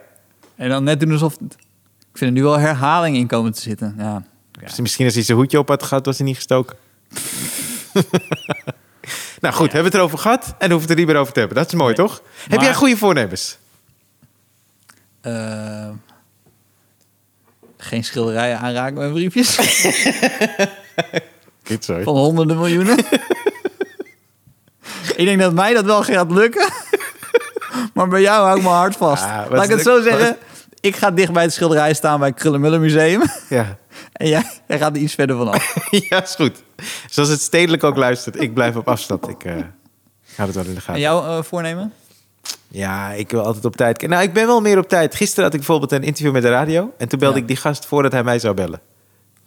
[0.63, 1.33] En dan net doen alsof...
[1.33, 3.95] Ik vind er nu wel herhaling in komen te zitten.
[3.97, 4.23] Ja.
[4.77, 6.77] Misschien als hij zijn hoedje op had gehad, was hij niet gestoken.
[9.41, 11.33] nou goed, hebben we het erover gehad en hoeven we het er niet meer over
[11.33, 11.57] te hebben.
[11.57, 12.07] Dat is mooi, Nee.
[12.07, 12.21] toch?
[12.49, 13.57] Heb jij goede voornemens?
[15.21, 15.89] Eh,
[17.77, 19.55] geen schilderijen aanraken met briefjes.
[21.79, 22.01] Zo.
[22.01, 22.97] van honderden miljoenen.
[25.15, 26.69] ik denk dat mij dat wel gaat lukken.
[27.93, 29.23] maar bij jou hou ik mijn hart vast.
[29.23, 30.37] Wat Laat ik het zo zeggen.
[30.83, 33.21] Ik ga dicht bij het schilderij staan bij het Krullenmullen Museum.
[33.49, 33.77] Ja.
[34.13, 35.75] en jij, jij gaat er iets verder vanaf.
[36.09, 36.63] ja, is goed.
[37.09, 38.41] Zoals het stedelijk ook luistert.
[38.41, 39.27] Ik blijf op afstand.
[39.27, 39.55] Ik eh
[40.23, 41.01] ga het wel in de En gaten.
[41.01, 41.93] jouw eh, voornemen?
[42.67, 44.07] Ja, ik wil altijd op tijd.
[44.07, 45.15] Nou, ik ben wel meer op tijd.
[45.15, 46.93] Gisteren had ik bijvoorbeeld een interview met de radio.
[46.97, 47.41] En toen belde Ja.
[47.41, 48.81] ik die gast voordat hij mij zou bellen.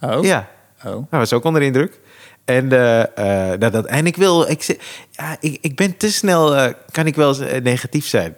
[0.00, 0.24] Oh.
[0.24, 0.48] Ja,
[0.84, 1.06] Oh.
[1.10, 2.00] Hij was ook onder de indruk.
[2.44, 4.78] En, eh, eh, nou, dat, en ik wil, ik,
[5.10, 8.36] ja, ik, ik ben te snel, eh, kan ik wel eh, negatief zijn.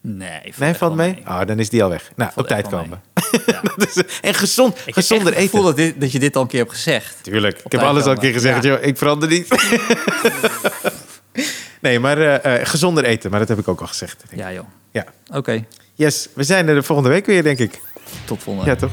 [0.00, 1.22] Nee, Nee, valt wel mee?
[1.26, 2.10] Oh, dan is die al weg.
[2.16, 3.00] Nou, op tijd komen.
[3.46, 3.60] Ja.
[3.76, 5.42] dat is, en gezond, Ik heb gezonder eten.
[5.42, 7.16] gevoel dat, dit, dat je dit al een keer hebt gezegd.
[7.22, 7.60] Tuurlijk.
[7.64, 8.70] Ik heb alles al een keer gezegd, Ja.
[8.70, 8.82] joh.
[8.84, 9.48] Ik verander niet.
[11.80, 13.30] nee, maar eh, eh, gezonder eten.
[13.30, 14.18] Maar dat heb ik ook al gezegd.
[14.18, 14.38] denk ik.
[14.38, 14.64] Ja joh.
[14.92, 15.04] Ja.
[15.32, 15.64] Oké,
[15.94, 17.80] Yes, we zijn er de volgende week weer, denk ik.
[18.24, 18.90] tot volgende Ja, toch?